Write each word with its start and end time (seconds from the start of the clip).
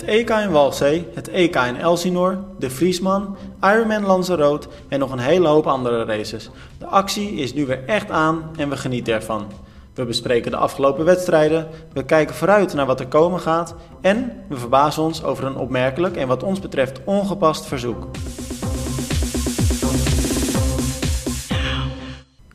Het 0.00 0.08
EK 0.08 0.30
in 0.30 0.50
Walzee, 0.50 1.06
het 1.14 1.28
EK 1.28 1.56
in 1.56 1.76
Elsinore, 1.76 2.38
de 2.58 2.70
Friesman, 2.70 3.36
Ironman 3.62 4.06
Lanzarote 4.06 4.68
en 4.88 4.98
nog 4.98 5.12
een 5.12 5.18
hele 5.18 5.48
hoop 5.48 5.66
andere 5.66 6.04
races. 6.04 6.50
De 6.78 6.86
actie 6.86 7.32
is 7.32 7.54
nu 7.54 7.66
weer 7.66 7.84
echt 7.86 8.10
aan 8.10 8.50
en 8.56 8.68
we 8.68 8.76
genieten 8.76 9.14
ervan. 9.14 9.46
We 9.94 10.04
bespreken 10.04 10.50
de 10.50 10.56
afgelopen 10.56 11.04
wedstrijden, 11.04 11.68
we 11.92 12.04
kijken 12.04 12.34
vooruit 12.34 12.74
naar 12.74 12.86
wat 12.86 13.00
er 13.00 13.06
komen 13.06 13.40
gaat 13.40 13.74
en 14.00 14.32
we 14.48 14.56
verbazen 14.56 15.02
ons 15.02 15.24
over 15.24 15.44
een 15.44 15.56
opmerkelijk 15.56 16.16
en 16.16 16.28
wat 16.28 16.42
ons 16.42 16.60
betreft 16.60 17.00
ongepast 17.04 17.66
verzoek. 17.66 18.06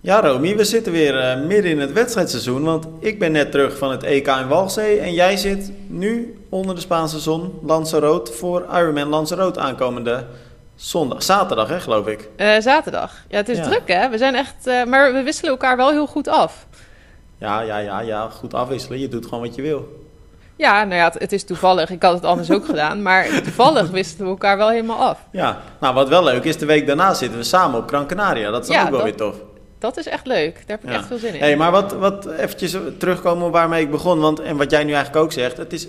Ja, 0.06 0.22
Romy, 0.22 0.56
we 0.56 0.64
zitten 0.64 0.92
weer 0.92 1.38
uh, 1.38 1.46
midden 1.46 1.72
in 1.72 1.80
het 1.80 1.94
wedstrijdseizoen, 1.94 2.64
want 2.64 2.88
ik 3.00 3.20
ben 3.20 3.32
net 3.32 3.52
terug 3.52 3.78
van 3.78 3.92
het 3.92 4.04
EK 4.04 4.28
in 4.28 4.48
Walzee 4.48 5.00
en 5.00 5.14
jij 5.14 5.38
zit 5.38 5.72
nu 5.88 6.40
onder 6.50 6.76
de 6.76 6.82
Spaanse 6.82 7.20
zon 7.20 7.60
Lanzarote 7.64 8.34
voor 8.34 8.66
Ironman 8.74 9.08
Lanzarote 9.08 9.60
aankomende 9.60 10.26
zondag, 10.76 11.24
zaterdag 11.24 11.68
hè, 11.68 11.80
geloof 11.80 12.08
ik. 12.08 12.30
Uh, 12.38 12.60
zaterdag. 12.60 13.14
Ja, 13.30 13.38
het 13.38 13.50
is 13.50 13.62
druk 13.62 13.88
hè. 13.88 14.10
We 14.10 14.18
zijn 14.18 14.36
echt, 14.36 14.68
uh, 14.68 14.84
maar 14.84 15.14
we 15.14 15.24
wisselen 15.24 15.52
elkaar 15.52 15.78
wel 15.78 15.92
heel 15.92 16.08
goed 16.08 16.28
af. 16.28 16.66
Ja, 17.38 17.62
ja, 17.62 17.78
ja, 17.78 18.00
ja, 18.00 18.30
goed 18.30 18.54
afwisselen. 18.54 19.00
Je 19.00 19.08
doet 19.08 19.26
gewoon 19.26 19.44
wat 19.44 19.56
je 19.56 19.62
wil. 19.62 20.06
Ja, 20.56 20.84
nou 20.84 20.96
ja, 20.96 21.04
het, 21.04 21.20
het, 21.20 21.32
is 21.32 21.44
toevallig. 21.44 21.90
Ik 21.90 22.04
had 22.04 22.14
het 22.14 22.26
anders 22.26 22.52
ook 22.52 22.66
gedaan. 22.66 23.02
Maar 23.02 23.42
toevallig 23.44 23.90
wisten 23.90 24.24
we 24.24 24.30
elkaar 24.30 24.58
wel 24.58 24.70
helemaal 24.70 25.00
af. 25.00 25.20
Ja, 25.32 25.62
nou 25.80 25.94
wat 25.94 26.10
wel 26.10 26.24
leuk 26.24 26.44
is, 26.44 26.58
de 26.58 26.66
week 26.66 26.88
daarna 26.88 27.14
zitten 27.14 27.38
we 27.38 27.44
samen 27.44 27.80
op 27.80 27.88
Gran 27.88 28.08
Canaria. 28.08 28.52
Dat 28.52 28.64
is 28.64 28.76
ja, 28.76 28.84
ook 28.84 28.90
wel 28.90 29.04
weer 29.04 29.16
tof. 29.16 29.36
Dat 29.80 29.98
is 29.98 30.08
echt 30.08 30.26
leuk. 30.26 30.54
Daar 30.54 30.78
heb 30.80 30.84
ik 30.84 30.90
echt 30.90 31.08
veel 31.08 31.18
zin 31.18 31.34
in. 31.34 31.40
Hey, 31.40 31.58
maar 31.58 31.72
wat, 31.72 31.94
wat 31.94 32.32
eventjes 32.32 32.76
terugkomen 32.98 33.52
waarmee 33.52 33.84
ik 33.84 33.92
begon. 33.92 34.20
Want, 34.20 34.40
en 34.40 34.58
wat 34.58 34.72
jij 34.72 34.84
nu 34.84 34.94
eigenlijk 34.94 35.24
ook 35.26 35.32
zegt. 35.32 35.58
Het 35.58 35.74
is, 35.74 35.88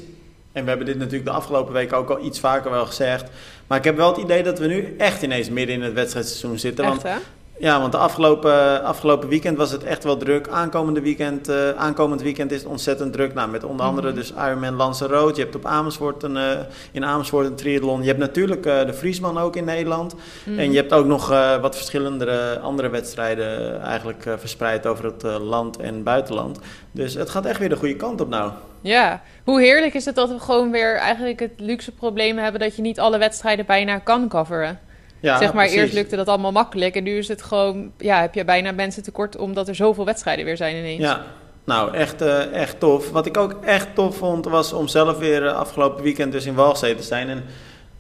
en 0.53 0.63
we 0.63 0.69
hebben 0.69 0.87
dit 0.87 0.99
natuurlijk 0.99 1.25
de 1.25 1.31
afgelopen 1.31 1.73
weken 1.73 1.97
ook 1.97 2.11
al 2.11 2.25
iets 2.25 2.41
vaker 2.41 2.71
wel 2.71 2.87
gezegd. 2.87 3.25
Maar 3.67 3.79
ik 3.79 3.85
heb 3.85 3.97
wel 3.97 4.09
het 4.09 4.17
idee 4.17 4.43
dat 4.43 4.59
we 4.59 4.67
nu 4.67 4.95
echt 4.99 5.23
ineens 5.23 5.51
midden 5.51 5.75
in 5.75 5.83
het 5.83 5.93
wedstrijdseizoen 5.93 6.59
zitten. 6.59 6.85
Echt, 6.85 7.03
want 7.03 7.23
ja, 7.59 7.81
want 7.81 7.93
de 7.93 7.99
afgelopen, 7.99 8.83
afgelopen 8.83 9.29
weekend 9.29 9.57
was 9.57 9.71
het 9.71 9.85
echt 9.85 10.05
wel 10.05 10.17
druk. 10.17 10.49
Aankomende 10.49 11.01
weekend, 11.01 11.49
uh, 11.49 11.71
aankomend 11.71 12.23
weekend 12.23 12.53
is 12.53 12.59
het 12.59 12.69
ontzettend 12.69 13.13
druk. 13.13 13.35
Nou, 13.35 13.51
met 13.51 13.65
onder 13.65 13.87
andere 13.87 14.09
mm. 14.09 14.15
dus 14.15 14.33
Ironman 14.33 14.75
Lanzarote. 14.75 15.37
Je 15.37 15.43
hebt 15.43 15.55
op 15.55 15.67
Amersfoort 15.67 16.23
een, 16.23 16.37
uh, 16.37 16.51
in 16.93 17.05
Amersfoort 17.05 17.47
een 17.47 17.55
triathlon. 17.55 18.01
Je 18.01 18.07
hebt 18.07 18.19
natuurlijk 18.19 18.67
uh, 18.67 18.87
de 18.87 18.95
Friesman 18.95 19.39
ook 19.39 19.57
in 19.57 19.65
Nederland. 19.65 20.15
Mm. 20.45 20.59
En 20.59 20.71
je 20.71 20.77
hebt 20.77 20.93
ook 20.93 21.07
nog 21.07 21.29
wat 21.61 21.77
verschillende 21.77 22.59
andere 22.63 22.89
wedstrijden 22.89 23.83
eigenlijk 23.83 24.25
verspreid 24.39 24.87
over 24.87 25.05
het 25.05 25.23
land 25.41 25.77
en 25.77 26.03
buitenland. 26.03 26.59
Dus 26.91 27.15
het 27.15 27.31
gaat 27.31 27.47
echt 27.47 27.59
weer 27.59 27.69
de 27.69 27.77
goede 27.77 27.97
kant 27.97 28.21
op 28.21 28.29
nou. 28.29 28.51
Ja, 28.81 29.23
hoe 29.45 29.61
heerlijk 29.61 29.95
is 29.95 30.05
het 30.05 30.15
dat 30.15 30.29
we 30.29 30.39
gewoon 30.39 30.71
weer 30.71 30.97
eigenlijk 30.97 31.41
het 31.41 31.53
luxe 31.57 31.93
probleem 31.93 32.39
hebben 32.39 32.61
dat 32.61 32.77
je 32.77 32.83
niet 32.83 33.01
alle 33.01 33.19
wedstrijden 33.19 33.67
bijna 33.67 33.99
kan 33.99 34.29
coveren. 34.29 34.79
Ja, 35.27 35.39
zeg 35.39 35.53
maar, 35.53 35.67
eerst 35.67 35.93
lukte 35.93 36.17
dat 36.17 36.29
allemaal 36.29 36.53
makkelijk. 36.53 36.95
En 36.95 37.03
nu 37.03 37.19
is 37.19 37.29
het 37.29 37.43
gewoon, 37.43 37.93
ja, 37.99 38.21
heb 38.21 38.35
je 38.35 38.45
bijna 38.45 38.73
mensen 38.73 39.03
tekort 39.03 39.37
omdat 39.37 39.69
er 39.69 39.75
zoveel 39.75 40.05
wedstrijden 40.05 40.45
weer 40.45 40.57
zijn 40.57 40.77
ineens. 40.77 41.01
Ja, 41.01 41.25
nou, 41.65 41.95
echt, 41.95 42.23
uh, 42.23 42.53
echt 42.53 42.81
tof. 42.81 43.11
Wat 43.11 43.27
ik 43.27 43.37
ook 43.37 43.65
echt 43.65 43.95
tof 43.95 44.17
vond, 44.17 44.45
was 44.45 44.73
om 44.73 44.89
zelf 44.89 45.19
weer 45.19 45.43
uh, 45.43 45.53
afgelopen 45.53 46.03
weekend 46.03 46.33
dus 46.33 46.47
in 46.47 46.55
Walzee 46.55 46.95
te 46.95 47.03
zijn. 47.03 47.29
En 47.29 47.45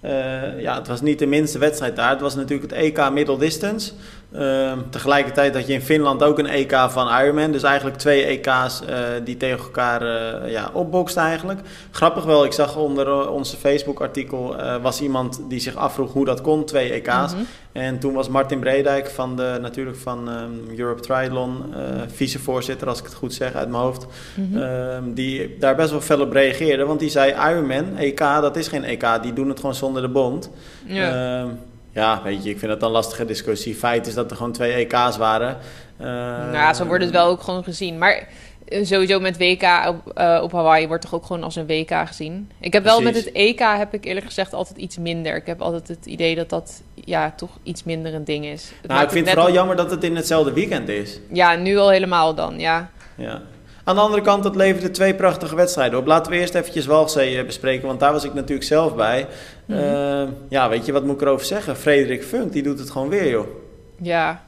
uh, 0.05 0.61
ja, 0.61 0.75
het 0.75 0.87
was 0.87 1.01
niet 1.01 1.19
de 1.19 1.27
minste 1.27 1.59
wedstrijd 1.59 1.97
daar. 1.97 2.11
Het 2.11 2.21
was 2.21 2.35
natuurlijk 2.35 2.71
het 2.71 2.81
EK 2.81 3.11
Middle 3.11 3.39
Distance. 3.39 3.93
Uh, 4.33 4.73
tegelijkertijd 4.91 5.55
had 5.55 5.67
je 5.67 5.73
in 5.73 5.83
Finland 5.83 6.23
ook 6.23 6.39
een 6.39 6.47
EK 6.47 6.77
van 6.89 7.19
Ironman. 7.21 7.53
Dus 7.53 7.63
eigenlijk 7.63 7.97
twee 7.97 8.25
EK's 8.25 8.83
uh, 8.89 8.97
die 9.25 9.37
tegen 9.37 9.59
elkaar 9.59 10.03
uh, 10.03 10.51
ja, 10.51 10.71
opboksten 10.73 11.23
eigenlijk. 11.23 11.61
Grappig 11.91 12.25
wel, 12.25 12.45
ik 12.45 12.53
zag 12.53 12.77
onder 12.77 13.29
onze 13.31 13.57
Facebook-artikel... 13.57 14.57
was 14.83 15.01
iemand 15.01 15.41
die 15.49 15.61
zich 15.61 15.77
afvroeg 15.77 16.13
hoe 16.13 16.25
dat 16.25 16.41
kon, 16.41 16.65
twee 16.65 16.93
EK's. 16.93 17.33
Mm 17.33 17.39
-hmm. 17.39 17.47
En 17.73 17.99
toen 17.99 18.13
was 18.13 18.29
Martin 18.29 18.59
Bredijk 18.61 19.11
van 19.11 19.37
de, 19.37 19.59
natuurlijk 19.61 19.97
van 19.97 20.29
um, 20.29 20.79
Europe 20.79 21.01
Triathlon... 21.01 21.75
vicevoorzitter, 22.07 22.89
als 22.89 22.99
ik 22.99 23.05
het 23.05 23.15
goed 23.15 23.35
zeg 23.35 23.55
uit 23.55 23.69
mijn 23.69 23.83
hoofd... 23.83 24.07
Mm 24.35 24.53
-hmm. 24.53 25.15
die 25.15 25.57
daar 25.59 25.77
best 25.77 25.91
wel 25.91 26.01
fel 26.01 26.21
op 26.21 26.33
reageerde. 26.33 26.85
Want 26.85 27.01
die 27.01 27.11
zei 27.11 27.33
Ironman, 27.51 27.97
EK, 27.97 28.19
dat 28.19 28.57
is 28.57 28.69
geen 28.69 28.85
EK. 28.85 29.07
Die 29.23 29.33
doen 29.33 29.49
het 29.49 29.61
gewoon 29.61 29.75
zonder 29.75 30.03
de 30.03 30.09
bond. 30.09 30.51
Ja. 30.85 31.41
Ehm, 31.41 31.49
ja, 31.97 32.23
weet 32.23 32.45
je, 32.45 32.51
ik 32.51 32.59
vind 32.59 32.71
dat 32.71 32.83
een 32.83 32.91
lastige 32.91 33.25
discussie. 33.25 33.75
Feit 33.75 34.07
is 34.07 34.15
dat 34.15 34.31
er 34.31 34.37
gewoon 34.37 34.53
twee 34.53 34.73
EK's 34.73 35.17
waren. 35.17 35.57
Uh, 36.01 36.07
nou, 36.53 36.75
zo 36.75 36.85
wordt 36.85 37.05
het 37.05 37.13
wel 37.13 37.27
ook 37.27 37.43
gewoon 37.43 37.65
gezien. 37.65 37.99
Maar 37.99 38.29
eh, 38.69 38.85
sowieso 38.85 39.21
met 39.21 39.39
WK 39.39 39.63
op, 39.89 40.19
uh, 40.19 40.41
op 40.43 40.53
Hawaii 40.53 40.87
wordt 40.87 41.03
toch 41.03 41.15
ook 41.15 41.27
gewoon 41.27 41.43
als 41.43 41.57
een 41.57 41.67
WK 41.67 42.07
gezien. 42.07 42.51
Ik 42.61 42.73
heb 42.73 42.85
wel 42.85 43.01
met 43.01 43.15
het 43.15 43.33
EK, 43.33 43.59
heb 43.59 43.95
ik 43.95 44.05
eerlijk 44.05 44.27
gezegd, 44.27 44.53
altijd 44.53 44.79
iets 44.79 44.99
minder. 44.99 45.37
Ik 45.37 45.47
heb 45.47 45.61
altijd 45.61 45.89
het 45.89 46.07
idee 46.07 46.35
dat 46.35 46.49
dat 46.49 46.83
ja, 46.95 47.33
toch 47.37 47.51
iets 47.63 47.85
minder 47.85 48.15
een 48.15 48.25
ding 48.25 48.45
is. 48.45 48.73
Het 48.81 48.91
nou, 48.91 49.03
ik 49.03 49.11
vind 49.11 49.27
het 49.27 49.35
vooral 49.35 49.55
jammer 49.55 49.77
dat 49.77 49.91
het 49.91 50.05
in 50.05 50.17
hetzelfde 50.17 50.53
weekend 50.53 50.89
is. 50.89 51.21
Ja, 51.33 51.55
nu 51.55 51.77
al 51.77 51.91
helemaal 51.91 52.35
dan, 52.35 52.59
ja. 52.59 52.91
Ja. 53.15 53.43
Aan 53.87 53.95
de 53.95 54.01
andere 54.01 54.23
kant, 54.23 54.43
dat 54.43 54.57
leverde 54.57 54.91
twee 54.91 55.15
prachtige 55.15 55.57
wedstrijden 55.57 55.99
op. 55.99 56.07
Laten 56.07 56.33
we 56.33 56.39
eerst 56.39 56.55
eventjes 56.55 56.87
Walzee 56.87 57.45
bespreken, 57.45 57.87
want 57.87 58.01
daar 58.01 58.13
was 58.13 58.25
ik 58.25 58.35
natuurlijk 58.35 58.67
zelf 58.67 58.95
bij. 58.95 59.27
Mm 59.65 59.77
-hmm. 59.77 59.85
uh, 59.85 60.29
ja, 60.49 60.69
weet 60.69 60.87
je, 60.87 60.93
wat 60.93 61.05
moet 61.05 61.15
ik 61.15 61.21
erover 61.21 61.47
zeggen? 61.47 61.77
Frederik 61.77 62.25
Funk, 62.25 62.53
die 62.53 62.63
doet 62.63 62.79
het 62.79 62.91
gewoon 62.91 63.09
weer, 63.09 63.29
joh. 63.29 63.47
Ja, 64.03 64.43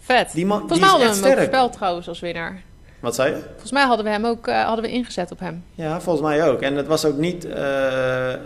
vet. 0.00 0.32
Die 0.32 0.46
man, 0.46 0.58
Volgens 0.58 0.80
hadden 0.80 1.00
we 1.00 1.06
hem 1.06 1.14
sterk. 1.14 1.36
voorspeld 1.36 1.72
trouwens 1.72 2.08
als 2.08 2.20
winnaar. 2.20 2.62
Wat 3.04 3.14
zei 3.14 3.34
je? 3.34 3.40
Volgens 3.50 3.72
mij 3.72 3.84
hadden 3.84 4.04
we 4.04 4.10
hem 4.10 4.24
ook 4.24 4.48
uh, 4.48 4.64
hadden 4.64 4.84
we 4.84 4.90
ingezet 4.90 5.30
op 5.30 5.40
hem. 5.40 5.64
Ja, 5.74 6.00
volgens 6.00 6.26
mij 6.26 6.48
ook. 6.48 6.60
En 6.60 6.76
het 6.76 6.86
was 6.86 7.04
ook 7.04 7.16
niet 7.16 7.44
uh, 7.44 7.52
uh, 7.52 8.36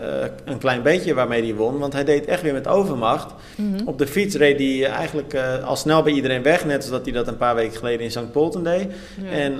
een 0.45 0.57
klein 0.57 0.81
beetje 0.81 1.13
waarmee 1.13 1.43
hij 1.43 1.55
won, 1.55 1.79
want 1.79 1.93
hij 1.93 2.03
deed 2.03 2.25
echt 2.25 2.41
weer 2.41 2.53
met 2.53 2.67
overmacht. 2.67 3.33
Mm 3.55 3.75
-hmm. 3.75 3.87
Op 3.87 3.97
de 3.97 4.07
fiets 4.07 4.35
reed 4.35 4.59
hij 4.59 4.91
eigenlijk 4.91 5.37
al 5.65 5.75
snel 5.75 6.03
bij 6.03 6.13
iedereen 6.13 6.43
weg, 6.43 6.65
net 6.65 6.83
zoals 6.83 7.03
hij 7.03 7.11
dat 7.11 7.27
een 7.27 7.37
paar 7.37 7.55
weken 7.55 7.77
geleden 7.77 8.01
in 8.01 8.11
St. 8.11 8.31
Polten 8.31 8.63
deed. 8.63 8.91
Ja, 9.21 9.29
en 9.31 9.59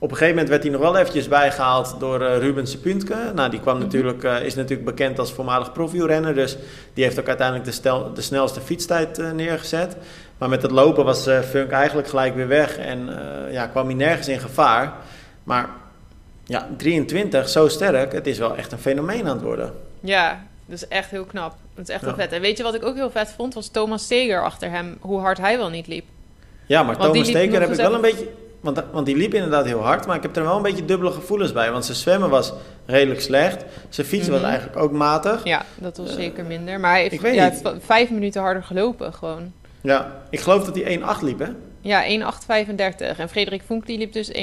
op 0.00 0.10
een 0.10 0.16
gegeven 0.16 0.34
moment 0.34 0.48
werd 0.48 0.62
hij 0.62 0.72
nog 0.72 0.80
wel 0.80 0.96
eventjes 0.96 1.28
bijgehaald 1.28 1.96
door 1.98 2.22
uh, 2.22 2.38
Ruben 2.38 2.66
Sepuntke. 2.66 3.16
Nou, 3.34 3.50
die 3.50 3.60
kwam 3.60 3.74
mm 3.74 3.80
-hmm. 3.80 3.90
natuurlijk, 3.90 4.24
uh, 4.24 4.42
is 4.42 4.54
natuurlijk 4.54 4.84
bekend 4.84 5.18
als 5.18 5.32
voormalig 5.32 5.72
profielrenner. 5.72 6.34
Dus 6.34 6.56
die 6.94 7.04
heeft 7.04 7.20
ook 7.20 7.28
uiteindelijk 7.28 7.66
de, 7.66 7.72
stel, 7.72 8.14
de 8.14 8.20
snelste 8.20 8.60
fietstijd 8.60 9.18
uh, 9.18 9.30
neergezet. 9.30 9.96
Maar 10.38 10.48
met 10.48 10.62
het 10.62 10.70
lopen 10.70 11.04
was 11.04 11.22
Funk 11.22 11.70
eigenlijk 11.70 12.08
gelijk 12.08 12.34
weer 12.34 12.48
weg. 12.48 12.78
En 12.78 13.08
ja, 13.50 13.66
kwam 13.66 13.86
hij 13.86 13.94
nergens 13.94 14.28
in 14.28 14.40
gevaar. 14.40 14.92
Maar 15.44 15.68
ja, 16.44 16.68
23, 16.76 17.48
zo 17.48 17.68
sterk. 17.68 18.12
Het 18.12 18.26
is 18.26 18.38
wel 18.38 18.56
echt 18.56 18.72
een 18.72 18.78
fenomeen 18.78 19.26
aan 19.26 19.36
het 19.36 19.42
worden. 19.42 19.74
Ja, 20.00 20.42
dat 20.66 20.76
is 20.76 20.88
echt 20.88 21.10
heel 21.10 21.24
knap. 21.24 21.54
Dat 21.74 21.88
is 21.88 21.94
echt 21.94 22.00
ja. 22.00 22.06
heel 22.06 22.16
vet. 22.16 22.32
En 22.32 22.40
weet 22.40 22.56
je 22.56 22.62
wat 22.62 22.74
ik 22.74 22.84
ook 22.84 22.94
heel 22.94 23.10
vet 23.10 23.32
vond? 23.36 23.54
Was 23.54 23.68
Thomas 23.68 24.02
Steger 24.02 24.44
achter 24.44 24.70
hem. 24.70 24.96
Hoe 25.00 25.20
hard 25.20 25.38
hij 25.38 25.58
wel 25.58 25.70
niet 25.70 25.86
liep. 25.86 26.04
Ja, 26.66 26.82
maar 26.82 26.96
Want 26.96 27.12
Thomas 27.12 27.28
Steger 27.28 27.60
heb 27.60 27.70
ik 27.70 27.76
wel 27.76 27.94
een 27.94 28.00
beetje 28.00 28.28
want, 28.60 28.82
want 28.92 29.06
die 29.06 29.16
liep 29.16 29.34
inderdaad 29.34 29.64
heel 29.64 29.82
hard, 29.82 30.06
maar 30.06 30.16
ik 30.16 30.22
heb 30.22 30.36
er 30.36 30.42
wel 30.42 30.56
een 30.56 30.62
beetje 30.62 30.84
dubbele 30.84 31.10
gevoelens 31.10 31.52
bij. 31.52 31.72
Want 31.72 31.84
zijn 31.84 31.96
zwemmen 31.96 32.30
was 32.30 32.52
redelijk 32.86 33.20
slecht. 33.20 33.64
Zijn 33.88 34.06
fietsen 34.06 34.32
mm 34.32 34.38
-hmm. 34.38 34.42
was 34.42 34.50
eigenlijk 34.50 34.82
ook 34.82 34.92
matig. 34.92 35.44
Ja, 35.44 35.64
dat 35.76 35.96
was 35.96 36.08
uh, 36.08 36.14
zeker 36.14 36.44
minder. 36.44 36.80
Maar 36.80 36.90
hij 36.90 37.02
heeft, 37.02 37.34
ja, 37.34 37.52
vijf 37.80 38.10
minuten 38.10 38.42
harder 38.42 38.62
gelopen 38.62 39.12
gewoon. 39.12 39.52
Ja, 39.80 40.12
ik 40.30 40.40
geloof 40.40 40.64
dat 40.64 40.74
hij 40.74 40.98
1,8 40.98 41.22
liep, 41.22 41.38
hè? 41.38 41.48
Ja, 41.80 42.04
1,835. 42.04 43.18
En 43.18 43.28
Frederik 43.28 43.62
Vonk 43.66 43.86
die 43.86 43.98
liep 43.98 44.12
dus 44.12 44.32
1,13. 44.32 44.34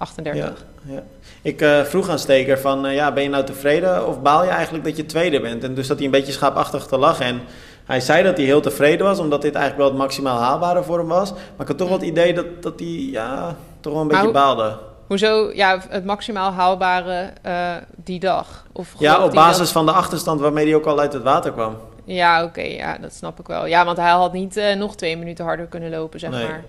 38. 0.00 0.44
Ja, 0.44 0.94
ja. 0.94 1.02
Ik 1.42 1.62
uh, 1.62 1.82
vroeg 1.82 2.08
aan 2.08 2.18
Steker 2.18 2.58
van, 2.58 2.86
uh, 2.86 2.94
ja, 2.94 3.12
ben 3.12 3.22
je 3.22 3.28
nou 3.28 3.44
tevreden 3.44 4.06
of 4.06 4.20
baal 4.20 4.44
je 4.44 4.50
eigenlijk 4.50 4.84
dat 4.84 4.96
je 4.96 5.06
tweede 5.06 5.40
bent? 5.40 5.64
En 5.64 5.74
dus 5.74 5.86
dat 5.86 5.96
hij 5.96 6.06
een 6.06 6.12
beetje 6.12 6.32
schaapachtig 6.32 6.86
te 6.86 6.98
lachen. 6.98 7.26
En 7.26 7.40
hij 7.84 8.00
zei 8.00 8.22
dat 8.22 8.36
hij 8.36 8.46
heel 8.46 8.60
tevreden 8.60 9.06
was, 9.06 9.18
omdat 9.18 9.42
dit 9.42 9.54
eigenlijk 9.54 9.82
wel 9.82 9.92
het 9.92 10.02
maximaal 10.06 10.38
haalbare 10.38 10.82
voor 10.82 10.98
hem 10.98 11.08
was. 11.08 11.32
Maar 11.32 11.60
ik 11.60 11.66
had 11.66 11.78
toch 11.78 11.88
wel 11.88 11.98
het 11.98 12.06
idee 12.06 12.34
dat, 12.34 12.62
dat 12.62 12.80
hij 12.80 12.88
ja, 12.88 13.56
toch 13.80 13.92
wel 13.92 14.02
een 14.02 14.08
beetje 14.08 14.30
baalde. 14.30 14.78
Hoezo? 15.06 15.50
Ja, 15.54 15.80
het 15.88 16.04
maximaal 16.04 16.52
haalbare 16.52 17.32
uh, 17.46 17.74
die 17.96 18.20
dag? 18.20 18.66
Of 18.72 18.94
ja, 18.98 19.24
op 19.24 19.32
basis 19.32 19.58
dat... 19.58 19.70
van 19.72 19.86
de 19.86 19.92
achterstand 19.92 20.40
waarmee 20.40 20.66
hij 20.66 20.74
ook 20.74 20.86
al 20.86 21.00
uit 21.00 21.12
het 21.12 21.22
water 21.22 21.52
kwam. 21.52 21.76
Ja, 22.14 22.38
oké, 22.38 22.48
okay, 22.48 22.74
ja, 22.74 22.98
dat 22.98 23.14
snap 23.14 23.40
ik 23.40 23.46
wel. 23.46 23.66
Ja, 23.66 23.84
want 23.84 23.96
hij 23.96 24.10
had 24.10 24.32
niet 24.32 24.56
uh, 24.56 24.74
nog 24.74 24.96
twee 24.96 25.16
minuten 25.16 25.44
harder 25.44 25.66
kunnen 25.66 25.90
lopen, 25.90 26.20
zeg 26.20 26.30
nee. 26.30 26.42
maar. 26.44 26.64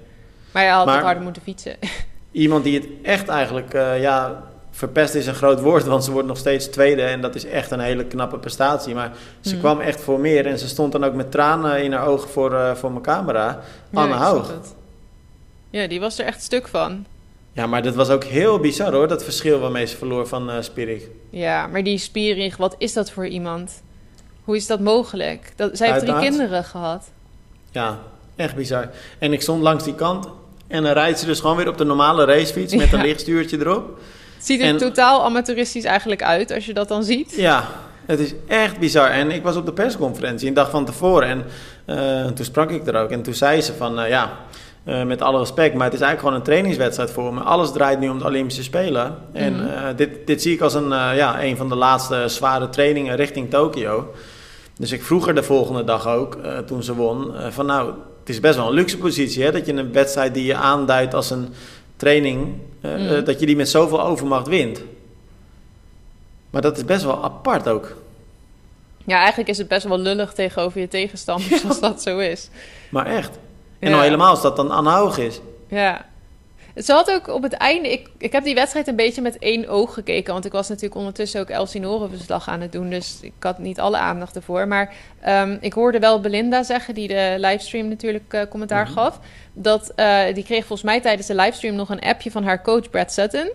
Maar 0.52 0.64
hij 0.64 0.72
had 0.72 0.86
maar, 0.86 0.98
ook 0.98 1.04
harder 1.04 1.24
moeten 1.24 1.42
fietsen. 1.42 1.76
iemand 2.32 2.64
die 2.64 2.80
het 2.80 2.88
echt 3.02 3.28
eigenlijk, 3.28 3.74
uh, 3.74 4.02
ja, 4.02 4.44
verpest 4.72 5.14
is 5.14 5.28
een 5.28 5.36
groot 5.36 5.62
woord, 5.62 5.84
want 5.84 6.04
ze 6.04 6.12
wordt 6.12 6.28
nog 6.28 6.38
steeds 6.38 6.68
tweede 6.68 7.02
en 7.02 7.22
dat 7.22 7.36
is 7.36 7.46
echt 7.46 7.72
een 7.72 7.80
hele 7.80 8.06
knappe 8.06 8.38
prestatie. 8.38 8.96
Maar 8.96 9.12
ze 9.40 9.54
mm. 9.54 9.60
kwam 9.60 9.80
echt 9.80 10.02
voor 10.02 10.20
meer 10.20 10.46
en 10.46 10.60
ze 10.60 10.68
stond 10.68 10.92
dan 10.92 11.04
ook 11.04 11.14
met 11.14 11.32
tranen 11.32 11.84
in 11.84 11.94
haar 11.94 12.08
ogen 12.08 12.30
voor, 12.30 12.52
uh, 12.52 12.76
voor 12.76 12.92
mijn 12.92 13.04
camera. 13.04 13.60
Anne 13.94 14.16
ja. 14.16 14.44
Ja, 15.70 15.88
die 15.88 16.00
was 16.00 16.20
er 16.20 16.26
echt 16.26 16.44
stuk 16.44 16.68
van. 16.68 17.06
Ja, 17.54 17.68
maar 17.68 17.84
dat 17.84 17.96
was 17.96 18.10
ook 18.10 18.24
heel 18.24 18.60
bizar 18.60 18.94
hoor, 18.94 19.08
dat 19.08 19.24
verschil 19.24 19.60
waarmee 19.60 19.86
ze 19.86 19.98
verloor 19.98 20.28
van 20.28 20.50
uh, 20.50 20.56
Spierig. 20.62 21.04
Ja, 21.30 21.68
maar 21.68 21.84
die 21.84 21.98
Spierig, 21.98 22.58
wat 22.58 22.76
is 22.78 22.94
dat 22.94 23.12
voor 23.12 23.28
iemand? 23.28 23.82
Hoe 24.44 24.56
is 24.56 24.68
dat 24.68 24.80
mogelijk? 24.80 25.54
Dat, 25.56 25.78
zij 25.78 25.92
heeft 25.92 26.06
drie 26.06 26.20
kinderen 26.20 26.64
gehad. 26.64 27.10
Ja, 27.72 28.00
echt 28.36 28.56
bizar. 28.56 28.90
En 29.20 29.34
ik 29.34 29.42
stond 29.42 29.62
langs 29.62 29.84
die 29.84 29.96
kant 29.96 30.28
en 30.68 30.84
dan 30.84 30.94
rijdt 30.94 31.20
ze 31.20 31.26
dus 31.26 31.40
gewoon 31.40 31.56
weer 31.56 31.68
op 31.68 31.78
de 31.78 31.84
normale 31.84 32.26
racefiets 32.26 32.76
met 32.76 32.90
ja. 32.92 32.98
een 32.98 33.06
lichtstuurtje 33.06 33.60
erop. 33.60 34.00
Het 34.36 34.46
ziet 34.46 34.62
er 34.62 34.78
totaal 34.78 35.24
amateuristisch 35.24 35.84
eigenlijk 35.84 36.24
uit 36.24 36.52
als 36.52 36.66
je 36.66 36.74
dat 36.74 36.88
dan 36.88 37.04
ziet. 37.04 37.34
Ja, 37.36 37.68
het 38.06 38.20
is 38.20 38.34
echt 38.48 38.80
bizar. 38.80 39.10
En 39.10 39.32
ik 39.32 39.44
was 39.44 39.56
op 39.56 39.66
de 39.66 39.74
persconferentie 39.74 40.48
een 40.48 40.54
dag 40.54 40.70
van 40.70 40.86
tevoren 40.86 41.28
en 41.28 41.46
uh, 41.86 42.26
toen 42.26 42.46
sprak 42.46 42.72
ik 42.72 42.88
er 42.88 42.96
ook. 42.96 43.10
En 43.10 43.22
toen 43.22 43.34
zei 43.34 43.62
ze 43.62 43.74
van, 43.74 44.00
uh, 44.00 44.10
ja, 44.10 44.38
uh, 44.86 45.04
met 45.04 45.22
alle 45.22 45.40
respect, 45.40 45.74
maar 45.76 45.86
het 45.86 45.94
is 45.94 46.02
eigenlijk 46.02 46.20
gewoon 46.20 46.36
een 46.36 46.44
trainingswedstrijd 46.44 47.12
voor 47.12 47.34
me. 47.34 47.40
Alles 47.40 47.72
draait 47.72 48.00
nu 48.00 48.10
om 48.10 48.18
de 48.18 48.26
Olympische 48.26 48.64
Spelen. 48.64 49.18
En 49.34 49.54
mm. 49.54 49.96
dit, 49.96 50.28
dit 50.28 50.42
zie 50.42 50.54
ik 50.54 50.62
als 50.62 50.74
een, 50.74 50.90
ja, 50.90 51.44
een 51.44 51.58
van 51.58 51.70
de 51.70 51.76
laatste 51.76 52.24
zware 52.28 52.70
trainingen 52.70 53.16
richting 53.16 53.50
Tokio. 53.50 54.14
Dus 54.78 54.92
ik 54.92 55.04
vroeg 55.04 55.28
er 55.28 55.36
de 55.36 55.44
volgende 55.44 55.84
dag 55.84 56.08
ook, 56.08 56.38
toen 56.66 56.84
ze 56.84 56.96
won, 56.96 57.34
van 57.50 57.66
nou, 57.66 57.94
het 58.20 58.30
is 58.30 58.40
best 58.40 58.56
wel 58.56 58.68
een 58.68 58.74
luxe 58.74 58.98
positie, 58.98 59.44
hè, 59.44 59.52
dat 59.52 59.66
je 59.66 59.74
een 59.74 59.94
wedstrijd 59.94 60.34
die 60.34 60.46
je 60.46 60.56
aanduidt 60.56 61.14
als 61.14 61.30
een 61.30 61.54
training, 61.96 62.54
mm. 62.82 63.24
dat 63.24 63.40
je 63.40 63.46
die 63.46 63.56
met 63.56 63.70
zoveel 63.70 64.02
overmacht 64.02 64.48
wint. 64.48 64.82
Maar 66.50 66.62
dat 66.62 66.78
is 66.78 66.86
best 66.86 67.04
wel 67.04 67.24
apart 67.24 67.68
ook. 67.68 67.96
Ja, 69.06 69.18
eigenlijk 69.18 69.50
is 69.50 69.58
het 69.58 69.68
best 69.68 69.88
wel 69.88 69.98
lullig 69.98 70.34
tegenover 70.34 70.80
je 70.80 70.88
tegenstanders 70.88 71.66
als 71.68 71.80
dat 71.80 72.02
zo 72.02 72.18
is. 72.18 72.50
Maar 72.90 73.06
echt. 73.06 73.40
En 73.80 73.94
al 73.94 74.02
helemaal 74.02 74.30
als 74.30 74.42
dat 74.42 74.56
dan 74.56 74.72
aanhouding 74.72 75.28
is. 75.28 75.40
Ja. 75.68 76.06
Ze 76.76 76.92
had 76.92 77.12
ook 77.12 77.28
op 77.28 77.44
het 77.44 77.54
einde... 77.54 77.92
Ik, 77.92 78.10
ik 78.18 78.32
heb 78.32 78.44
die 78.44 78.56
wedstrijd 78.56 78.88
een 78.88 78.96
beetje 78.96 79.22
met 79.22 79.40
één 79.40 79.68
oog 79.68 79.94
gekeken. 79.94 80.34
Want 80.34 80.46
ik 80.46 80.52
was 80.52 80.68
natuurlijk 80.68 80.96
ondertussen 80.96 81.42
ook 81.42 81.50
Elsinore 81.50 82.10
verslag 82.10 82.50
aan 82.50 82.62
het 82.62 82.72
doen. 82.72 82.90
Dus 82.90 83.20
ik 83.22 83.34
had 83.40 83.60
niet 83.60 83.80
alle 83.80 83.98
aandacht 83.98 84.36
ervoor. 84.36 84.68
Maar 84.68 84.94
um, 85.28 85.58
ik 85.62 85.74
hoorde 85.74 86.00
wel 86.00 86.20
Belinda 86.20 86.64
zeggen, 86.64 86.94
die 86.94 87.08
de 87.08 87.36
livestream 87.38 87.88
natuurlijk 87.88 88.34
uh, 88.34 88.42
commentaar 88.50 88.88
mm 88.88 88.94
-hmm. 88.94 89.04
gaf. 89.04 89.20
Dat 89.54 89.94
uh, 89.96 90.34
die 90.34 90.44
kreeg 90.44 90.66
volgens 90.66 90.90
mij 90.90 91.02
tijdens 91.02 91.28
de 91.28 91.36
livestream 91.36 91.76
nog 91.76 91.90
een 91.90 92.02
appje 92.02 92.32
van 92.32 92.44
haar 92.44 92.62
coach 92.62 92.90
Brad 92.90 93.14
Sutton. 93.14 93.52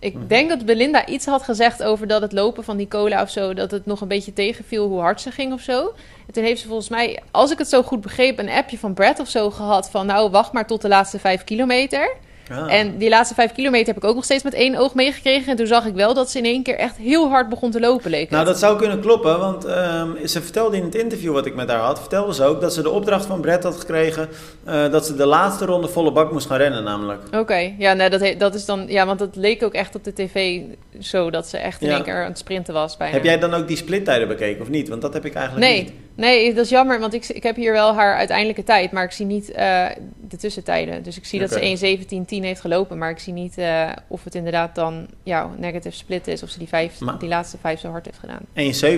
Ik 0.00 0.14
mhm. 0.14 0.26
denk 0.26 0.48
dat 0.48 0.64
Belinda 0.64 1.06
iets 1.06 1.26
had 1.26 1.42
gezegd 1.42 1.82
over 1.82 2.06
dat 2.06 2.22
het 2.22 2.32
lopen 2.32 2.64
van 2.64 2.76
die 2.76 2.88
cola 2.88 3.22
of 3.22 3.30
zo, 3.30 3.54
dat 3.54 3.70
het 3.70 3.86
nog 3.86 4.00
een 4.00 4.08
beetje 4.08 4.32
tegenviel 4.32 4.88
hoe 4.88 5.00
hard 5.00 5.20
ze 5.20 5.30
ging 5.30 5.52
of 5.52 5.60
zo. 5.60 5.94
En 6.26 6.32
toen 6.32 6.44
heeft 6.44 6.60
ze 6.60 6.66
volgens 6.66 6.88
mij, 6.88 7.22
als 7.30 7.50
ik 7.50 7.58
het 7.58 7.68
zo 7.68 7.82
goed 7.82 8.00
begreep, 8.00 8.38
een 8.38 8.48
appje 8.48 8.78
van 8.78 8.94
Brad 8.94 9.20
of 9.20 9.28
zo 9.28 9.50
gehad 9.50 9.90
van 9.90 10.06
nou 10.06 10.30
wacht 10.30 10.52
maar 10.52 10.66
tot 10.66 10.82
de 10.82 10.88
laatste 10.88 11.18
vijf 11.18 11.44
kilometer. 11.44 12.16
Ah. 12.50 12.72
En 12.72 12.98
die 12.98 13.08
laatste 13.08 13.34
vijf 13.34 13.52
kilometer 13.52 13.86
heb 13.86 14.02
ik 14.02 14.08
ook 14.08 14.14
nog 14.14 14.24
steeds 14.24 14.42
met 14.42 14.54
één 14.54 14.76
oog 14.76 14.94
meegekregen. 14.94 15.50
En 15.50 15.56
toen 15.56 15.66
zag 15.66 15.86
ik 15.86 15.94
wel 15.94 16.14
dat 16.14 16.30
ze 16.30 16.38
in 16.38 16.44
één 16.44 16.62
keer 16.62 16.76
echt 16.76 16.96
heel 16.96 17.28
hard 17.28 17.48
begon 17.48 17.70
te 17.70 17.80
lopen, 17.80 18.10
leek 18.10 18.30
Nou, 18.30 18.44
dat 18.44 18.58
zou 18.58 18.78
kunnen 18.78 19.00
kloppen, 19.00 19.38
want 19.38 19.64
um, 19.64 20.26
ze 20.26 20.42
vertelde 20.42 20.76
in 20.76 20.82
het 20.82 20.94
interview 20.94 21.32
wat 21.32 21.46
ik 21.46 21.54
met 21.54 21.68
haar 21.68 21.78
had, 21.78 22.00
vertelde 22.00 22.34
ze 22.34 22.44
ook 22.44 22.60
dat 22.60 22.74
ze 22.74 22.82
de 22.82 22.90
opdracht 22.90 23.26
van 23.26 23.40
Brett 23.40 23.64
had 23.64 23.76
gekregen 23.76 24.28
uh, 24.68 24.90
dat 24.90 25.06
ze 25.06 25.14
de 25.14 25.26
laatste 25.26 25.64
ronde 25.64 25.88
volle 25.88 26.12
bak 26.12 26.32
moest 26.32 26.46
gaan 26.46 26.58
rennen, 26.58 26.84
namelijk. 26.84 27.22
Oké, 27.34 27.74
ja, 27.78 27.92
nee, 27.92 28.10
dat, 28.10 28.34
dat 28.38 28.54
is 28.54 28.64
dan, 28.64 28.84
ja, 28.88 29.06
want 29.06 29.18
dat 29.18 29.36
leek 29.36 29.62
ook 29.62 29.74
echt 29.74 29.94
op 29.94 30.04
de 30.04 30.12
tv 30.12 30.60
zo 31.00 31.30
dat 31.30 31.48
ze 31.48 31.58
echt 31.58 31.80
in 31.80 31.88
ja. 31.88 31.94
één 31.94 32.02
keer 32.02 32.14
aan 32.22 32.28
het 32.28 32.38
sprinten 32.38 32.74
was. 32.74 32.96
Bijna. 32.96 33.14
Heb 33.14 33.24
jij 33.24 33.38
dan 33.38 33.54
ook 33.54 33.68
die 33.68 33.76
splittijden 33.76 34.28
bekeken 34.28 34.62
of 34.62 34.68
niet? 34.68 34.88
Want 34.88 35.02
dat 35.02 35.12
heb 35.12 35.24
ik 35.24 35.34
eigenlijk 35.34 35.66
nee. 35.66 35.82
niet. 35.82 35.92
Nee, 36.20 36.54
dat 36.54 36.64
is 36.64 36.70
jammer, 36.70 37.00
want 37.00 37.14
ik, 37.14 37.28
ik 37.28 37.42
heb 37.42 37.56
hier 37.56 37.72
wel 37.72 37.94
haar 37.94 38.16
uiteindelijke 38.16 38.62
tijd, 38.62 38.92
maar 38.92 39.04
ik 39.04 39.10
zie 39.10 39.26
niet 39.26 39.50
uh, 39.50 39.86
de 40.28 40.36
tussentijden. 40.36 41.02
Dus 41.02 41.16
ik 41.16 41.24
zie 41.24 41.44
okay. 41.44 41.70
dat 41.70 41.78
ze 41.78 41.96
1.17.10 42.10 42.26
heeft 42.28 42.60
gelopen, 42.60 42.98
maar 42.98 43.10
ik 43.10 43.18
zie 43.18 43.32
niet 43.32 43.58
uh, 43.58 43.90
of 44.06 44.24
het 44.24 44.34
inderdaad 44.34 44.74
dan 44.74 45.06
ja, 45.22 45.50
negative 45.56 45.96
split 45.96 46.26
is, 46.26 46.42
of 46.42 46.48
ze 46.48 46.58
die, 46.58 46.68
vijf, 46.68 47.00
maar, 47.00 47.18
die 47.18 47.28
laatste 47.28 47.58
vijf 47.60 47.80
zo 47.80 47.90
hard 47.90 48.04
heeft 48.04 48.18
gedaan. 48.18 48.40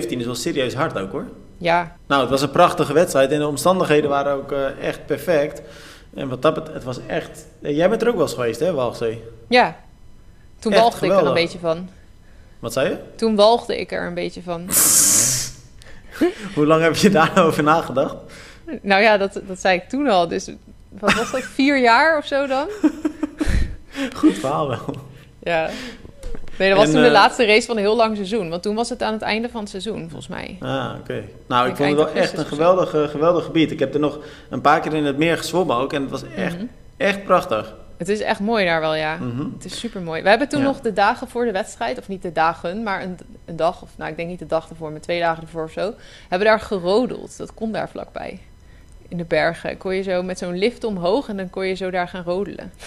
1.17 0.03 0.09
is 0.09 0.25
wel 0.25 0.35
serieus 0.35 0.73
hard 0.73 0.97
ook 0.97 1.11
hoor. 1.11 1.27
Ja. 1.57 1.95
Nou, 2.07 2.21
het 2.21 2.29
was 2.29 2.41
een 2.41 2.51
prachtige 2.51 2.93
wedstrijd 2.93 3.31
en 3.31 3.39
de 3.39 3.47
omstandigheden 3.47 4.09
waren 4.09 4.33
ook 4.33 4.51
uh, 4.51 4.87
echt 4.87 5.05
perfect. 5.05 5.61
En 6.13 6.29
wat 6.29 6.41
dat 6.41 6.53
betreft, 6.53 6.75
het 6.75 6.83
was 6.83 6.99
echt... 7.07 7.45
Jij 7.59 7.89
bent 7.89 8.01
er 8.01 8.07
ook 8.07 8.15
wel 8.15 8.23
eens 8.23 8.33
geweest 8.33 8.59
hè, 8.59 8.73
Walgzee? 8.73 9.23
Ja. 9.49 9.75
Toen 10.59 10.73
walgde 10.73 11.05
ik 11.05 11.11
er 11.11 11.25
een 11.25 11.33
beetje 11.33 11.59
van. 11.59 11.89
Wat 12.59 12.73
zei 12.73 12.89
je? 12.89 12.97
Toen 13.15 13.35
walgde 13.35 13.79
ik 13.79 13.91
er 13.91 14.07
een 14.07 14.13
beetje 14.13 14.41
van. 14.41 14.69
Hoe 16.55 16.65
lang 16.65 16.81
heb 16.81 16.95
je 16.95 17.09
daarover 17.09 17.63
nagedacht? 17.63 18.15
Nou 18.81 19.01
ja, 19.01 19.17
dat, 19.17 19.41
dat 19.47 19.59
zei 19.59 19.77
ik 19.77 19.89
toen 19.89 20.07
al. 20.07 20.27
Dus 20.27 20.49
wat 20.99 21.13
was 21.13 21.31
dat? 21.31 21.43
Vier 21.57 21.79
jaar 21.79 22.17
of 22.17 22.25
zo 22.25 22.47
dan? 22.47 22.67
Goed 24.15 24.33
verhaal 24.33 24.67
wel. 24.67 24.95
Ja. 25.39 25.69
Nee, 26.57 26.69
dat 26.69 26.77
was 26.77 26.87
en, 26.87 26.93
toen 26.93 27.01
de 27.01 27.07
uh, 27.07 27.13
laatste 27.13 27.45
race 27.45 27.65
van 27.65 27.75
een 27.75 27.81
heel 27.81 27.95
lang 27.95 28.15
seizoen. 28.15 28.49
Want 28.49 28.63
toen 28.63 28.75
was 28.75 28.89
het 28.89 29.03
aan 29.03 29.13
het 29.13 29.21
einde 29.21 29.49
van 29.49 29.61
het 29.61 29.69
seizoen, 29.69 29.99
volgens 29.99 30.27
mij. 30.27 30.57
Ah, 30.59 30.89
oké. 30.89 30.99
Okay. 30.99 31.29
Nou, 31.47 31.65
ik, 31.65 31.71
ik 31.71 31.77
vond 31.77 31.89
het 31.89 31.97
wel 31.97 32.21
echt 32.21 32.37
een 32.37 32.45
geweldig, 32.45 32.89
geweldig 32.89 33.45
gebied. 33.45 33.71
Ik 33.71 33.79
heb 33.79 33.93
er 33.93 33.99
nog 33.99 34.19
een 34.49 34.61
paar 34.61 34.79
keer 34.79 34.93
in 34.93 35.05
het 35.05 35.17
meer 35.17 35.37
gezwommen 35.37 35.75
ook. 35.75 35.93
En 35.93 36.01
het 36.01 36.11
was 36.11 36.23
echt, 36.35 36.53
mm 36.53 36.59
-hmm. 36.59 36.69
echt 36.97 37.23
prachtig. 37.23 37.73
Het 38.03 38.11
is 38.11 38.21
echt 38.21 38.39
mooi 38.39 38.65
daar 38.65 38.79
wel, 38.79 38.95
ja. 38.95 39.15
Mm 39.15 39.31
-hmm. 39.31 39.53
Het 39.53 39.65
is 39.65 39.79
super 39.79 40.01
mooi. 40.01 40.21
We 40.21 40.29
hebben 40.29 40.49
toen 40.49 40.59
ja. 40.59 40.65
nog 40.65 40.81
de 40.81 40.93
dagen 40.93 41.27
voor 41.27 41.45
de 41.45 41.51
wedstrijd, 41.51 41.97
of 41.97 42.07
niet 42.07 42.21
de 42.21 42.31
dagen, 42.31 42.83
maar 42.83 43.01
een, 43.03 43.17
een 43.45 43.55
dag, 43.55 43.81
of 43.81 43.89
nou, 43.95 44.09
ik 44.11 44.17
denk 44.17 44.29
niet 44.29 44.39
de 44.39 44.45
dag 44.45 44.69
ervoor, 44.69 44.91
maar 44.91 45.01
twee 45.01 45.19
dagen 45.19 45.43
ervoor 45.43 45.63
of 45.63 45.71
zo, 45.71 45.93
hebben 46.29 46.47
daar 46.47 46.59
gerodeld. 46.59 47.37
Dat 47.37 47.53
kon 47.53 47.71
daar 47.71 47.89
vlakbij. 47.89 48.39
In 49.07 49.17
de 49.17 49.25
bergen. 49.25 49.77
Kon 49.77 49.95
je 49.95 50.01
zo 50.01 50.23
met 50.23 50.37
zo'n 50.37 50.57
lift 50.57 50.83
omhoog 50.83 51.27
en 51.27 51.37
dan 51.37 51.49
kon 51.49 51.67
je 51.67 51.73
zo 51.73 51.89
daar 51.91 52.07
gaan 52.07 52.23
rodelen. 52.23 52.71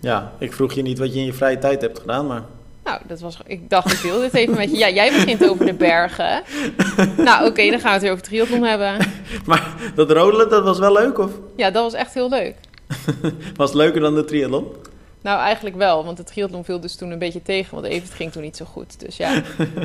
Ja, 0.00 0.32
ik 0.38 0.52
vroeg 0.52 0.72
je 0.72 0.82
niet 0.82 0.98
wat 0.98 1.14
je 1.14 1.20
in 1.20 1.26
je 1.26 1.32
vrije 1.32 1.58
tijd 1.58 1.80
hebt 1.80 1.98
gedaan, 1.98 2.26
maar... 2.26 2.42
Nou, 2.84 3.00
dat 3.06 3.20
was, 3.20 3.38
ik 3.46 3.70
dacht, 3.70 3.92
ik 3.92 3.98
wil 3.98 4.20
dit 4.20 4.34
even 4.34 4.56
met 4.56 4.70
je. 4.70 4.76
Ja, 4.76 4.90
jij 4.90 5.10
begint 5.10 5.48
over 5.48 5.66
de 5.66 5.74
bergen. 5.74 6.42
nou, 7.16 7.40
oké, 7.40 7.48
okay, 7.50 7.70
dan 7.70 7.80
gaan 7.80 7.88
we 7.88 7.94
het 7.94 8.02
weer 8.02 8.10
over 8.10 8.24
triathlon 8.24 8.62
hebben. 8.62 8.96
maar 9.46 9.74
dat 9.94 10.10
rodelen, 10.10 10.50
dat 10.50 10.64
was 10.64 10.78
wel 10.78 10.92
leuk, 10.92 11.18
of? 11.18 11.30
Ja, 11.56 11.70
dat 11.70 11.82
was 11.82 11.94
echt 11.94 12.14
heel 12.14 12.28
leuk. 12.28 12.54
was 13.56 13.68
het 13.68 13.78
leuker 13.78 14.00
dan 14.00 14.14
de 14.14 14.24
triathlon? 14.24 14.66
Nou, 15.22 15.40
eigenlijk 15.40 15.76
wel, 15.76 16.04
want 16.04 16.16
de 16.16 16.24
triathlon 16.24 16.64
viel 16.64 16.80
dus 16.80 16.96
toen 16.96 17.10
een 17.10 17.18
beetje 17.18 17.42
tegen, 17.42 17.74
want 17.74 17.86
even 17.86 18.08
ging 18.08 18.32
toen 18.32 18.42
niet 18.42 18.56
zo 18.56 18.64
goed. 18.64 19.00
Dus 19.00 19.16
ja. 19.16 19.42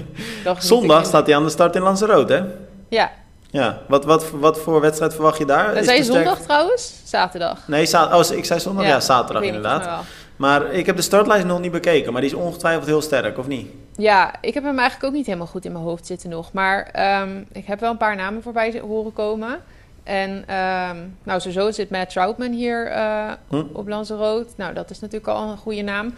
Zondag 0.57 1.05
staat 1.05 1.25
hij 1.25 1.35
aan 1.35 1.43
de 1.43 1.49
start 1.49 1.75
in 1.75 1.81
Lanzarote, 1.81 2.33
hè? 2.33 2.43
Ja. 2.89 3.11
Ja, 3.49 3.81
wat, 3.87 4.05
wat, 4.05 4.29
wat 4.31 4.59
voor 4.59 4.81
wedstrijd 4.81 5.13
verwacht 5.13 5.37
je 5.37 5.45
daar? 5.45 5.75
Dat 5.75 5.83
zei 5.85 5.97
je 5.97 6.03
zondag 6.03 6.33
sterk... 6.33 6.47
trouwens? 6.47 6.93
Zaterdag? 7.03 7.67
Nee, 7.67 7.85
za 7.85 8.17
oh, 8.17 8.31
ik 8.31 8.45
zei 8.45 8.59
zondag? 8.59 8.83
Ja, 8.83 8.89
ja 8.89 8.99
zaterdag 8.99 9.43
inderdaad. 9.43 10.05
Maar 10.35 10.71
ik 10.71 10.85
heb 10.85 10.95
de 10.95 11.01
startlijst 11.01 11.45
nog 11.45 11.59
niet 11.59 11.71
bekeken, 11.71 12.11
maar 12.11 12.21
die 12.21 12.29
is 12.29 12.35
ongetwijfeld 12.35 12.85
heel 12.85 13.01
sterk, 13.01 13.37
of 13.37 13.47
niet? 13.47 13.67
Ja, 13.95 14.33
ik 14.41 14.53
heb 14.53 14.63
hem 14.63 14.79
eigenlijk 14.79 15.09
ook 15.09 15.17
niet 15.17 15.25
helemaal 15.25 15.47
goed 15.47 15.65
in 15.65 15.71
mijn 15.71 15.83
hoofd 15.83 16.05
zitten 16.05 16.29
nog. 16.29 16.51
Maar 16.53 16.91
um, 17.21 17.47
ik 17.51 17.65
heb 17.65 17.79
wel 17.79 17.91
een 17.91 17.97
paar 17.97 18.15
namen 18.15 18.41
voorbij 18.41 18.81
horen 18.87 19.13
komen. 19.13 19.59
En 20.07 20.31
um, 20.31 21.17
nou, 21.23 21.39
sowieso 21.39 21.71
zit 21.71 21.89
Matt 21.89 22.09
Troutman 22.09 22.51
hier 22.51 22.91
uh, 22.91 23.31
hm? 23.47 23.63
op 23.73 23.87
Lanzarote. 23.87 24.53
Nou, 24.55 24.73
dat 24.73 24.89
is 24.89 24.99
natuurlijk 24.99 25.31
al 25.31 25.49
een 25.49 25.57
goede 25.57 25.81
naam. 25.81 26.13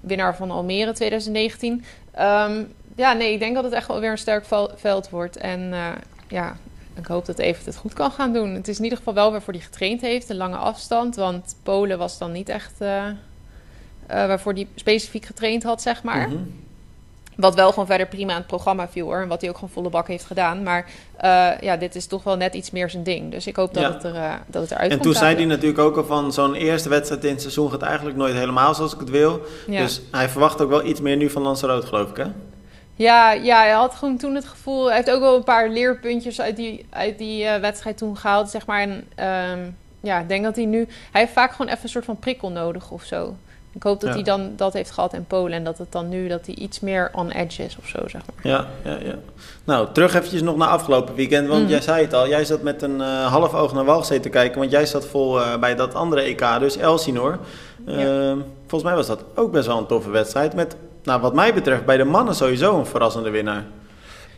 Winnaar 0.00 0.36
van 0.36 0.50
Almere 0.50 0.92
2019. 0.92 1.84
Um, 2.18 2.72
ja, 2.96 3.12
nee, 3.12 3.32
ik 3.32 3.38
denk 3.38 3.54
dat 3.54 3.64
het 3.64 3.72
echt 3.72 3.88
wel 3.88 4.00
weer 4.00 4.10
een 4.10 4.18
sterk 4.18 4.44
veld 4.74 5.10
wordt. 5.10 5.36
En 5.36 5.60
uh, 5.60 5.88
ja, 6.28 6.56
ik 6.94 7.06
hoop 7.06 7.26
dat 7.26 7.38
Evert 7.38 7.66
het 7.66 7.76
goed 7.76 7.92
kan 7.92 8.10
gaan 8.10 8.32
doen. 8.32 8.54
Het 8.54 8.68
is 8.68 8.76
in 8.76 8.82
ieder 8.82 8.98
geval 8.98 9.14
wel 9.14 9.30
waarvoor 9.30 9.52
hij 9.52 9.62
getraind 9.62 10.00
heeft. 10.00 10.28
Een 10.28 10.36
lange 10.36 10.56
afstand. 10.56 11.16
Want 11.16 11.56
Polen 11.62 11.98
was 11.98 12.18
dan 12.18 12.32
niet 12.32 12.48
echt 12.48 12.80
uh, 12.80 13.04
waarvoor 14.06 14.52
hij 14.52 14.66
specifiek 14.74 15.24
getraind 15.24 15.62
had, 15.62 15.82
zeg 15.82 16.02
maar. 16.02 16.28
Mm 16.28 16.34
-hmm. 16.34 16.63
Wat 17.36 17.54
wel 17.54 17.68
gewoon 17.68 17.86
verder 17.86 18.06
prima 18.06 18.32
aan 18.32 18.38
het 18.38 18.46
programma 18.46 18.88
viel 18.88 19.06
hoor. 19.06 19.20
En 19.20 19.28
wat 19.28 19.40
hij 19.40 19.50
ook 19.50 19.56
gewoon 19.56 19.70
volle 19.70 19.88
bak 19.88 20.08
heeft 20.08 20.24
gedaan. 20.24 20.62
Maar 20.62 20.86
uh, 21.24 21.60
ja, 21.60 21.76
dit 21.76 21.94
is 21.94 22.06
toch 22.06 22.24
wel 22.24 22.36
net 22.36 22.54
iets 22.54 22.70
meer 22.70 22.90
zijn 22.90 23.02
ding. 23.02 23.30
Dus 23.30 23.46
ik 23.46 23.56
hoop 23.56 23.74
dat, 23.74 23.82
ja. 23.82 23.92
het, 23.92 24.04
er, 24.04 24.14
uh, 24.14 24.32
dat 24.46 24.62
het 24.62 24.70
eruit 24.70 24.90
en 24.90 24.96
komt. 24.98 25.06
En 25.06 25.12
toen 25.12 25.14
zei 25.14 25.34
hij 25.36 25.44
natuurlijk 25.44 25.78
ook 25.78 25.96
al 25.96 26.04
van 26.04 26.32
zo'n 26.32 26.54
eerste 26.54 26.88
wedstrijd 26.88 27.24
in 27.24 27.30
het 27.30 27.40
seizoen 27.40 27.70
gaat 27.70 27.82
eigenlijk 27.82 28.16
nooit 28.16 28.34
helemaal 28.34 28.74
zoals 28.74 28.94
ik 28.94 29.00
het 29.00 29.10
wil. 29.10 29.40
Ja. 29.66 29.80
Dus 29.80 30.00
hij 30.10 30.28
verwacht 30.28 30.60
ook 30.60 30.70
wel 30.70 30.84
iets 30.84 31.00
meer 31.00 31.16
nu 31.16 31.30
van 31.30 31.42
Lanzarote 31.42 31.86
geloof 31.86 32.10
ik 32.10 32.16
hè? 32.16 32.26
Ja, 32.96 33.32
ja, 33.32 33.58
hij 33.58 33.70
had 33.70 33.94
gewoon 33.94 34.16
toen 34.16 34.34
het 34.34 34.44
gevoel... 34.44 34.86
Hij 34.86 34.96
heeft 34.96 35.10
ook 35.10 35.20
wel 35.20 35.36
een 35.36 35.44
paar 35.44 35.68
leerpuntjes 35.68 36.40
uit 36.40 36.56
die, 36.56 36.86
uit 36.90 37.18
die 37.18 37.44
uh, 37.44 37.56
wedstrijd 37.56 37.96
toen 37.96 38.16
gehaald, 38.16 38.50
zeg 38.50 38.66
maar. 38.66 38.80
En 38.80 38.90
um, 39.50 39.76
ja, 40.00 40.20
ik 40.20 40.28
denk 40.28 40.44
dat 40.44 40.56
hij 40.56 40.64
nu... 40.64 40.86
Hij 41.10 41.20
heeft 41.20 41.32
vaak 41.32 41.50
gewoon 41.50 41.66
even 41.66 41.82
een 41.82 41.88
soort 41.88 42.04
van 42.04 42.18
prikkel 42.18 42.50
nodig 42.50 42.90
of 42.90 43.02
zo. 43.02 43.36
Ik 43.74 43.82
hoop 43.82 44.00
dat 44.00 44.08
ja. 44.08 44.14
hij 44.14 44.24
dan 44.24 44.52
dat 44.56 44.72
heeft 44.72 44.90
gehad 44.90 45.12
in 45.12 45.24
Polen 45.26 45.52
en 45.52 45.64
dat 45.64 45.78
het 45.78 45.92
dan 45.92 46.08
nu 46.08 46.28
dat 46.28 46.46
hij 46.46 46.54
iets 46.54 46.80
meer 46.80 47.10
on 47.12 47.30
edge 47.30 47.62
is 47.62 47.76
of 47.78 47.86
zo, 47.86 48.08
zeg 48.08 48.22
maar. 48.26 48.52
Ja, 48.52 48.66
ja, 48.84 48.98
ja. 49.04 49.14
Nou, 49.64 49.88
terug 49.92 50.14
eventjes 50.14 50.42
nog 50.42 50.56
naar 50.56 50.68
afgelopen 50.68 51.14
weekend, 51.14 51.48
want 51.48 51.62
mm. 51.62 51.68
jij 51.68 51.80
zei 51.80 52.02
het 52.02 52.14
al, 52.14 52.28
jij 52.28 52.44
zat 52.44 52.62
met 52.62 52.82
een 52.82 53.00
uh, 53.00 53.26
half 53.26 53.54
oog 53.54 53.72
naar 53.72 53.84
Walgzee 53.84 54.20
te 54.20 54.28
kijken, 54.28 54.58
want 54.58 54.70
jij 54.70 54.86
zat 54.86 55.06
vol 55.06 55.40
uh, 55.40 55.56
bij 55.56 55.74
dat 55.74 55.94
andere 55.94 56.22
EK, 56.22 56.44
dus 56.58 56.76
Elsinor. 56.76 57.38
Uh, 57.86 58.00
ja. 58.00 58.36
Volgens 58.60 58.82
mij 58.82 58.94
was 58.94 59.06
dat 59.06 59.24
ook 59.34 59.52
best 59.52 59.66
wel 59.66 59.78
een 59.78 59.86
toffe 59.86 60.10
wedstrijd 60.10 60.54
met, 60.54 60.76
nou 61.02 61.20
wat 61.20 61.34
mij 61.34 61.54
betreft, 61.54 61.84
bij 61.84 61.96
de 61.96 62.04
mannen 62.04 62.34
sowieso 62.34 62.78
een 62.78 62.86
verrassende 62.86 63.30
winnaar. 63.30 63.64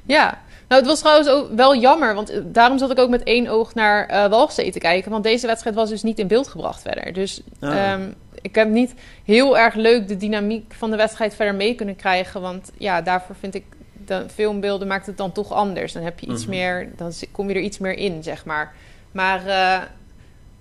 Ja, 0.07 0.39
nou, 0.69 0.81
het 0.81 0.91
was 0.91 0.99
trouwens 0.99 1.29
ook 1.29 1.49
wel 1.57 1.77
jammer, 1.77 2.15
want 2.15 2.41
daarom 2.45 2.79
zat 2.79 2.91
ik 2.91 2.99
ook 2.99 3.11
met 3.11 3.23
één 3.23 3.49
oog 3.49 3.75
naar 3.75 4.11
uh, 4.11 4.27
Walgzee 4.27 4.73
te 4.73 4.79
kijken. 4.79 5.11
Want 5.11 5.25
deze 5.25 5.47
wedstrijd 5.47 5.77
was 5.77 5.89
dus 5.89 6.03
niet 6.03 6.19
in 6.19 6.27
beeld 6.27 6.49
gebracht 6.49 6.83
verder. 6.83 7.13
Dus 7.13 7.41
ah. 7.61 7.93
um, 7.93 8.15
ik 8.47 8.55
heb 8.55 8.69
niet 8.69 8.95
heel 9.25 9.59
erg 9.59 9.75
leuk 9.75 10.09
de 10.09 10.17
dynamiek 10.17 10.75
van 10.75 10.91
de 10.91 10.97
wedstrijd 10.97 11.35
verder 11.35 11.55
mee 11.55 11.75
kunnen 11.75 11.97
krijgen. 11.97 12.41
Want 12.41 12.73
ja, 12.79 13.03
daarvoor 13.03 13.37
vind 13.41 13.55
ik 13.55 13.65
de 14.07 14.25
filmbeelden 14.35 14.89
maakt 14.89 15.07
het 15.07 15.17
dan 15.17 15.33
toch 15.33 15.53
anders. 15.53 15.93
Dan 15.93 16.03
heb 16.03 16.19
je 16.19 16.27
iets 16.27 16.47
mm 16.47 16.53
-hmm. 16.53 16.61
meer, 16.61 16.89
dan 16.97 17.13
kom 17.33 17.49
je 17.49 17.55
er 17.55 17.61
iets 17.61 17.79
meer 17.79 17.97
in, 17.99 18.23
zeg 18.23 18.45
maar. 18.45 18.75
Maar 19.13 19.47
uh, 19.47 19.83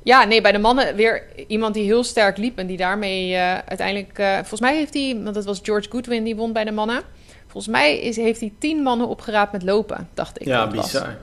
Ja, 0.03 0.23
nee, 0.23 0.41
bij 0.41 0.51
de 0.51 0.57
mannen 0.57 0.95
weer 0.95 1.23
iemand 1.47 1.73
die 1.73 1.83
heel 1.83 2.03
sterk 2.03 2.37
liep 2.37 2.57
en 2.57 2.67
die 2.67 2.77
daarmee 2.77 3.31
uh, 3.31 3.57
uiteindelijk... 3.57 4.19
Uh, 4.19 4.35
volgens 4.35 4.61
mij 4.61 4.75
heeft 4.75 4.93
hij, 4.93 5.19
want 5.23 5.35
dat 5.35 5.45
was 5.45 5.59
George 5.63 5.89
Goodwin 5.89 6.23
die 6.23 6.35
won 6.35 6.53
bij 6.53 6.63
de 6.63 6.71
mannen. 6.71 7.01
Volgens 7.47 7.73
mij 7.73 7.99
is, 7.99 8.15
heeft 8.15 8.39
hij 8.39 8.53
tien 8.59 8.83
mannen 8.83 9.07
opgeraapt 9.07 9.51
met 9.51 9.63
lopen, 9.63 10.09
dacht 10.13 10.41
ik. 10.41 10.47
Ja, 10.47 10.67
bizar. 10.67 11.17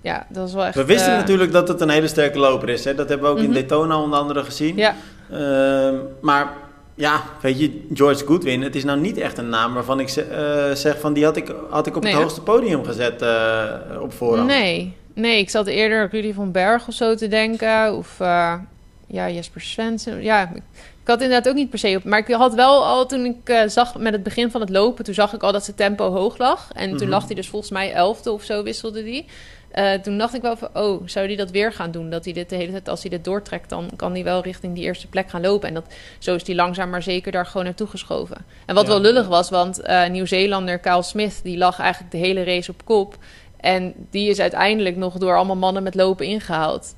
Ja, 0.00 0.26
dat 0.28 0.48
is 0.48 0.54
wel 0.54 0.64
echt... 0.64 0.74
We 0.74 0.84
wisten 0.84 1.12
natuurlijk 1.12 1.52
dat 1.52 1.68
het 1.68 1.80
een 1.80 1.88
hele 1.88 2.08
sterke 2.08 2.38
loper 2.38 2.68
is. 2.68 2.84
Hè? 2.84 2.94
Dat 2.94 3.08
hebben 3.08 3.26
we 3.26 3.32
ook 3.32 3.38
mm 3.38 3.46
-hmm. 3.46 3.54
in 3.54 3.66
Daytona 3.66 4.00
onder 4.00 4.18
andere 4.18 4.44
gezien. 4.44 4.76
Ja. 4.76 4.94
Uh, 5.34 6.00
maar 6.20 6.52
ja, 6.94 7.22
weet 7.40 7.60
je, 7.60 7.86
George 7.94 8.26
Goodwin, 8.26 8.62
het 8.62 8.74
is 8.74 8.84
nou 8.84 9.00
niet 9.00 9.16
echt 9.18 9.38
een 9.38 9.48
naam 9.48 9.74
waarvan 9.74 10.00
ik 10.00 10.16
uh, 10.16 10.70
zeg 10.74 11.00
van 11.00 11.12
die 11.12 11.24
had 11.24 11.36
ik, 11.36 11.54
had 11.70 11.86
ik 11.86 11.96
op 11.96 12.02
Nee, 12.02 12.12
het 12.12 12.20
hoogste 12.22 12.40
podium 12.40 12.84
gezet 12.84 13.22
uh, 13.22 13.64
op 14.00 14.12
voorhand. 14.12 14.48
Nee, 14.48 14.96
nee, 15.14 15.38
ik 15.38 15.50
zat 15.50 15.66
eerder 15.66 16.08
Rudy 16.10 16.32
van 16.32 16.52
Berg 16.52 16.88
of 16.88 16.94
zo 16.94 17.14
te 17.14 17.28
denken. 17.28 17.96
Of 17.96 18.18
uh, 18.20 18.54
ja, 19.06 19.30
Jesper 19.30 19.60
Svensson. 19.60 20.22
Ja, 20.22 20.42
ik, 20.54 20.62
had 21.04 21.20
inderdaad 21.22 21.48
ook 21.48 21.54
niet 21.54 21.70
per 21.70 21.78
se 21.78 21.94
op. 21.96 22.04
Maar 22.04 22.18
ik 22.18 22.34
had 22.34 22.54
wel 22.54 22.84
al 22.84 23.06
toen 23.06 23.24
ik 23.24 23.48
uh, 23.50 23.60
zag 23.66 23.98
met 23.98 24.12
het 24.12 24.22
begin 24.22 24.50
van 24.50 24.60
het 24.60 24.70
lopen, 24.70 25.04
toen 25.04 25.14
zag 25.14 25.32
ik 25.34 25.42
al 25.42 25.52
dat 25.52 25.64
zijn 25.64 25.76
tempo 25.76 26.10
hoog 26.10 26.38
lag. 26.38 26.68
En 26.72 26.88
toen 26.88 26.96
Mhm. 26.98 27.08
lag 27.08 27.26
hij 27.26 27.34
dus 27.34 27.48
volgens 27.48 27.70
mij 27.70 27.92
elfde 27.92 28.30
of 28.32 28.42
zo 28.42 28.62
wisselde 28.62 29.02
die. 29.04 29.26
Uh, 29.78 29.92
toen 29.92 30.18
dacht 30.18 30.34
ik 30.34 30.42
wel 30.42 30.56
van, 30.56 30.68
oh, 30.74 31.02
zou 31.06 31.26
hij 31.26 31.36
dat 31.36 31.50
weer 31.50 31.72
gaan 31.72 31.90
doen? 31.90 32.10
Dat 32.10 32.24
hij 32.24 32.32
dit 32.32 32.48
de 32.50 32.56
hele 32.56 32.70
tijd, 32.70 32.88
als 32.88 33.00
hij 33.00 33.10
dit 33.10 33.24
doortrekt, 33.24 33.68
dan 33.68 33.90
kan 33.96 34.12
hij 34.12 34.24
wel 34.24 34.42
richting 34.42 34.74
die 34.74 34.84
eerste 34.84 35.06
plek 35.08 35.30
gaan 35.30 35.40
lopen. 35.40 35.68
En 35.68 35.74
dat, 35.74 35.84
zo 36.18 36.34
is 36.34 36.46
hij 36.46 36.54
langzaam 36.56 36.90
maar 36.90 37.02
zeker 37.02 37.32
daar 37.32 37.46
gewoon 37.46 37.64
naartoe 37.64 37.86
geschoven. 37.86 38.36
En 38.66 38.74
wat 38.74 38.84
Ja. 38.84 38.90
wel 38.90 39.00
lullig 39.00 39.26
was, 39.26 39.50
want 39.50 39.80
uh, 39.84 40.08
Nieuw-Zeelander 40.08 40.78
Kyle 40.78 41.02
Smith, 41.02 41.40
die 41.42 41.56
lag 41.58 41.78
eigenlijk 41.78 42.12
de 42.12 42.18
hele 42.18 42.44
race 42.44 42.70
op 42.70 42.84
kop. 42.84 43.16
En 43.56 43.94
die 44.10 44.28
is 44.30 44.40
uiteindelijk 44.40 44.96
nog 44.96 45.18
door 45.18 45.36
allemaal 45.36 45.56
mannen 45.56 45.82
met 45.82 45.94
lopen 45.94 46.26
ingehaald. 46.26 46.94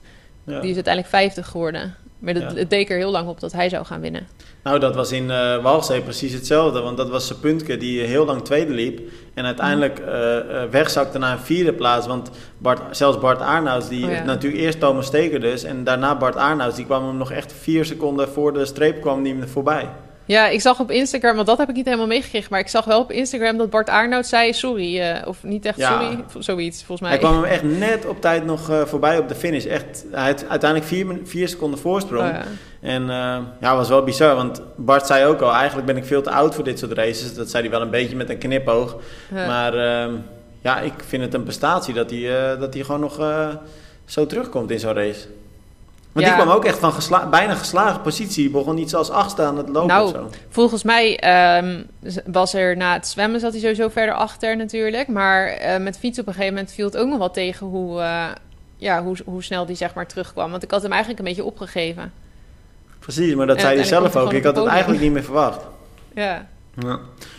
Ja. 0.47 0.61
Die 0.61 0.68
is 0.71 0.75
uiteindelijk 0.75 1.14
50 1.14 1.47
geworden. 1.47 1.95
Maar 2.18 2.35
dat, 2.35 2.42
Ja. 2.42 2.54
het 2.54 2.71
deed 2.71 2.90
er 2.90 2.97
heel 2.97 3.11
lang 3.11 3.28
op 3.28 3.40
dat 3.40 3.52
hij 3.52 3.68
zou 3.68 3.85
gaan 3.85 4.00
winnen. 4.00 4.26
Nou, 4.62 4.78
dat 4.78 4.95
was 4.95 5.12
in 5.12 5.30
eh 5.30 5.62
Walzee 5.62 6.00
precies 6.00 6.33
hetzelfde. 6.33 6.80
Want 6.80 6.97
dat 6.97 7.09
was 7.09 7.35
Puntke 7.40 7.76
die 7.76 8.00
heel 8.00 8.25
lang 8.25 8.42
tweede 8.45 8.73
liep. 8.73 9.00
En 9.37 9.45
uiteindelijk 9.45 9.99
eh, 9.99 10.38
eh, 10.38 10.71
wegzakte 10.71 11.19
naar 11.19 11.33
een 11.33 11.38
vierde 11.38 11.73
plaats. 11.73 12.07
Want 12.07 12.31
Bart, 12.59 12.97
zelfs 12.97 13.19
Bart 13.19 13.40
Arnouds, 13.40 13.88
die 13.88 14.05
Oh 14.05 14.11
ja. 14.11 14.25
natuurlijk 14.25 14.62
eerst 14.62 14.81
Thomas 14.81 15.07
Steker 15.07 15.40
dus. 15.40 15.64
En 15.64 15.85
daarna 15.85 16.16
Bart 16.16 16.37
Arnouds, 16.37 16.76
die 16.76 16.85
kwam 16.85 17.07
hem 17.07 17.16
nog 17.16 17.31
echt 17.31 17.52
vier 17.52 17.85
seconden 17.85 18.28
voor 18.28 18.52
de 18.52 18.64
streep 18.64 19.00
kwam 19.00 19.23
die 19.23 19.35
hem 19.35 19.49
voorbij. 19.49 19.88
Ja, 20.26 20.49
ik 20.49 20.61
zag 20.61 20.80
op 20.80 20.90
Instagram, 20.90 21.35
want 21.35 21.47
dat 21.47 21.59
heb 21.59 21.68
ik 21.68 21.75
niet 21.75 21.85
helemaal 21.85 22.06
meegekregen. 22.06 22.49
Maar 22.50 22.61
ik 22.61 22.68
zag 22.68 22.85
wel 22.85 23.00
op 23.00 23.12
Instagram 23.12 23.56
dat 23.56 23.71
Bart 23.71 23.88
Arnoud 23.88 24.26
zei 24.26 24.52
sorry. 24.52 25.00
eh, 25.00 25.28
of 25.28 25.42
niet 25.42 25.64
echt 25.64 25.76
Ja. 25.76 26.00
sorry, 26.00 26.25
zoiets 26.38 26.76
volgens 26.85 27.00
mij. 27.00 27.11
Hij 27.11 27.18
kwam 27.18 27.35
hem 27.35 27.45
echt 27.45 27.62
net 27.62 28.06
op 28.06 28.21
tijd 28.21 28.45
nog 28.45 28.71
eh, 28.71 28.80
voorbij 28.85 29.18
op 29.18 29.28
de 29.28 29.35
finish. 29.35 29.64
Echt, 29.64 30.04
hij 30.11 30.26
had 30.30 30.45
uiteindelijk 30.49 30.90
vier, 30.90 31.06
vier 31.25 31.49
seconden 31.49 31.78
voorsprong. 31.78 32.28
Oh 32.28 32.35
ja. 32.35 32.42
En 32.80 33.02
eh 33.11 33.38
ja, 33.61 33.76
was 33.76 33.88
wel 33.88 34.02
bizar. 34.04 34.35
Want 34.35 34.61
Bart 34.76 35.06
zei 35.06 35.25
ook 35.25 35.40
al, 35.40 35.52
eigenlijk 35.52 35.87
ben 35.87 35.97
ik 35.97 36.04
veel 36.04 36.23
te 36.23 36.30
oud 36.30 36.54
voor 36.54 36.64
dit 36.64 36.78
soort 36.78 36.92
races. 36.92 37.35
Dat 37.35 37.50
zei 37.50 37.62
hij 37.62 37.73
wel 37.73 37.83
een 37.83 37.90
beetje 37.90 38.16
met 38.16 38.30
een 38.30 38.38
knipoog. 38.38 38.97
Ja. 39.35 39.47
Maar 39.47 39.75
ehm, 39.75 40.14
ja, 40.61 40.80
ik 40.80 40.92
vind 41.06 41.23
het 41.23 41.35
een 41.35 41.42
prestatie 41.42 41.95
dat 41.95 42.11
hij, 42.11 42.56
dat 42.59 42.75
hij 42.75 42.83
gewoon 42.83 43.00
nog 43.00 43.21
zo 44.04 44.26
terugkomt 44.26 44.71
in 44.71 44.78
zo'n 44.78 44.92
race. 44.95 45.26
Want 46.17 46.29
Ja. 46.29 46.35
die 46.35 46.43
kwam 46.45 46.57
ook 46.57 46.65
echt 46.65 46.79
van 46.79 46.93
gesla 46.93 47.27
bijna 47.29 47.55
geslagen 47.55 48.01
positie. 48.01 48.51
Begon 48.51 48.79
iets 48.79 48.95
als 48.95 49.11
achtste 49.11 49.43
aan 49.43 49.57
het 49.57 49.69
lopen 49.69 49.87
Nou, 49.87 50.05
of 50.05 50.11
zo. 50.11 50.31
Volgens 50.49 50.83
mij 50.83 51.21
z- 52.03 52.17
was 52.27 52.55
er 52.55 52.77
na 52.77 52.93
het 52.93 53.07
zwemmen 53.07 53.41
zat 53.41 53.53
hij 53.53 53.61
sowieso 53.61 53.89
verder 53.89 54.15
achter 54.15 54.57
natuurlijk. 54.57 55.09
Maar 55.09 55.47
eh, 55.47 55.81
met 55.81 55.99
fietsen 55.99 56.23
op 56.23 56.29
een 56.29 56.35
gegeven 56.35 56.55
moment 56.57 56.73
viel 56.75 56.87
het 56.87 56.97
ook 56.97 57.09
nog 57.09 57.19
wel 57.19 57.31
tegen 57.31 57.67
hoe, 57.67 58.01
eh, 58.01 58.25
ja, 58.77 59.03
hoe, 59.03 59.17
hoe 59.25 59.43
snel 59.43 59.67
die 59.67 59.77
zeg 59.77 59.95
maar 59.95 60.07
terugkwam. 60.07 60.51
Want 60.51 60.63
ik 60.63 60.71
had 60.71 60.83
hem 60.83 60.91
eigenlijk 60.91 61.21
een 61.21 61.27
beetje 61.29 61.45
opgegeven. 61.45 62.13
Precies, 62.99 63.35
maar 63.35 63.47
dat 63.47 63.57
En 63.57 63.63
zei 63.63 63.77
uiteindelijk 63.77 64.13
zelf 64.13 64.25
ook. 64.27 64.33
Ik 64.33 64.45
had 64.45 64.57
het 64.57 64.67
eigenlijk 64.67 65.03
niet 65.03 65.13
meer 65.13 65.25
verwacht. 65.25 65.61
Ja. 66.15 66.47
Ja. 66.78 66.99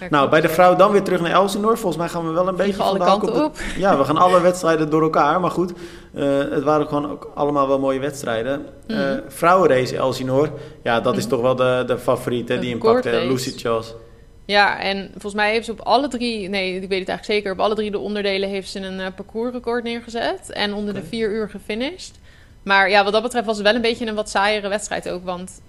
Nou, 0.09 0.29
bij 0.29 0.41
de 0.41 0.49
vrouw 0.49 0.75
dan 0.75 0.91
weer 0.91 1.03
terug 1.03 1.21
naar 1.21 1.31
Elsinore. 1.31 1.75
Volgens 1.77 1.97
mij 1.97 2.07
gaan 2.09 2.25
we 2.27 2.31
wel 2.33 2.47
een 2.47 2.55
beetje 2.55 2.83
alle 2.83 2.99
kanten 2.99 3.43
op. 3.45 3.55
de- 3.55 3.63
Ja, 3.79 3.97
we 3.97 4.03
gaan 4.03 4.17
alle 4.17 4.41
wedstrijden 4.41 4.89
door 4.89 5.01
elkaar. 5.01 5.39
Maar 5.39 5.51
goed, 5.51 5.73
eh, 6.13 6.37
het 6.37 6.63
waren 6.63 6.87
gewoon 6.87 7.11
ook 7.11 7.31
allemaal 7.35 7.67
wel 7.67 7.79
mooie 7.79 7.99
wedstrijden. 7.99 8.65
Eh 8.87 8.97
Mhm. 8.97 9.19
vrouwenrace 9.27 9.97
Elsinore. 9.97 10.51
Ja, 10.83 10.99
dat 11.01 11.17
is 11.17 11.21
Mhm. 11.21 11.29
toch 11.29 11.41
wel 11.41 11.55
de, 11.55 11.83
de 11.87 11.97
favoriete 11.97 12.53
Een 12.53 12.59
die 12.59 12.69
hem 12.69 12.79
pakte. 12.79 13.09
recordrace. 13.09 13.27
Lucy 13.33 13.57
Charles. 13.57 13.93
Ja, 14.45 14.79
en 14.79 15.09
volgens 15.11 15.33
mij 15.33 15.51
heeft 15.51 15.65
ze 15.65 15.71
op 15.71 15.79
alle 15.79 16.07
drie, 16.07 16.49
nee, 16.49 16.67
ik 16.73 16.79
weet 16.89 16.99
het 16.99 17.09
eigenlijk 17.09 17.23
zeker, 17.25 17.51
op 17.51 17.59
alle 17.59 17.75
drie 17.75 17.91
de 17.91 17.99
onderdelen 17.99 18.49
heeft 18.49 18.69
ze 18.69 18.79
een 18.79 18.99
eh, 18.99 19.05
parcoursrecord 19.15 19.83
neergezet 19.83 20.51
en 20.51 20.73
onder 20.73 20.93
de 20.93 21.03
vier 21.03 21.29
uur 21.31 21.49
gefinished. 21.49 22.11
Maar 22.63 22.89
ja, 22.89 23.03
wat 23.03 23.13
dat 23.13 23.21
betreft 23.23 23.45
was 23.45 23.55
het 23.57 23.65
wel 23.65 23.75
een 23.75 23.81
beetje 23.81 24.07
een 24.07 24.15
wat 24.15 24.29
saaiere 24.29 24.67
wedstrijd 24.67 25.09
ook, 25.09 25.25
want 25.25 25.61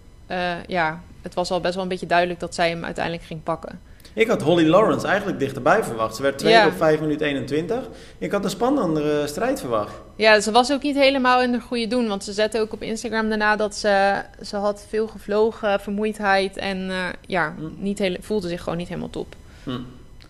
ja, 0.67 1.01
het 1.29 1.37
was 1.37 1.51
al 1.51 1.61
best 1.61 1.75
wel 1.75 1.83
een 1.83 1.89
beetje 1.89 2.07
duidelijk 2.07 2.41
dat 2.41 2.55
zij 2.55 2.69
hem 2.69 2.85
uiteindelijk 2.85 3.25
ging 3.25 3.43
pakken. 3.43 3.81
Ik 4.13 4.29
had 4.29 4.43
Holly 4.43 4.69
Lawrence 4.69 5.07
eigenlijk 5.07 5.39
dichterbij 5.39 5.85
verwacht. 5.85 6.17
Ze 6.17 6.23
werd 6.23 6.39
tweede 6.39 6.59
Ja. 6.59 6.67
op 6.67 6.73
5 6.77 7.01
minuten 7.01 7.27
21. 7.27 7.79
Ik 8.19 8.33
had 8.33 8.45
een 8.45 8.51
spannendere 8.51 9.27
strijd 9.27 9.61
verwacht. 9.61 9.93
Ja, 10.17 10.41
ze 10.41 10.51
was 10.51 10.73
ook 10.73 10.83
niet 10.83 10.97
helemaal 10.97 11.43
in 11.43 11.53
de 11.53 11.61
goede 11.61 11.87
doen, 11.87 12.09
want 12.09 12.25
ze 12.25 12.33
zette 12.33 12.61
ook 12.61 12.73
op 12.73 12.83
Instagram 12.83 13.29
daarna 13.29 13.57
dat 13.57 13.75
ze, 13.77 14.23
ze 14.43 14.57
had 14.57 14.87
veel 14.89 15.07
gevlogen, 15.09 15.81
vermoeidheid 15.81 16.57
en 16.57 16.91
eh, 16.91 17.05
ja, 17.27 17.55
Hm. 17.59 17.65
niet 17.77 17.99
hele, 17.99 18.19
voelde 18.21 18.49
zich 18.49 18.63
gewoon 18.63 18.79
niet 18.79 18.89
helemaal 18.89 19.11
top. 19.11 19.35
Hm. 19.65 19.71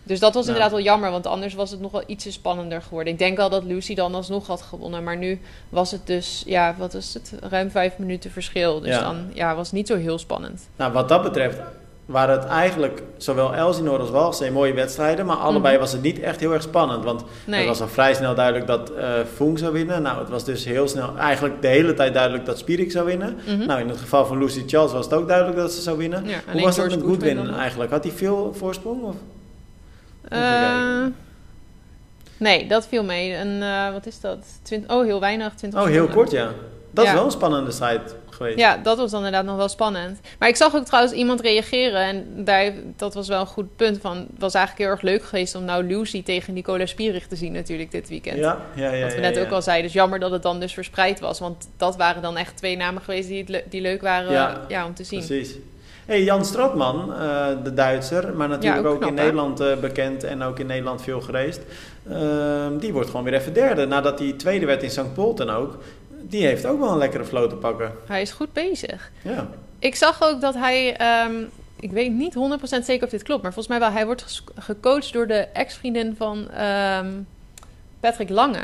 Dus 0.09 0.21
dat 0.21 0.35
was 0.35 0.47
inderdaad 0.47 0.71
wel 0.71 0.81
jammer, 0.81 1.11
want 1.11 1.27
anders 1.27 1.55
was 1.55 1.71
het 1.71 1.81
nog 1.81 1.93
wel 1.93 2.03
ietsje 2.07 2.33
spannender 2.33 2.83
geworden. 2.83 3.13
Ik 3.13 3.19
denk 3.19 3.37
wel 3.37 3.49
dat 3.51 3.65
Lucy 3.65 3.95
dan 3.95 4.15
alsnog 4.15 4.47
had 4.47 4.63
gewonnen, 4.63 5.05
maar 5.05 5.17
nu 5.17 5.41
was 5.69 5.91
het 5.91 6.07
dus, 6.07 6.43
ja, 6.47 6.75
wat 6.79 6.95
is 6.95 7.15
het, 7.15 7.33
ruim 7.41 7.71
vijf 7.71 7.99
minuten 7.99 8.31
verschil. 8.31 8.81
Dus 8.81 8.89
Ja. 8.95 9.01
dan 9.01 9.17
ja, 9.33 9.55
was 9.55 9.67
het 9.67 9.77
niet 9.77 9.87
zo 9.87 9.97
heel 9.97 10.19
spannend. 10.19 10.69
Nou, 10.77 10.93
wat 10.93 11.09
dat 11.09 11.23
betreft 11.23 11.59
waren 12.07 12.39
het 12.41 12.45
eigenlijk 12.49 13.03
zowel 13.17 13.55
Elsinore 13.55 13.99
als 13.99 14.11
Walsee 14.11 14.51
mooie 14.51 14.73
wedstrijden. 14.75 15.27
Maar 15.27 15.37
allebei 15.37 15.73
Mhm. 15.73 15.83
was 15.83 15.93
het 15.93 16.03
niet 16.03 16.21
echt 16.21 16.41
heel 16.41 16.53
erg 16.53 16.63
spannend. 16.63 17.05
Want 17.05 17.25
Nee. 17.47 17.59
het 17.59 17.69
was 17.69 17.81
al 17.81 17.89
vrij 17.89 18.15
snel 18.15 18.35
duidelijk 18.35 18.67
dat 18.67 18.91
eh 18.91 19.11
Fung 19.35 19.59
zou 19.59 19.73
winnen. 19.73 20.03
Nou, 20.03 20.19
het 20.19 20.29
was 20.29 20.45
dus 20.45 20.65
heel 20.65 20.89
snel, 20.89 21.17
eigenlijk 21.17 21.63
de 21.63 21.69
hele 21.69 21.95
tijd 21.95 22.13
duidelijk 22.15 22.45
dat 22.47 22.59
Spirik 22.59 22.91
zou 22.91 23.07
winnen. 23.07 23.37
Mhm. 23.47 23.67
Nou, 23.67 23.81
in 23.81 23.89
het 23.89 23.99
geval 23.99 24.27
van 24.27 24.39
Lucy 24.39 24.63
Charles 24.67 24.93
was 24.93 25.05
het 25.05 25.15
ook 25.15 25.29
duidelijk 25.29 25.57
dat 25.57 25.73
ze 25.73 25.81
zou 25.81 25.97
winnen. 25.99 26.25
Ja, 26.29 26.39
Hoe 26.53 26.55
was 26.63 26.63
dat 26.65 26.75
George 26.75 26.97
met 26.97 27.05
Goodwin 27.07 27.29
Goodwin 27.37 27.51
dan. 27.53 27.61
eigenlijk? 27.61 27.91
Had 27.91 28.05
hij 28.05 28.13
veel 28.13 28.55
voorsprong? 28.59 29.03
Of? 29.03 29.15
Eh, 30.29 31.05
nee, 32.37 32.67
dat 32.67 32.87
viel 32.89 33.05
mee. 33.05 33.33
En 33.35 33.63
eh, 33.63 33.93
wat 33.93 34.07
is 34.07 34.21
dat? 34.21 34.47
Twint- 34.63 34.91
oh, 34.93 35.05
heel 35.05 35.21
weinig. 35.21 35.55
20 35.55 35.81
Oh, 35.81 35.87
heel 35.87 35.95
seconden. 35.95 36.17
kort, 36.17 36.31
ja. 36.31 36.51
Dat 36.91 37.05
is 37.05 37.11
Ja. 37.11 37.17
wel 37.17 37.27
een 37.27 37.31
spannende 37.33 37.71
strijd 37.71 38.15
geweest. 38.31 38.59
Ja, 38.59 38.77
dat 38.77 38.97
was 38.99 39.11
dan 39.11 39.19
inderdaad 39.25 39.45
nog 39.45 39.57
wel 39.57 39.69
spannend. 39.69 40.21
Maar 40.39 40.49
ik 40.49 40.57
zag 40.57 40.75
ook 40.75 40.85
trouwens 40.85 41.15
iemand 41.15 41.41
reageren. 41.41 42.01
En 42.01 42.45
daar, 42.45 42.73
dat 42.97 43.15
was 43.15 43.29
wel 43.29 43.41
een 43.41 43.47
goed 43.47 43.77
punt. 43.77 43.99
Van, 44.01 44.17
het 44.17 44.27
was 44.41 44.55
eigenlijk 44.55 44.85
heel 44.85 44.95
erg 44.95 45.03
leuk 45.05 45.23
geweest 45.25 45.55
om 45.55 45.65
nou 45.65 45.85
Lucy 45.85 46.23
tegen 46.23 46.55
Nicola 46.55 46.87
Spierig 46.87 47.27
te 47.27 47.37
zien 47.37 47.53
natuurlijk 47.53 47.91
dit 47.91 48.09
weekend. 48.09 48.37
ja, 48.39 48.59
ja, 48.75 48.93
ja. 48.93 49.05
Wat 49.05 49.15
we 49.15 49.21
net 49.21 49.35
ja. 49.37 49.43
ook 49.43 49.51
al 49.51 49.63
zeiden. 49.63 49.85
Dus 49.87 49.95
jammer 49.95 50.19
dat 50.19 50.31
het 50.31 50.43
dan 50.43 50.61
dus 50.61 50.73
verspreid 50.75 51.21
was. 51.21 51.39
Want 51.39 51.69
dat 51.77 51.97
waren 51.97 52.23
dan 52.23 52.37
echt 52.37 52.57
twee 52.57 52.77
namen 52.77 53.03
geweest 53.03 53.29
die, 53.29 53.45
le- 53.49 53.65
die 53.69 53.81
leuk 53.81 54.01
waren 54.03 54.67
ja, 54.69 54.87
om 54.87 54.95
te 54.95 55.05
zien. 55.05 55.27
Precies. 55.27 55.55
Hey, 56.09 56.23
Jan 56.23 56.45
Stratman, 56.45 57.15
eh, 57.15 57.47
de 57.65 57.75
Duitser, 57.75 58.35
maar 58.37 58.49
natuurlijk 58.49 58.87
ook 58.87 58.93
ook, 58.93 58.99
knap, 58.99 59.11
in 59.11 59.17
hè? 59.17 59.23
Nederland 59.23 59.61
eh, 59.61 59.77
bekend 59.77 60.25
en 60.25 60.43
ook 60.43 60.59
in 60.59 60.67
Nederland 60.67 61.03
veel 61.03 61.21
gereisd. 61.21 61.61
Ehm, 62.11 62.79
die 62.79 62.93
wordt 62.93 63.09
gewoon 63.11 63.25
weer 63.25 63.35
even 63.35 63.53
derde 63.53 63.87
nadat 63.87 64.19
hij 64.19 64.33
tweede 64.33 64.67
werd 64.67 64.83
in 64.83 64.91
St. 64.91 65.15
Polten 65.15 65.49
ook. 65.51 65.79
Die 66.23 66.47
heeft 66.47 66.67
ook 66.67 66.81
wel 66.81 66.91
een 66.93 66.99
lekkere 66.99 67.25
flow 67.25 67.49
te 67.49 67.55
pakken. 67.55 67.93
Hij 68.07 68.23
is 68.23 68.31
goed 68.31 68.53
bezig. 68.53 69.11
Ja, 69.23 69.49
Ik 69.79 69.95
zag 69.95 70.23
ook 70.23 70.41
dat 70.41 70.55
hij... 70.55 70.97
ehm, 70.97 71.35
ik 71.81 71.91
weet 71.91 72.13
niet 72.13 72.35
100% 72.35 72.85
zeker 72.85 73.05
of 73.05 73.11
dit 73.11 73.23
klopt. 73.23 73.43
Maar 73.43 73.53
volgens 73.53 73.79
mij 73.79 73.89
wel. 73.89 73.97
Hij 73.97 74.07
wordt 74.07 74.43
gecoacht 74.55 75.13
door 75.13 75.27
de 75.27 75.47
ex-vriendin 75.53 76.15
van 76.17 76.51
ehm, 76.51 77.11
Patrick 78.01 78.29
Lange. 78.29 78.63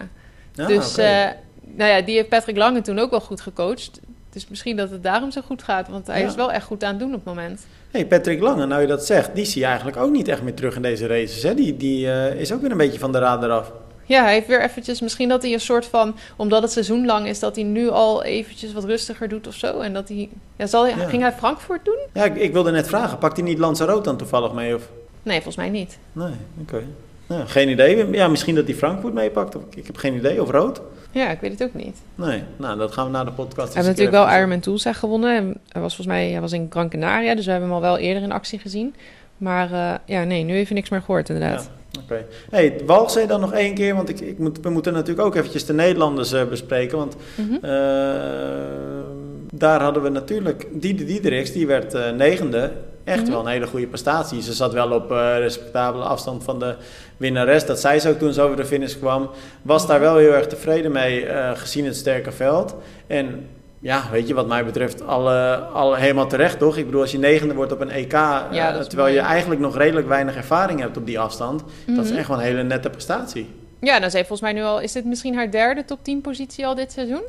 ja 0.52 0.66
dus 0.66 0.96
eh, 0.96 1.26
nou 1.60 1.90
ja, 1.90 2.00
die 2.00 2.16
heeft 2.16 2.28
Patrick 2.28 2.56
Lange 2.56 2.80
toen 2.80 2.98
ook 2.98 3.10
wel 3.10 3.20
goed 3.20 3.40
gecoacht. 3.40 4.00
Dus 4.34 4.48
misschien 4.48 4.76
dat 4.76 4.90
het 4.90 5.02
daarom 5.02 5.30
zo 5.30 5.40
goed 5.46 5.62
gaat. 5.62 5.88
Want 5.88 6.06
hij 6.06 6.20
Ja. 6.20 6.26
is 6.26 6.34
wel 6.34 6.52
echt 6.52 6.64
goed 6.66 6.84
aan 6.84 6.90
het 6.90 6.98
doen 6.98 7.08
op 7.08 7.14
het 7.14 7.24
moment. 7.24 7.66
hey, 7.90 8.06
Patrick 8.06 8.40
Lange, 8.40 8.66
nou 8.66 8.80
je 8.80 8.86
dat 8.86 9.06
zegt, 9.06 9.34
die 9.34 9.44
zie 9.44 9.60
je 9.60 9.66
eigenlijk 9.66 9.96
ook 9.96 10.10
niet 10.10 10.28
echt 10.28 10.42
meer 10.42 10.54
terug 10.54 10.76
in 10.76 10.82
deze 10.82 11.06
races. 11.06 11.42
Hè? 11.42 11.54
Die, 11.54 11.76
die 11.76 12.10
eh, 12.10 12.40
is 12.40 12.52
ook 12.52 12.60
weer 12.60 12.70
een 12.70 12.76
beetje 12.76 12.98
van 12.98 13.12
de 13.12 13.18
radar 13.18 13.50
af. 13.50 13.72
Ja, 14.06 14.22
hij 14.22 14.32
heeft 14.32 14.46
weer 14.46 14.62
eventjes... 14.62 15.00
Misschien 15.00 15.28
dat 15.28 15.42
hij 15.42 15.52
een 15.52 15.60
soort 15.60 15.86
van... 15.86 16.14
Omdat 16.36 16.62
het 16.62 16.72
seizoen 16.72 17.06
lang 17.06 17.26
is, 17.26 17.38
dat 17.38 17.54
hij 17.54 17.64
nu 17.64 17.88
al 17.88 18.24
eventjes 18.24 18.72
wat 18.72 18.84
rustiger 18.84 19.28
doet 19.28 19.46
of 19.46 19.54
zo. 19.54 19.80
En 19.80 19.92
dat 19.92 20.08
hij... 20.08 20.28
Ja, 20.56 20.66
zal 20.66 20.82
hij 20.86 20.96
Ja. 20.96 21.06
Ging 21.08 21.22
hij 21.22 21.32
Frankfurt 21.32 21.84
doen? 21.84 21.98
Ja, 22.12 22.24
ik, 22.24 22.36
ik 22.36 22.52
wilde 22.52 22.70
net 22.70 22.86
vragen, 22.86 23.18
pakt 23.18 23.36
hij 23.36 23.46
niet 23.46 23.58
Lanzarote 23.58 24.02
dan 24.02 24.16
toevallig 24.16 24.52
mee? 24.52 24.74
Of? 24.74 24.88
Nee, 25.22 25.34
volgens 25.34 25.56
mij 25.56 25.68
niet. 25.70 25.98
Nee, 26.12 26.32
oké. 26.60 26.82
Ja, 27.28 27.44
geen 27.44 27.68
idee. 27.68 28.10
Ja, 28.10 28.28
misschien 28.28 28.54
dat 28.54 28.64
hij 28.66 28.74
Frankfurt 28.74 29.14
meepakt. 29.14 29.54
Ik 29.74 29.86
heb 29.86 29.96
geen 29.96 30.14
idee. 30.14 30.42
Of 30.42 30.50
rood? 30.50 30.80
Ja, 31.14 31.30
ik 31.30 31.40
weet 31.40 31.52
het 31.58 31.62
ook 31.62 31.74
niet. 31.74 32.02
Nee, 32.14 32.42
nou 32.56 32.78
dat 32.78 32.92
gaan 32.92 33.04
we 33.06 33.10
na 33.10 33.24
de 33.24 33.30
podcast 33.30 33.56
Hij 33.56 33.64
eens 33.66 33.74
heeft 33.74 33.88
een 33.88 33.94
keer 33.94 34.04
natuurlijk 34.04 34.30
wel 34.30 34.38
Ironman 34.38 34.60
Toolsa 34.60 34.92
gewonnen. 34.92 35.36
En 35.36 35.44
Hij 35.68 35.82
was 35.82 35.96
volgens 35.96 36.16
mij 36.16 36.30
hij 36.30 36.40
was 36.40 36.52
in 36.52 36.66
Gran 36.70 36.88
Canaria, 36.88 37.34
dus 37.34 37.44
we 37.44 37.50
hebben 37.50 37.68
hem 37.68 37.78
al 37.78 37.84
wel 37.84 37.98
eerder 37.98 38.22
in 38.22 38.32
actie 38.32 38.58
gezien. 38.58 38.94
Maar 39.36 39.72
eh, 39.72 39.94
ja, 40.06 40.24
nee, 40.24 40.42
nu 40.42 40.54
even 40.54 40.74
niks 40.74 40.88
meer 40.88 41.00
gehoord 41.00 41.28
inderdaad. 41.28 41.70
Ja, 41.90 42.00
oké. 42.00 42.26
Hey, 42.50 42.80
Walzee 42.86 43.26
dan 43.26 43.40
nog 43.40 43.52
één 43.52 43.74
keer, 43.74 43.94
want 43.94 44.08
ik, 44.08 44.20
ik 44.20 44.38
moet, 44.38 44.60
we 44.60 44.70
moeten 44.70 44.92
natuurlijk 44.92 45.26
ook 45.26 45.34
eventjes 45.34 45.66
de 45.66 45.72
Nederlanders 45.72 46.32
eh, 46.32 46.44
bespreken. 46.44 46.98
Want 46.98 47.16
eh, 47.62 47.70
daar 49.58 49.80
hadden 49.80 50.02
we 50.02 50.08
natuurlijk 50.08 50.66
Diede 50.72 51.04
die 51.04 51.66
werd 51.66 51.94
uh, 51.94 52.10
negende. 52.10 52.72
Echt 53.04 53.22
mhm. 53.22 53.30
wel 53.30 53.40
een 53.40 53.46
hele 53.46 53.66
goede 53.66 53.86
prestatie. 53.86 54.42
Ze 54.42 54.52
zat 54.52 54.72
wel 54.72 54.90
op 54.90 55.10
uh, 55.10 55.38
respectabele 55.38 56.04
afstand 56.04 56.44
van 56.44 56.58
de 56.58 56.74
winnares. 57.16 57.66
Dat 57.66 57.80
zij 57.80 58.00
zo 58.00 58.16
toen 58.16 58.32
zo 58.32 58.44
over 58.44 58.56
de 58.56 58.64
finish 58.64 58.98
kwam. 58.98 59.30
Was 59.62 59.86
daar 59.86 60.00
wel 60.00 60.16
heel 60.16 60.32
erg 60.32 60.46
tevreden 60.46 60.92
mee, 60.92 61.26
uh, 61.26 61.50
gezien 61.54 61.84
het 61.84 61.96
sterke 61.96 62.32
veld. 62.32 62.74
En 63.06 63.46
ja, 63.78 64.02
weet 64.10 64.28
je, 64.28 64.34
wat 64.34 64.46
mij 64.46 64.64
betreft, 64.64 65.06
al, 65.06 65.30
al 65.72 65.94
helemaal 65.94 66.26
terecht, 66.26 66.58
toch? 66.58 66.76
Ik 66.76 66.84
bedoel, 66.84 67.00
als 67.00 67.12
je 67.12 67.18
negende 67.18 67.54
wordt 67.54 67.72
op 67.72 67.80
een 67.80 67.90
EK, 67.90 68.18
terwijl 68.88 69.14
je 69.14 69.20
eigenlijk 69.20 69.60
nog 69.60 69.76
redelijk 69.76 70.08
weinig 70.08 70.36
ervaring 70.36 70.80
hebt 70.80 70.96
op 70.96 71.06
die 71.06 71.18
afstand, 71.18 71.62
dat 71.86 72.04
is 72.04 72.10
mhm. 72.10 72.18
echt 72.18 72.28
wel 72.28 72.36
een 72.36 72.42
hele 72.42 72.62
nette 72.62 72.90
prestatie. 72.90 73.46
Ja, 73.80 74.00
dan 74.00 74.10
zei 74.10 74.24
volgens 74.24 74.52
mij 74.52 74.52
nu 74.52 74.62
al, 74.62 74.80
is 74.80 74.92
dit 74.92 75.04
misschien 75.04 75.34
haar 75.34 75.50
derde 75.50 75.84
top 75.84 75.98
10 76.02 76.20
positie 76.20 76.66
al 76.66 76.74
dit 76.74 76.92
seizoen? 76.92 77.22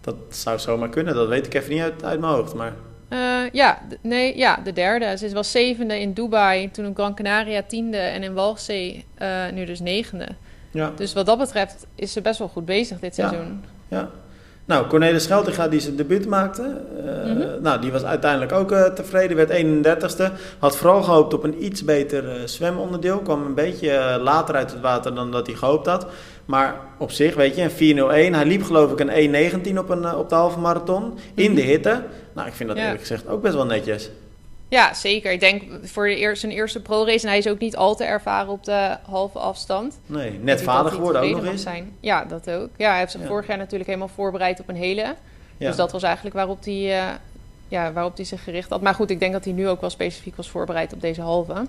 Dat 0.00 0.16
zou 0.28 0.58
zomaar 0.58 0.88
kunnen, 0.88 1.14
dat 1.14 1.28
weet 1.28 1.46
ik 1.46 1.54
even 1.54 1.70
niet 1.70 1.82
uit, 1.82 2.04
uit 2.04 2.20
mijn 2.20 2.32
hoofd, 2.32 2.54
maar... 2.54 2.72
Uh, 3.12 3.50
ja, 3.52 3.82
nee, 4.00 4.36
ja, 4.36 4.56
de 4.64 4.72
derde. 4.72 5.16
Ze 5.18 5.32
was 5.32 5.50
zevende 5.50 6.00
in 6.00 6.12
Dubai, 6.12 6.70
toen 6.70 6.84
in 6.84 6.94
Gran 6.94 7.14
Canaria 7.14 7.62
tiende 7.62 7.96
en 7.96 8.22
in 8.22 8.34
Walchsee 8.34 9.04
uh, 9.22 9.48
nu 9.52 9.64
dus 9.64 9.80
negende. 9.80 10.28
Ja. 10.70 10.92
Dus 10.96 11.12
wat 11.12 11.26
dat 11.26 11.38
betreft 11.38 11.86
is 11.94 12.12
ze 12.12 12.20
best 12.20 12.38
wel 12.38 12.48
goed 12.48 12.64
bezig 12.64 12.98
dit 12.98 13.14
seizoen. 13.14 13.64
Ja, 13.88 13.98
ja. 13.98 14.10
Nou, 14.70 14.86
Cornelis 14.86 15.22
Scheltinga 15.22 15.68
die 15.68 15.80
zijn 15.80 15.96
debuut 15.96 16.26
maakte, 16.26 16.62
uh, 17.04 17.32
mm 17.32 17.62
nou, 17.62 17.80
die 17.80 17.92
was 17.92 18.04
uiteindelijk 18.04 18.52
ook 18.52 18.72
uh, 18.72 18.84
tevreden, 18.84 19.36
werd 19.36 19.50
31ste. 19.50 20.32
Had 20.58 20.76
vooral 20.76 21.02
gehoopt 21.02 21.34
op 21.34 21.44
een 21.44 21.64
iets 21.64 21.84
beter 21.84 22.48
zwemonderdeel. 22.48 23.18
Kwam 23.18 23.44
een 23.44 23.54
beetje 23.54 24.18
later 24.22 24.54
uit 24.54 24.70
het 24.70 24.80
water 24.80 25.14
dan 25.14 25.30
dat 25.30 25.46
hij 25.46 25.56
gehoopt 25.56 25.86
had. 25.86 26.06
Maar 26.44 26.80
op 26.98 27.10
zich, 27.10 27.34
weet 27.34 27.56
je, 27.56 27.62
een 27.62 28.30
4.01. 28.30 28.34
Hij 28.34 28.44
liep 28.44 28.62
geloof 28.62 28.92
ik 28.92 29.00
een 29.00 29.62
1.19 29.72 29.78
op, 29.78 29.88
een, 29.88 30.14
op 30.14 30.28
de 30.28 30.34
halve 30.34 30.58
marathon. 30.58 31.18
In 31.34 31.54
de 31.54 31.60
mhm. 31.60 31.70
hitte. 31.70 32.02
Nou, 32.32 32.48
ik 32.48 32.54
vind 32.54 32.68
dat 32.68 32.78
eerlijk 32.78 33.00
gezegd 33.00 33.28
ook 33.28 33.42
best 33.42 33.54
wel 33.54 33.66
netjes. 33.66 34.10
Ja, 34.70 34.94
zeker. 34.94 35.32
Ik 35.32 35.40
denk 35.40 35.62
voor 35.82 36.06
de 36.06 36.16
eerste, 36.16 36.40
zijn 36.46 36.58
eerste 36.58 36.82
pro-race... 36.82 37.22
en 37.22 37.28
hij 37.28 37.38
is 37.38 37.48
ook 37.48 37.58
niet 37.58 37.76
al 37.76 37.96
te 37.96 38.04
ervaren 38.04 38.52
op 38.52 38.64
de 38.64 38.96
halve 39.02 39.38
afstand. 39.38 39.98
Nee, 40.06 40.30
net 40.42 40.62
vader 40.62 40.92
geworden 40.92 41.22
ook 41.22 41.30
nog 41.30 41.44
eens. 41.44 41.62
Zijn. 41.62 41.96
Ja, 42.00 42.24
dat 42.24 42.50
ook. 42.50 42.68
Ja, 42.76 42.90
hij 42.90 42.98
heeft 42.98 43.12
zich 43.12 43.26
vorig 43.26 43.46
jaar 43.46 43.56
natuurlijk 43.56 43.86
helemaal 43.86 44.08
voorbereid 44.08 44.60
op 44.60 44.68
een 44.68 44.76
hele. 44.76 45.14
Dus 45.58 45.76
dat 45.76 45.92
was 45.92 46.02
eigenlijk 46.02 46.34
waarop 46.34 46.64
hij, 46.64 47.04
uh, 47.04 47.08
ja, 47.68 47.92
waarop 47.92 48.16
hij 48.16 48.24
zich 48.24 48.44
gericht 48.44 48.70
had. 48.70 48.80
Maar 48.80 48.94
goed, 48.94 49.10
ik 49.10 49.20
denk 49.20 49.32
dat 49.32 49.44
hij 49.44 49.52
nu 49.52 49.68
ook 49.68 49.80
wel 49.80 49.90
specifiek 49.90 50.36
was 50.36 50.50
voorbereid 50.50 50.92
op 50.92 51.00
deze 51.00 51.20
halve. 51.20 51.66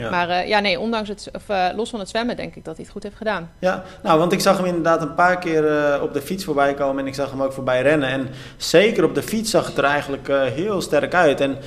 Ja. 0.00 0.10
Maar 0.10 0.28
uh, 0.28 0.48
ja, 0.48 0.60
nee, 0.60 0.80
ondanks 0.80 1.08
het, 1.08 1.30
of, 1.32 1.42
uh, 1.50 1.66
los 1.76 1.90
van 1.90 1.98
het 1.98 2.08
zwemmen 2.08 2.36
denk 2.36 2.54
ik 2.54 2.64
dat 2.64 2.74
hij 2.74 2.84
het 2.84 2.92
goed 2.92 3.02
heeft 3.02 3.16
gedaan. 3.16 3.50
Ja, 3.58 3.82
nou, 4.02 4.18
want 4.18 4.32
ik 4.32 4.40
zag 4.40 4.56
hem 4.56 4.66
inderdaad 4.66 5.02
een 5.02 5.14
paar 5.14 5.38
keer 5.38 5.64
uh, 5.64 6.02
op 6.02 6.12
de 6.12 6.20
fiets 6.20 6.44
voorbij 6.44 6.74
komen 6.74 7.02
en 7.02 7.06
ik 7.06 7.14
zag 7.14 7.30
hem 7.30 7.42
ook 7.42 7.52
voorbij 7.52 7.82
rennen. 7.82 8.08
En 8.08 8.28
zeker 8.56 9.04
op 9.04 9.14
de 9.14 9.22
fiets 9.22 9.50
zag 9.50 9.66
het 9.66 9.78
er 9.78 9.84
eigenlijk 9.84 10.28
heel 10.54 10.80
sterk 10.80 11.14
uit. 11.14 11.40
En 11.40 11.58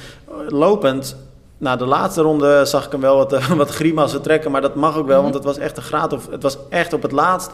lopend, 0.48 1.16
nou, 1.58 1.78
de 1.78 1.86
laatste 1.86 2.22
ronde 2.22 2.66
zag 2.66 2.86
ik 2.86 2.92
hem 2.92 3.02
wel 3.02 3.16
wat, 3.16 3.48
wat 3.63 3.70
grimassen 3.70 4.22
trekken, 4.22 4.52
maar 4.52 4.62
dat 4.62 4.75
mag 4.75 4.98
ook 4.98 5.08
wel, 5.08 5.18
mm 5.18 5.24
want 5.24 5.36
het 5.36 5.44
was 5.44 5.58
echt 5.58 5.78
een 5.78 5.84
graad 5.84 6.13
of 6.13 6.30
het 6.30 6.44
was 6.44 6.58
echt 6.70 6.94
op 6.94 7.02
het 7.02 7.12
laatst. 7.12 7.52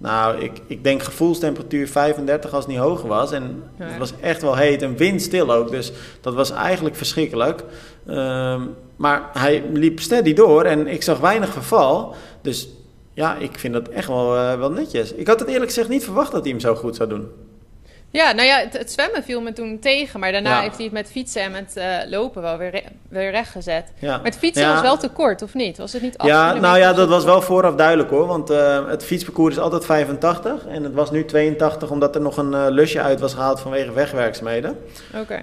Nou, 0.00 0.40
ik, 0.40 0.60
ik 0.66 0.84
denk 0.84 1.02
gevoelstemperatuur 1.02 1.88
35 1.88 2.52
als 2.52 2.64
het 2.64 2.72
niet 2.72 2.82
hoger 2.82 3.08
was. 3.08 3.32
En 3.32 3.62
het 3.76 3.98
was 3.98 4.12
echt 4.20 4.42
wel 4.42 4.56
heet 4.56 4.82
en 4.82 4.96
windstil 4.96 5.52
ook. 5.52 5.70
Dus 5.70 5.92
dat 6.20 6.34
was 6.34 6.50
eigenlijk 6.50 6.96
verschrikkelijk. 6.96 7.64
Um, 8.08 8.74
maar 8.96 9.30
hij 9.32 9.64
liep 9.72 10.00
steady 10.00 10.32
door 10.32 10.64
en 10.64 10.86
ik 10.86 11.02
zag 11.02 11.18
weinig 11.18 11.52
verval. 11.52 12.14
Dus 12.42 12.68
ja, 13.12 13.36
ik 13.36 13.58
vind 13.58 13.72
dat 13.74 13.88
echt 13.88 14.08
wel, 14.08 14.36
uh, 14.36 14.58
wel 14.58 14.70
netjes. 14.70 15.12
Ik 15.12 15.26
had 15.26 15.40
het 15.40 15.48
eerlijk 15.48 15.66
gezegd 15.66 15.88
niet 15.88 16.04
verwacht 16.04 16.32
dat 16.32 16.42
hij 16.42 16.50
hem 16.50 16.60
zo 16.60 16.74
goed 16.74 16.96
zou 16.96 17.08
doen. 17.08 17.28
Ja, 18.12 18.32
nou 18.32 18.48
ja, 18.48 18.64
het, 18.70 18.92
zwemmen 18.92 19.22
viel 19.22 19.40
me 19.40 19.52
toen 19.52 19.78
tegen. 19.78 20.20
Maar 20.20 20.32
daarna 20.32 20.60
heeft 20.60 20.74
hij 20.74 20.84
het 20.84 20.92
met 20.92 21.10
fietsen 21.10 21.42
en 21.42 21.50
met 21.50 21.74
uh, 21.76 21.84
lopen 22.08 22.42
wel 22.42 22.58
weer, 22.58 22.70
re 22.70 22.82
weer 23.08 23.30
rechtgezet. 23.30 23.84
Ja. 23.98 24.16
Maar 24.16 24.24
het 24.24 24.38
fietsen 24.38 24.68
was 24.68 24.80
wel 24.80 24.96
te 24.96 25.08
kort, 25.08 25.42
of 25.42 25.54
niet? 25.54 25.78
Was 25.78 25.92
het 25.92 26.02
niet 26.02 26.14
Ja, 26.22 26.52
nou 26.52 26.78
ja, 26.78 26.92
dat 26.92 27.08
was 27.08 27.24
wel 27.24 27.42
vooraf 27.42 27.74
duidelijk 27.74 28.10
hoor. 28.10 28.26
Want 28.26 28.50
uh, 28.50 28.88
het 28.88 29.04
fietsparcours 29.04 29.54
is 29.54 29.60
altijd 29.60 29.84
85. 29.84 30.66
En 30.66 30.84
het 30.84 30.94
was 30.94 31.10
nu 31.10 31.24
82 31.24 31.90
omdat 31.90 32.14
er 32.14 32.20
nog 32.20 32.36
een 32.36 32.52
uh, 32.52 32.66
lusje 32.68 33.00
uit 33.00 33.20
was 33.20 33.34
gehaald 33.34 33.60
vanwege 33.60 33.92
wegwerkzaamheden. 33.92 34.78
Oké. 35.20 35.34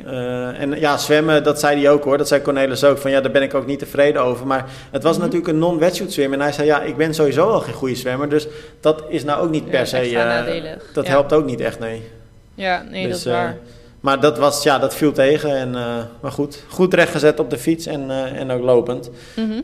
en 0.57 0.79
ja, 0.79 0.97
zwemmen, 0.97 1.43
dat 1.43 1.59
zei 1.59 1.81
hij 1.81 1.91
ook 1.91 2.03
hoor. 2.03 2.17
Dat 2.17 2.27
zei 2.27 2.41
Cornelis 2.41 2.83
ook. 2.83 2.97
Van 2.97 3.11
ja, 3.11 3.21
daar 3.21 3.31
ben 3.31 3.41
ik 3.41 3.53
ook 3.53 3.65
niet 3.65 3.79
tevreden 3.79 4.21
over. 4.21 4.47
Maar 4.47 4.65
het 4.91 5.03
was 5.03 5.15
mm 5.15 5.21
-hmm. 5.21 5.21
natuurlijk 5.21 5.53
een 5.53 5.59
non-wetsuit. 5.59 6.17
En 6.17 6.39
hij 6.39 6.51
zei 6.51 6.67
ja, 6.67 6.81
ik 6.81 6.97
ben 6.97 7.13
sowieso 7.13 7.49
al 7.49 7.59
geen 7.59 7.73
goede 7.73 7.95
zwemmer. 7.95 8.29
Dus 8.29 8.47
dat 8.79 9.03
is 9.09 9.23
nou 9.23 9.43
ook 9.43 9.49
niet 9.49 9.69
per 9.69 9.87
se... 9.87 10.75
dat 10.93 11.07
helpt 11.07 11.33
ook 11.33 11.45
niet 11.45 11.59
echt, 11.59 11.79
nee. 11.79 12.16
Ja, 12.57 12.83
nee, 12.89 13.07
dat 13.07 13.17
is 13.17 13.23
dus, 13.23 13.33
waar. 13.33 13.49
Eh, 13.49 13.55
maar 13.99 14.19
dat, 14.19 14.37
was, 14.37 14.63
ja, 14.63 14.79
dat 14.79 14.95
viel 14.95 15.11
tegen. 15.11 15.57
En, 15.57 15.73
uh, 15.73 15.97
maar 16.19 16.31
goed, 16.31 16.63
goed 16.69 16.93
rechtgezet 16.93 17.39
op 17.39 17.49
de 17.49 17.57
fiets 17.57 17.85
en, 17.85 18.03
uh, 18.09 18.39
en 18.39 18.51
ook 18.51 18.61
lopend. 18.61 19.09
Mm 19.35 19.49
-hmm. 19.49 19.63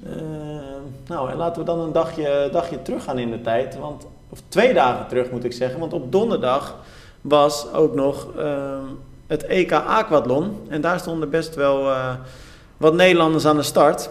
nou, 1.08 1.30
en 1.30 1.38
laten 1.38 1.62
we 1.62 1.68
dan 1.68 1.80
een 1.80 1.92
dagje, 1.92 2.50
dagje 2.52 2.82
terug 2.82 3.04
gaan 3.04 3.20
in 3.20 3.32
de 3.32 3.42
tijd. 3.42 3.78
Want, 3.78 4.06
of 4.30 4.40
twee 4.48 4.74
dagen 4.74 5.08
terug 5.08 5.32
moet 5.32 5.44
ik 5.44 5.54
zeggen. 5.54 5.80
Want 5.80 5.94
op 5.94 6.12
donderdag 6.12 6.76
was 7.22 7.74
ook 7.74 7.96
nog 7.96 8.28
ehm, 8.38 8.84
het 9.28 9.46
EK 9.46 9.72
Aquathlon. 9.72 10.58
En 10.70 10.82
daar 10.82 11.00
stonden 11.00 11.30
best 11.30 11.56
wel 11.56 11.92
wat 12.78 12.94
Nederlanders 12.94 13.46
aan 13.46 13.58
de 13.58 13.64
start. 13.64 14.10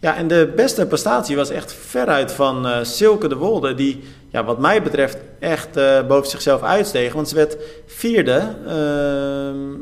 Ja, 0.00 0.16
en 0.16 0.28
de 0.28 0.52
beste 0.56 0.86
prestatie 0.86 1.36
was 1.36 1.50
echt 1.50 1.72
veruit 1.72 2.32
van 2.32 2.86
Silke 2.86 3.28
de 3.28 3.36
Wolde, 3.36 3.74
die 3.74 4.04
ja, 4.34 4.44
wat 4.44 4.58
mij 4.58 4.82
betreft 4.82 5.18
echt 5.38 5.76
uh, 5.76 6.06
boven 6.06 6.30
zichzelf 6.30 6.62
uitsteeg. 6.62 7.12
Want 7.12 7.28
ze 7.28 7.34
werd 7.34 7.56
vierde 7.86 8.54
uh, 8.66 9.78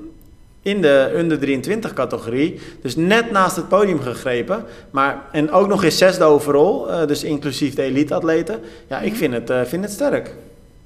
in 0.62 0.80
de 0.80 1.12
under 1.16 1.38
23 1.38 1.92
categorie. 1.92 2.60
Dus 2.82 2.96
net 2.96 3.30
naast 3.30 3.56
het 3.56 3.68
podium 3.68 4.00
gegrepen. 4.00 4.64
Maar, 4.90 5.22
en 5.30 5.50
ook 5.50 5.68
nog 5.68 5.84
eens 5.84 5.98
zesde 5.98 6.24
overal, 6.24 6.90
uh, 6.90 7.06
dus 7.06 7.24
inclusief 7.24 7.74
de 7.74 7.82
elite-atleten. 7.82 8.60
Ja, 8.88 9.00
ik 9.00 9.10
mhm. 9.10 9.18
vind 9.18 9.48
het, 9.48 9.68
vind 9.68 9.84
het 9.84 9.92
sterk. 9.92 10.34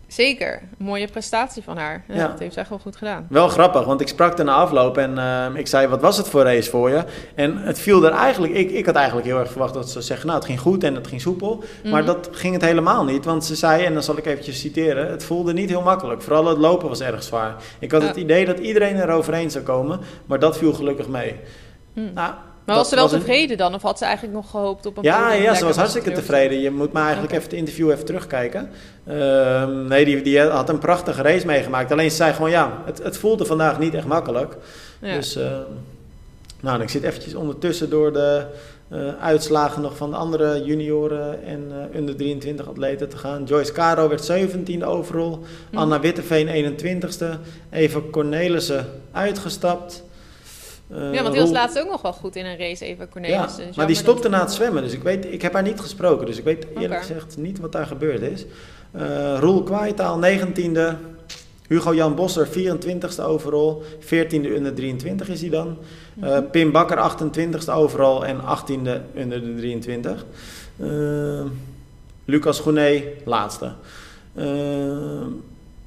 Zeker, 0.06 0.62
mooie 0.78 1.08
prestatie 1.08 1.62
van 1.62 1.76
haar. 1.76 2.04
Ja, 2.08 2.28
Dat 2.28 2.38
heeft 2.38 2.54
ze 2.54 2.60
echt 2.60 2.68
wel 2.68 2.78
goed 2.78 2.96
gedaan. 2.96 3.26
Wel 3.30 3.48
grappig, 3.48 3.84
want 3.84 4.00
ik 4.00 4.08
sprak 4.08 4.42
na 4.42 4.54
afloop 4.54 4.98
en 4.98 5.14
uh, 5.16 5.46
ik 5.54 5.66
zei, 5.66 5.86
wat 5.86 6.00
was 6.00 6.16
het 6.16 6.28
voor 6.28 6.42
race 6.42 6.70
voor 6.70 6.90
je? 6.90 7.04
En 7.34 7.56
het 7.56 7.78
viel 7.78 8.04
er 8.04 8.12
eigenlijk, 8.12 8.52
ik, 8.52 8.70
ik 8.70 8.86
had 8.86 8.94
eigenlijk 8.94 9.26
heel 9.26 9.38
erg 9.38 9.50
verwacht 9.50 9.74
dat 9.74 9.90
ze 9.90 10.00
zeggen, 10.00 10.26
nou 10.26 10.38
het 10.38 10.48
ging 10.48 10.60
goed 10.60 10.84
en 10.84 10.94
het 10.94 11.06
ging 11.06 11.20
soepel. 11.20 11.64
Maar 11.84 12.02
mhm. 12.02 12.12
dat 12.12 12.28
ging 12.32 12.54
het 12.54 12.62
helemaal 12.62 13.04
niet, 13.04 13.24
want 13.24 13.44
ze 13.44 13.54
zei, 13.54 13.84
en 13.84 13.92
dan 13.92 14.02
zal 14.02 14.18
ik 14.18 14.26
eventjes 14.26 14.60
citeren, 14.60 15.10
het 15.10 15.24
voelde 15.24 15.52
niet 15.52 15.68
heel 15.68 15.82
makkelijk. 15.82 16.22
Vooral 16.22 16.46
het 16.46 16.58
lopen 16.58 16.88
was 16.88 17.00
erg 17.00 17.22
zwaar. 17.22 17.54
Ik 17.78 17.92
had 17.92 18.02
het 18.02 18.16
idee 18.16 18.46
dat 18.46 18.58
iedereen 18.58 18.96
er 18.96 19.10
overheen 19.10 19.50
zou 19.50 19.64
komen, 19.64 20.00
maar 20.26 20.38
dat 20.38 20.58
viel 20.58 20.72
gelukkig 20.72 21.08
mee. 21.08 21.34
Mm. 21.92 22.10
Nou, 22.14 22.34
maar 22.66 22.76
was 22.76 22.88
ze 22.88 22.94
wel 22.94 23.08
tevreden 23.08 23.56
dan? 23.56 23.74
Of 23.74 23.82
had 23.82 23.98
ze 23.98 24.04
eigenlijk 24.04 24.34
nog 24.34 24.50
gehoopt 24.50 24.86
op 24.86 24.96
een 24.96 25.02
Ja, 25.02 25.32
ja 25.32 25.54
ze 25.54 25.64
was 25.64 25.76
hartstikke 25.76 26.12
tevreden. 26.12 26.60
Je 26.60 26.70
moet 26.70 26.92
maar 26.92 27.02
eigenlijk 27.02 27.32
even 27.32 27.44
het 27.44 27.52
interview 27.52 27.90
even 27.90 28.04
terugkijken. 28.04 28.70
Uh, 29.08 29.66
nee, 29.66 30.04
die, 30.04 30.22
die 30.22 30.40
had 30.40 30.68
een 30.68 30.78
prachtige 30.78 31.22
race 31.22 31.46
meegemaakt. 31.46 31.92
Alleen 31.92 32.10
ze 32.10 32.16
zei 32.16 32.32
gewoon, 32.32 32.50
ja, 32.50 32.82
het, 32.84 33.02
het 33.02 33.18
voelde 33.18 33.44
vandaag 33.44 33.78
niet 33.78 33.94
echt 33.94 34.06
makkelijk. 34.06 34.56
Ja. 35.00 35.14
Dus, 35.14 35.36
uh, 35.36 35.44
nou, 36.60 36.82
ik 36.82 36.88
zit 36.88 37.02
eventjes 37.02 37.34
ondertussen 37.34 37.90
door 37.90 38.12
de 38.12 38.44
uh, 38.92 39.08
uitslagen 39.20 39.82
nog 39.82 39.96
van 39.96 40.10
de 40.10 40.16
andere 40.16 40.64
junioren 40.64 41.44
en 41.44 41.72
onder 41.94 42.16
23 42.16 42.68
atleten 42.68 43.08
te 43.08 43.16
gaan. 43.16 43.44
Joyce 43.44 43.72
Caro 43.72 44.08
werd 44.08 44.24
17 44.24 44.84
overal. 44.84 45.38
Mm. 45.70 45.78
Anna 45.78 46.00
Witteveen 46.00 46.76
21ste. 46.78 47.26
Eva 47.70 48.00
Cornelissen 48.10 48.86
uitgestapt. 49.12 50.04
Uh, 50.90 51.14
ja, 51.14 51.22
want 51.22 51.34
die 51.34 51.42
was 51.42 51.50
laatst 51.50 51.78
ook 51.78 51.90
nog 51.90 52.02
wel 52.02 52.12
goed 52.12 52.36
in 52.36 52.46
een 52.46 52.58
race, 52.58 52.84
Eva 52.84 53.06
Cornelis. 53.06 53.56
Ja, 53.56 53.64
maar 53.76 53.86
die 53.86 53.96
stopte 53.96 54.28
na 54.28 54.40
het 54.40 54.52
zwemmen, 54.52 54.82
dus 54.82 54.92
ik, 54.92 55.02
weet, 55.02 55.32
ik 55.32 55.42
heb 55.42 55.52
haar 55.52 55.62
niet 55.62 55.80
gesproken. 55.80 56.26
Dus 56.26 56.38
ik 56.38 56.44
weet 56.44 56.66
eerlijk 56.78 57.00
gezegd 57.00 57.36
niet 57.36 57.58
wat 57.58 57.72
daar 57.72 57.86
gebeurd 57.86 58.20
is. 58.20 58.44
Uh, 58.96 59.38
Roel 59.40 59.62
Kwaaitaal, 59.62 60.20
19e. 60.24 60.80
Hugo 61.68 61.94
Jan 61.94 62.14
Bosser, 62.14 62.48
24e 62.48 63.22
overal. 63.22 63.82
14e 64.00 64.54
onder 64.56 64.74
23 64.74 65.28
is 65.28 65.40
hij 65.40 65.50
dan. 65.50 65.66
Uh, 65.66 66.24
mm 66.24 66.32
-hmm. 66.32 66.50
Pim 66.50 66.72
Bakker, 66.72 67.12
28e 67.12 67.70
overal 67.70 68.26
en 68.26 68.40
18e 68.40 68.90
onder 69.14 69.40
de 69.44 69.54
23. 69.56 70.24
Lucas 72.24 72.60
Goené, 72.60 73.02
laatste. 73.24 73.72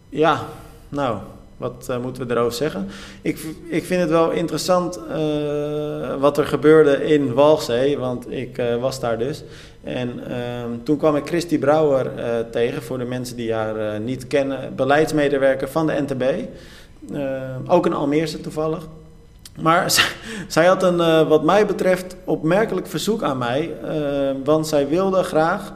ja, 0.10 0.46
nou, 0.90 1.18
wat 1.60 1.88
uh, 1.90 1.98
moeten 1.98 2.28
we 2.28 2.34
erover 2.34 2.54
zeggen? 2.54 2.88
Ik, 3.22 3.40
ik 3.68 3.86
vind 3.86 4.02
het 4.02 4.10
wel 4.10 4.32
interessant 4.32 5.00
uh, 5.10 6.16
wat 6.20 6.38
er 6.38 6.46
gebeurde 6.46 7.06
in 7.06 7.34
Walchzee, 7.34 7.98
want 7.98 8.32
ik 8.32 8.58
uh, 8.58 8.76
was 8.76 9.00
daar 9.00 9.18
dus. 9.18 9.44
En 9.84 10.28
ehm, 10.28 10.70
toen 10.84 10.98
kwam 10.98 11.16
ik 11.16 11.28
Christy 11.28 11.60
Brouwer 11.60 12.12
tegen, 12.52 12.82
voor 12.84 12.98
de 12.98 13.06
mensen 13.06 13.36
die 13.36 13.54
haar 13.54 14.00
niet 14.00 14.28
kennen, 14.28 14.76
beleidsmedewerker 14.76 15.70
van 15.70 15.88
de 15.88 16.04
NTB. 16.08 16.24
ook 17.68 17.86
een 17.86 17.94
Almeerse 17.94 18.42
toevallig. 18.42 18.88
Maar 19.62 20.12
zij 20.48 20.66
had 20.66 20.84
een, 20.84 21.28
wat 21.28 21.44
mij 21.44 21.66
betreft, 21.66 22.16
opmerkelijk 22.24 22.88
verzoek 22.88 23.24
aan 23.24 23.38
mij, 23.38 23.74
want 24.44 24.68
zij 24.68 24.88
wilde 24.88 25.24
graag 25.24 25.74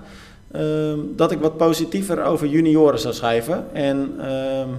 dat 1.16 1.32
ik 1.32 1.40
wat 1.40 1.58
positiever 1.58 2.24
over 2.24 2.48
junioren 2.48 3.00
zou 3.00 3.14
schrijven. 3.14 3.66
En 3.74 4.14
ehm, 4.20 4.70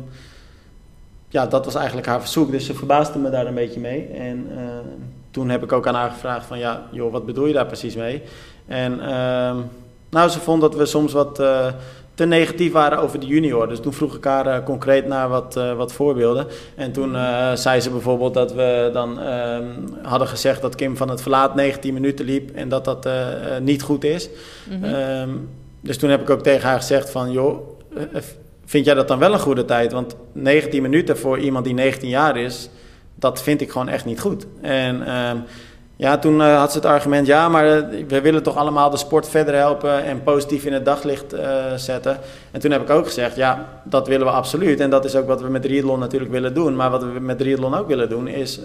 ja, 1.34 1.46
dat 1.46 1.64
was 1.64 1.74
eigenlijk 1.74 2.06
haar 2.06 2.20
verzoek. 2.20 2.50
Dus 2.50 2.66
ze 2.66 2.74
verbaasde 2.74 3.18
me 3.18 3.30
daar 3.30 3.46
een 3.46 3.54
beetje 3.54 3.80
mee. 3.80 4.08
En 4.08 4.48
toen 5.30 5.48
heb 5.48 5.62
ik 5.62 5.72
ook 5.72 5.86
aan 5.86 5.94
haar 5.94 6.10
gevraagd 6.10 6.46
van 6.46 6.58
ja, 6.58 6.82
joh, 6.90 7.12
wat 7.12 7.26
bedoel 7.26 7.46
je 7.46 7.52
daar 7.52 7.66
precies 7.66 7.94
mee? 7.94 8.22
En 8.66 9.00
ehm, 9.00 9.56
nou, 10.10 10.28
ze 10.28 10.40
vond 10.40 10.60
dat 10.60 10.74
we 10.74 10.86
soms 10.86 11.12
wat 11.12 11.34
te 12.14 12.24
negatief 12.24 12.72
waren 12.72 12.98
over 12.98 13.20
de 13.20 13.26
junior. 13.26 13.68
Dus 13.68 13.80
toen 13.80 13.92
vroeg 13.92 14.16
ik 14.16 14.24
haar 14.24 14.46
uh, 14.46 14.64
concreet 14.64 15.06
naar 15.06 15.28
wat, 15.28 15.60
wat 15.76 15.92
voorbeelden. 15.92 16.46
En 16.74 16.92
toen 16.92 17.16
zei 17.54 17.80
ze 17.80 17.90
bijvoorbeeld 17.90 18.34
dat 18.34 18.52
we 18.52 18.90
dan 18.92 19.20
ehm, 19.20 19.64
hadden 20.02 20.28
gezegd 20.28 20.62
dat 20.62 20.74
Kim 20.74 20.96
van 20.96 21.08
het 21.08 21.22
Verlaat 21.22 21.54
19 21.54 21.94
minuten 21.94 22.24
liep 22.24 22.50
en 22.56 22.68
dat 22.68 22.84
dat 22.84 23.08
niet 23.60 23.82
goed 23.82 24.04
is. 24.04 24.28
Mm 24.70 24.82
-hmm. 24.82 25.48
dus 25.80 25.98
toen 25.98 26.10
heb 26.10 26.20
ik 26.20 26.30
ook 26.30 26.42
tegen 26.42 26.68
haar 26.68 26.78
gezegd 26.78 27.10
van 27.10 27.32
joh, 27.32 27.68
vind 28.64 28.84
jij 28.84 28.94
dat 28.94 29.08
dan 29.08 29.18
wel 29.18 29.32
een 29.32 29.38
goede 29.38 29.64
tijd? 29.64 29.92
Want 29.92 30.16
19 30.32 30.82
minuten 30.82 31.18
voor 31.18 31.38
iemand 31.38 31.64
die 31.64 31.74
19 31.74 32.08
jaar 32.08 32.36
is, 32.36 32.68
dat 33.14 33.42
vind 33.42 33.60
ik 33.60 33.70
gewoon 33.70 33.88
echt 33.88 34.04
niet 34.04 34.20
goed. 34.20 34.46
En 34.60 35.06
ehm, 35.06 35.36
ja, 35.96 36.18
toen 36.18 36.40
uh, 36.40 36.58
had 36.58 36.72
ze 36.72 36.78
het 36.78 36.86
argument, 36.86 37.26
ja, 37.26 37.48
maar 37.48 37.66
uh, 37.66 38.04
we 38.08 38.20
willen 38.20 38.42
toch 38.42 38.56
allemaal 38.56 38.90
de 38.90 38.96
sport 38.96 39.28
verder 39.28 39.54
helpen 39.54 40.04
en 40.04 40.22
positief 40.22 40.64
in 40.64 40.72
het 40.72 40.84
daglicht 40.84 41.34
uh, 41.34 41.40
zetten. 41.76 42.18
En 42.50 42.60
toen 42.60 42.70
heb 42.70 42.82
ik 42.82 42.90
ook 42.90 43.06
gezegd, 43.06 43.36
ja, 43.36 43.68
dat 43.84 44.08
willen 44.08 44.26
we 44.26 44.32
absoluut. 44.32 44.80
En 44.80 44.90
dat 44.90 45.04
is 45.04 45.16
ook 45.16 45.26
wat 45.26 45.40
we 45.40 45.48
met 45.48 45.62
triathlon 45.62 45.98
natuurlijk 45.98 46.32
willen 46.32 46.54
doen. 46.54 46.76
Maar 46.76 46.90
wat 46.90 47.02
we 47.02 47.20
met 47.20 47.38
triathlon 47.38 47.74
ook 47.74 47.88
willen 47.88 48.08
doen, 48.08 48.28
is 48.28 48.60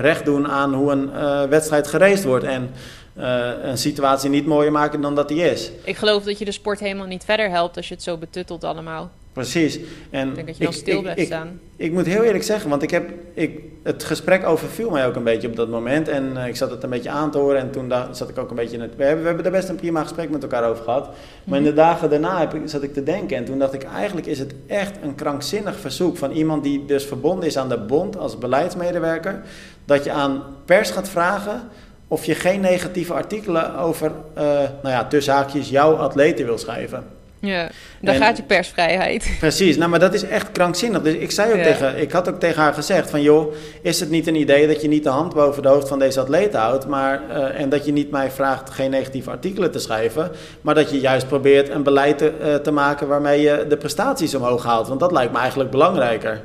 recht 0.00 0.24
doen 0.24 0.48
aan 0.48 0.74
hoe 0.74 0.92
een 0.92 1.10
wedstrijd 1.48 1.86
gereest 1.86 2.24
wordt. 2.24 2.44
En 2.44 2.70
een 3.14 3.78
situatie 3.78 4.30
niet 4.30 4.46
mooier 4.46 4.72
maken 4.72 5.00
dan 5.00 5.14
dat 5.14 5.28
die 5.28 5.50
is. 5.50 5.70
Ik 5.84 5.96
geloof 5.96 6.24
dat 6.24 6.38
je 6.38 6.44
de 6.44 6.52
sport 6.52 6.80
helemaal 6.80 7.06
niet 7.06 7.24
verder 7.24 7.50
helpt 7.50 7.76
als 7.76 7.88
je 7.88 7.94
het 7.94 8.02
zo 8.02 8.16
betuttelt 8.16 8.64
allemaal. 8.64 9.10
Precies. 9.34 9.78
En 10.10 10.28
ik 10.28 10.34
denk 10.34 10.46
dat 10.46 10.56
je 10.56 10.64
dan 10.64 10.72
stil 10.72 11.00
blijft 11.00 11.20
ik, 11.20 11.26
staan. 11.26 11.60
Ik, 11.76 11.92
moet 11.92 12.06
heel 12.06 12.22
eerlijk 12.22 12.44
zeggen, 12.44 12.70
want 12.70 12.82
ik 12.82 12.90
heb, 12.90 13.10
ik, 13.32 13.60
het 13.82 14.04
gesprek 14.04 14.46
overviel 14.46 14.90
mij 14.90 15.06
ook 15.06 15.16
een 15.16 15.24
beetje 15.24 15.48
op 15.48 15.56
dat 15.56 15.68
moment. 15.68 16.08
En 16.08 16.32
uh, 16.36 16.46
ik 16.46 16.56
zat 16.56 16.70
het 16.70 16.82
een 16.82 16.90
beetje 16.90 17.10
aan 17.10 17.30
te 17.30 17.38
horen 17.38 17.60
en 17.60 17.70
toen 17.70 17.92
zat 18.12 18.28
ik 18.28 18.38
ook 18.38 18.50
een 18.50 18.56
beetje 18.56 18.76
in 18.76 18.82
het... 18.82 18.96
We 18.96 19.04
hebben, 19.04 19.20
we 19.20 19.26
hebben 19.26 19.44
daar 19.44 19.60
best 19.60 19.68
een 19.68 19.76
prima 19.76 20.02
gesprek 20.02 20.30
met 20.30 20.42
elkaar 20.42 20.68
over 20.68 20.84
gehad. 20.84 21.08
Maar 21.44 21.58
in 21.58 21.64
de 21.64 21.72
dagen 21.72 22.10
daarna 22.10 22.38
heb 22.38 22.54
ik, 22.54 22.62
zat 22.64 22.82
ik 22.82 22.94
te 22.94 23.02
denken 23.02 23.36
en 23.36 23.44
toen 23.44 23.58
dacht 23.58 23.72
ik 23.72 23.82
eigenlijk 23.82 24.26
is 24.26 24.38
het 24.38 24.54
echt 24.66 24.92
een 25.02 25.14
krankzinnig 25.14 25.76
verzoek 25.76 26.16
van 26.16 26.30
iemand 26.30 26.62
die 26.62 26.84
dus 26.84 27.04
verbonden 27.04 27.48
is 27.48 27.58
aan 27.58 27.68
de 27.68 27.78
bond 27.78 28.18
als 28.18 28.38
beleidsmedewerker. 28.38 29.42
Dat 29.84 30.04
je 30.04 30.12
aan 30.12 30.42
pers 30.64 30.90
gaat 30.90 31.08
vragen 31.08 31.62
of 32.08 32.24
je 32.24 32.34
geen 32.34 32.60
negatieve 32.60 33.12
artikelen 33.12 33.76
over, 33.76 34.12
uh, 34.38 34.42
nou 34.82 34.94
ja, 34.94 35.04
tussen 35.04 35.34
haakjes, 35.34 35.68
jouw 35.68 35.94
atleten 35.94 36.44
wil 36.44 36.58
schrijven. 36.58 37.04
Ja, 37.46 37.70
dan 38.00 38.14
gaat 38.14 38.36
je 38.36 38.42
persvrijheid. 38.42 39.36
Precies, 39.38 39.76
nou 39.76 39.90
maar 39.90 39.98
dat 39.98 40.14
is 40.14 40.22
echt 40.22 40.52
krankzinnig. 40.52 41.02
Dus 41.02 41.14
ik 41.14 41.30
zei 41.30 41.52
ook 41.52 41.62
tegen, 41.62 41.98
ik 42.00 42.12
had 42.12 42.28
ook 42.28 42.40
tegen 42.40 42.62
haar 42.62 42.74
gezegd 42.74 43.10
van 43.10 43.22
joh, 43.22 43.54
is 43.82 44.00
het 44.00 44.10
niet 44.10 44.26
een 44.26 44.34
idee 44.34 44.66
dat 44.66 44.82
je 44.82 44.88
niet 44.88 45.04
de 45.04 45.08
hand 45.08 45.34
boven 45.34 45.62
de 45.62 45.68
hoofd 45.68 45.88
van 45.88 45.98
deze 45.98 46.20
atleten 46.20 46.60
houdt, 46.60 46.86
maar 46.86 47.22
uh, 47.30 47.60
en 47.60 47.68
dat 47.68 47.84
je 47.84 47.92
niet 47.92 48.10
mij 48.10 48.30
vraagt 48.30 48.70
geen 48.70 48.90
negatieve 48.90 49.30
artikelen 49.30 49.70
te 49.70 49.78
schrijven, 49.78 50.30
maar 50.60 50.74
dat 50.74 50.90
je 50.90 51.00
juist 51.00 51.28
probeert 51.28 51.68
een 51.68 51.82
beleid 51.82 52.18
te, 52.18 52.32
uh, 52.40 52.54
te 52.54 52.70
maken 52.70 53.08
waarmee 53.08 53.40
je 53.40 53.64
de 53.68 53.76
prestaties 53.76 54.34
omhoog 54.34 54.64
haalt, 54.64 54.88
want 54.88 55.00
dat 55.00 55.12
lijkt 55.12 55.32
me 55.32 55.38
eigenlijk 55.38 55.70
belangrijker. 55.70 56.40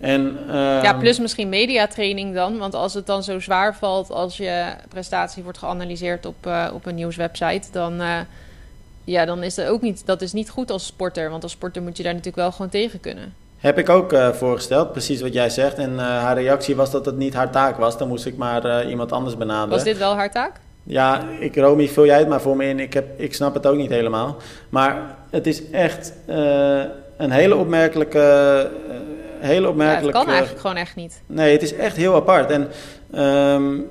En, 0.00 0.38
uh, 0.46 0.54
ja, 0.82 0.94
plus 0.94 1.18
misschien 1.18 1.48
mediatraining 1.48 2.34
dan. 2.34 2.58
Want 2.58 2.74
als 2.74 2.94
het 2.94 3.06
dan 3.06 3.22
zo 3.22 3.40
zwaar 3.40 3.76
valt 3.76 4.10
als 4.10 4.36
je 4.36 4.64
prestatie 4.88 5.42
wordt 5.42 5.58
geanalyseerd 5.58 6.26
op, 6.26 6.46
uh, 6.46 6.68
op 6.74 6.86
een 6.86 6.94
nieuwswebsite, 6.94 7.68
dan, 7.72 8.00
uh, 8.00 8.16
ja, 9.04 9.24
dan 9.24 9.42
is 9.42 9.54
dat 9.54 9.66
ook 9.66 9.80
niet, 9.82 10.06
dat 10.06 10.22
is 10.22 10.32
niet 10.32 10.50
goed 10.50 10.70
als 10.70 10.86
sporter. 10.86 11.30
Want 11.30 11.42
als 11.42 11.52
sporter 11.52 11.82
moet 11.82 11.96
je 11.96 12.02
daar 12.02 12.12
natuurlijk 12.12 12.42
wel 12.42 12.52
gewoon 12.52 12.70
tegen 12.70 13.00
kunnen. 13.00 13.34
Heb 13.58 13.78
ik 13.78 13.88
ook 13.88 14.12
uh, 14.12 14.28
voorgesteld, 14.28 14.92
precies 14.92 15.20
wat 15.20 15.32
jij 15.32 15.50
zegt. 15.50 15.78
En 15.78 15.98
haar 15.98 16.36
reactie 16.36 16.76
was 16.76 16.90
dat 16.90 17.06
het 17.06 17.16
niet 17.16 17.34
haar 17.34 17.50
taak 17.50 17.76
was. 17.76 17.98
Dan 17.98 18.08
moest 18.08 18.26
ik 18.26 18.36
maar 18.36 18.88
iemand 18.88 19.12
anders 19.12 19.36
benaderen. 19.36 19.70
Was 19.70 19.84
dit 19.84 19.98
wel 19.98 20.14
haar 20.14 20.30
taak? 20.30 20.60
Ja, 20.82 21.28
ik, 21.40 21.56
Romy, 21.56 21.88
vul 21.88 22.06
jij 22.06 22.18
het 22.18 22.28
maar 22.28 22.40
voor 22.40 22.56
me 22.56 22.64
in. 22.64 22.80
Ik, 22.80 22.92
heb, 22.94 23.20
ik 23.20 23.34
snap 23.34 23.54
het 23.54 23.66
ook 23.66 23.76
niet 23.76 23.90
helemaal. 23.90 24.36
Maar 24.68 25.16
het 25.30 25.46
is 25.46 25.70
echt 25.70 26.12
een 27.16 27.30
hele 27.30 27.56
opmerkelijke... 27.56 28.70
hele 29.40 29.68
opmerkelijke... 29.68 30.06
Ja, 30.06 30.18
het 30.18 30.24
kan 30.24 30.28
eigenlijk 30.28 30.60
gewoon 30.60 30.76
echt 30.76 30.96
niet. 30.96 31.22
Nee, 31.26 31.52
het 31.52 31.62
is 31.62 31.74
echt 31.74 31.96
heel 31.96 32.14
apart. 32.14 32.50
En... 32.50 32.70
Um, 33.14 33.90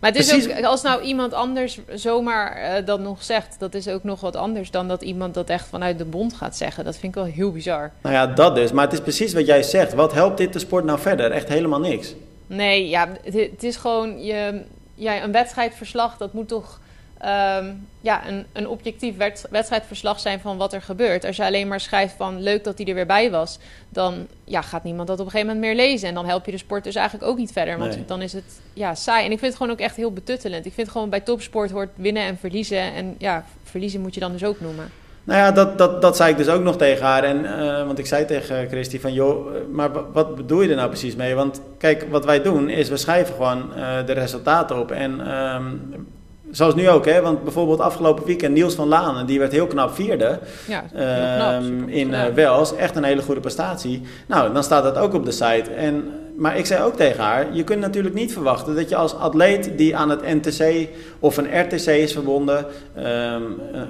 maar 0.00 0.10
het 0.12 0.20
is 0.20 0.28
Precies. 0.28 0.56
ook, 0.56 0.64
als 0.64 0.82
nou 0.82 1.02
iemand 1.02 1.32
anders 1.32 1.78
zomaar 1.94 2.78
uh, 2.78 2.86
dat 2.86 3.00
nog 3.00 3.22
zegt, 3.22 3.56
dat 3.58 3.74
is 3.74 3.88
ook 3.88 4.04
nog 4.04 4.20
wat 4.20 4.36
anders 4.36 4.70
dan 4.70 4.88
dat 4.88 5.02
iemand 5.02 5.34
dat 5.34 5.48
echt 5.48 5.66
vanuit 5.68 5.98
de 5.98 6.04
bond 6.04 6.34
gaat 6.34 6.56
zeggen. 6.56 6.84
Dat 6.84 6.96
vind 6.96 7.16
ik 7.16 7.22
wel 7.22 7.32
heel 7.32 7.52
bizar. 7.52 7.92
Nou 8.02 8.14
ja, 8.14 8.26
dat 8.26 8.54
dus. 8.54 8.72
Maar 8.72 8.84
het 8.84 8.92
is 8.92 9.00
precies 9.00 9.32
wat 9.32 9.46
jij 9.46 9.62
zegt. 9.62 9.94
Wat 9.94 10.12
helpt 10.12 10.38
dit 10.38 10.52
de 10.52 10.58
sport 10.58 10.84
nou 10.84 10.98
verder? 10.98 11.30
Echt 11.30 11.48
helemaal 11.48 11.80
niks. 11.80 12.14
Nee, 12.46 12.88
ja, 12.88 13.08
het, 13.22 13.34
het 13.34 13.62
is 13.62 13.76
gewoon 13.76 14.24
je, 14.24 14.62
ja, 14.94 15.22
een 15.22 15.32
wedstrijdverslag, 15.32 16.16
dat 16.16 16.32
moet 16.32 16.48
toch 16.48 16.80
um, 17.24 17.86
ja, 18.00 18.28
een, 18.28 18.46
een 18.52 18.68
objectief 18.68 19.16
wedstrijdverslag 19.50 20.20
zijn 20.20 20.40
van 20.40 20.56
wat 20.56 20.72
er 20.72 20.82
gebeurt. 20.82 21.24
Als 21.24 21.36
je 21.36 21.44
alleen 21.44 21.68
maar 21.68 21.80
schrijft 21.80 22.14
van 22.16 22.42
leuk 22.42 22.64
dat 22.64 22.78
hij 22.78 22.86
er 22.86 22.94
weer 22.94 23.06
bij 23.06 23.30
was, 23.30 23.58
dan 23.88 24.26
ja, 24.44 24.62
gaat 24.62 24.84
niemand 24.84 25.08
dat 25.08 25.20
op 25.20 25.24
een 25.24 25.30
gegeven 25.30 25.54
moment 25.54 25.74
meer 25.74 25.86
lezen. 25.86 26.08
En 26.08 26.14
dan 26.14 26.26
help 26.26 26.44
je 26.44 26.50
de 26.50 26.58
sport 26.58 26.84
dus 26.84 26.94
eigenlijk 26.94 27.28
ook 27.28 27.36
niet 27.38 27.52
verder. 27.52 27.78
Want 27.78 27.94
nee. 27.94 28.04
dan 28.04 28.22
is 28.22 28.32
het 28.32 28.60
ja, 28.72 28.94
saai. 28.94 29.24
En 29.24 29.32
ik 29.32 29.38
vind 29.38 29.52
het 29.52 29.60
gewoon 29.60 29.72
ook 29.72 29.80
echt 29.80 29.96
heel 29.96 30.12
betuttelend. 30.12 30.66
Ik 30.66 30.72
vind 30.72 30.88
gewoon 30.88 31.10
bij 31.10 31.20
topsport 31.20 31.70
hoort 31.70 31.90
winnen 31.94 32.22
en 32.22 32.38
verliezen. 32.38 32.94
En 32.94 33.14
ja, 33.18 33.44
verliezen 33.62 34.00
moet 34.00 34.14
je 34.14 34.20
dan 34.20 34.32
dus 34.32 34.44
ook 34.44 34.60
noemen. 34.60 34.90
Nou 35.24 35.38
ja, 35.38 35.52
dat, 35.52 35.78
dat, 35.78 36.02
dat 36.02 36.16
zei 36.16 36.30
ik 36.30 36.36
dus 36.36 36.48
ook 36.48 36.62
nog 36.62 36.76
tegen 36.76 37.04
haar. 37.04 37.24
En, 37.24 37.44
uh, 37.44 37.86
want 37.86 37.98
ik 37.98 38.06
zei 38.06 38.24
tegen 38.24 38.68
Christy 38.68 39.00
van, 39.00 39.12
joh, 39.12 39.46
maar 39.70 40.12
wat 40.12 40.34
bedoel 40.34 40.62
je 40.62 40.68
er 40.68 40.76
nou 40.76 40.88
precies 40.88 41.16
mee? 41.16 41.34
Want 41.34 41.60
kijk, 41.78 42.06
wat 42.10 42.24
wij 42.24 42.42
doen 42.42 42.68
is, 42.68 42.88
we 42.88 42.96
schrijven 42.96 43.34
gewoon 43.34 43.70
uh, 43.76 44.06
de 44.06 44.12
resultaten 44.12 44.78
op. 44.78 44.90
En 44.90 45.34
um, 45.34 46.06
Zoals 46.50 46.74
nu 46.74 46.88
ook, 46.88 47.04
hè? 47.04 47.20
want 47.20 47.42
bijvoorbeeld 47.42 47.80
afgelopen 47.80 48.24
weekend 48.24 48.54
Niels 48.54 48.74
van 48.74 48.88
Lanen, 48.88 49.26
die 49.26 49.38
werd 49.38 49.52
heel 49.52 49.66
knap 49.66 49.94
vierde 49.94 50.38
ja, 50.66 50.84
heel 50.92 51.36
knap, 51.36 51.62
um, 51.62 51.88
in 51.88 52.10
uh, 52.10 52.24
Wels. 52.24 52.76
Echt 52.76 52.96
een 52.96 53.04
hele 53.04 53.22
goede 53.22 53.40
prestatie. 53.40 54.02
Nou, 54.26 54.52
dan 54.52 54.64
staat 54.64 54.82
dat 54.82 54.96
ook 54.96 55.14
op 55.14 55.24
de 55.24 55.30
site. 55.30 55.70
En, 55.76 56.10
maar 56.36 56.58
ik 56.58 56.66
zei 56.66 56.82
ook 56.82 56.96
tegen 56.96 57.24
haar, 57.24 57.46
je 57.52 57.64
kunt 57.64 57.80
natuurlijk 57.80 58.14
niet 58.14 58.32
verwachten 58.32 58.74
dat 58.74 58.88
je 58.88 58.96
als 58.96 59.14
atleet 59.14 59.78
die 59.78 59.96
aan 59.96 60.10
het 60.10 60.22
NTC 60.22 60.88
of 61.18 61.36
een 61.36 61.60
RTC 61.60 61.86
is 61.86 62.12
verbonden... 62.12 62.66
Um, 62.98 63.60
uh, 63.74 63.80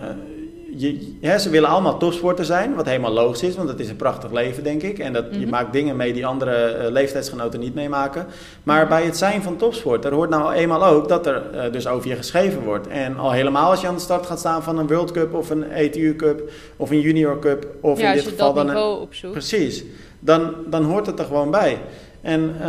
je, 0.77 1.17
hè, 1.21 1.39
ze 1.39 1.51
willen 1.51 1.69
allemaal 1.69 1.99
topsporter 1.99 2.45
zijn, 2.45 2.75
wat 2.75 2.87
helemaal 2.87 3.13
logisch 3.13 3.43
is, 3.43 3.57
want 3.57 3.69
het 3.69 3.81
is 3.81 3.89
een 3.89 3.97
prachtig 3.97 4.33
leven, 4.33 4.65
denk 4.65 4.83
ik. 4.83 4.99
En 4.99 5.13
dat, 5.13 5.25
mm 5.25 5.31
-hmm. 5.31 5.41
je 5.41 5.47
maakt 5.47 5.73
dingen 5.73 5.97
mee 5.97 6.13
die 6.13 6.27
andere 6.27 6.79
uh, 6.79 6.91
leeftijdsgenoten 6.91 7.61
niet 7.61 7.75
meemaken. 7.75 8.27
Maar 8.63 8.89
bij 8.89 9.05
het 9.05 9.17
zijn 9.17 9.43
van 9.43 9.57
topsporter 9.57 10.13
hoort 10.13 10.31
nou 10.31 10.53
eenmaal 10.53 10.85
ook 10.85 11.09
dat 11.09 11.27
er 11.27 11.43
uh, 11.55 11.73
dus 11.73 11.87
over 11.87 12.09
je 12.09 12.17
geschreven 12.17 12.63
wordt. 12.63 12.87
En 12.87 13.17
al 13.17 13.33
helemaal 13.33 13.71
als 13.71 13.81
je 13.81 13.87
aan 13.87 13.95
de 13.95 14.01
start 14.01 14.27
gaat 14.27 14.39
staan 14.39 14.63
van 14.63 14.79
een 14.79 14.87
World 14.87 15.11
Cup 15.11 15.35
of 15.35 15.51
een 15.51 15.71
ETU 15.71 16.17
Cup 16.17 16.51
of 16.77 16.91
een 16.91 17.01
Junior 17.01 17.39
Cup. 17.39 17.67
Of 17.81 18.01
ja, 18.01 18.09
in 18.09 18.15
dit 18.15 18.29
geval 18.29 18.55
dat 18.55 18.67
dan 18.67 18.77
een, 18.77 18.83
opzoekt. 18.83 19.33
Precies. 19.33 19.85
Dan, 20.19 20.55
dan 20.67 20.85
hoort 20.85 21.07
het 21.07 21.19
er 21.19 21.25
gewoon 21.25 21.51
bij. 21.51 21.79
En 22.21 22.57
uh, 22.61 22.67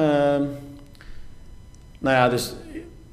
nou 2.00 2.16
ja, 2.16 2.30
dus 2.30 2.54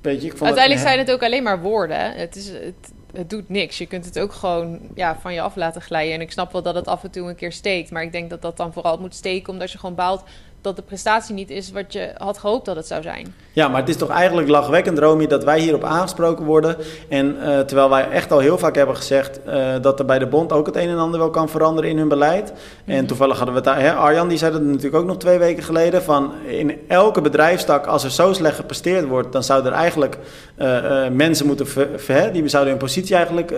weet 0.00 0.20
je, 0.20 0.26
ik 0.26 0.36
vond 0.36 0.44
Uiteindelijk 0.44 0.80
het, 0.80 0.88
zijn 0.88 0.98
het 0.98 1.10
ook 1.10 1.22
alleen 1.22 1.42
maar 1.42 1.60
woorden. 1.60 1.96
Hè? 1.96 2.08
Het 2.08 2.36
is... 2.36 2.48
Het, 2.48 2.92
het 3.12 3.30
doet 3.30 3.48
niks. 3.48 3.78
Je 3.78 3.86
kunt 3.86 4.04
het 4.04 4.18
ook 4.18 4.32
gewoon 4.32 4.80
ja, 4.94 5.18
van 5.20 5.34
je 5.34 5.40
af 5.40 5.56
laten 5.56 5.82
glijden. 5.82 6.14
En 6.14 6.20
ik 6.20 6.32
snap 6.32 6.52
wel 6.52 6.62
dat 6.62 6.74
het 6.74 6.86
af 6.86 7.04
en 7.04 7.10
toe 7.10 7.28
een 7.28 7.36
keer 7.36 7.52
steekt. 7.52 7.90
Maar 7.90 8.02
ik 8.02 8.12
denk 8.12 8.30
dat 8.30 8.42
dat 8.42 8.56
dan 8.56 8.72
vooral 8.72 8.98
moet 8.98 9.14
steken 9.14 9.52
omdat 9.52 9.72
je 9.72 9.78
gewoon 9.78 9.94
baalt 9.94 10.24
dat 10.62 10.76
de 10.76 10.82
prestatie 10.82 11.34
niet 11.34 11.50
is 11.50 11.72
wat 11.72 11.92
je 11.92 12.10
had 12.16 12.38
gehoopt 12.38 12.64
dat 12.64 12.76
het 12.76 12.86
zou 12.86 13.02
zijn. 13.02 13.34
Ja, 13.52 13.68
maar 13.68 13.80
het 13.80 13.88
is 13.88 13.96
toch 13.96 14.08
eigenlijk 14.08 14.48
lachwekkend, 14.48 14.98
Romy, 14.98 15.26
dat 15.26 15.44
wij 15.44 15.60
hierop 15.60 15.84
aangesproken 15.84 16.44
worden. 16.44 16.76
En 17.08 17.36
uh, 17.36 17.60
terwijl 17.60 17.90
wij 17.90 18.08
echt 18.08 18.32
al 18.32 18.38
heel 18.38 18.58
vaak 18.58 18.74
hebben 18.74 18.96
gezegd 18.96 19.40
uh, 19.46 19.74
dat 19.80 19.98
er 19.98 20.04
bij 20.04 20.18
de 20.18 20.26
bond 20.26 20.52
ook 20.52 20.66
het 20.66 20.76
een 20.76 20.88
en 20.88 20.98
ander 20.98 21.18
wel 21.18 21.30
kan 21.30 21.48
veranderen 21.48 21.90
in 21.90 21.98
hun 21.98 22.08
beleid. 22.08 22.50
Mm 22.50 22.56
-hmm. 22.84 22.94
En 22.94 23.06
toevallig 23.06 23.36
hadden 23.36 23.54
we 23.54 23.70
het 23.70 23.78
daar, 23.78 23.96
Arjan 23.96 24.28
die 24.28 24.38
zei 24.38 24.52
dat 24.52 24.62
natuurlijk 24.62 24.94
ook 24.94 25.06
nog 25.06 25.16
twee 25.16 25.38
weken 25.38 25.62
geleden, 25.62 26.02
van 26.02 26.32
in 26.46 26.80
elke 26.88 27.20
bedrijfstak, 27.20 27.86
als 27.86 28.04
er 28.04 28.10
zo 28.10 28.32
slecht 28.32 28.56
gepresteerd 28.56 29.06
wordt, 29.08 29.32
dan 29.32 29.42
zouden 29.42 29.72
er 29.72 29.78
eigenlijk 29.78 30.18
uh, 30.58 31.08
mensen 31.08 31.46
moeten, 31.46 31.66
ver, 31.66 31.88
ver, 31.96 32.32
die 32.32 32.48
zouden 32.48 32.72
hun 32.72 32.82
positie 32.82 33.16
eigenlijk 33.16 33.54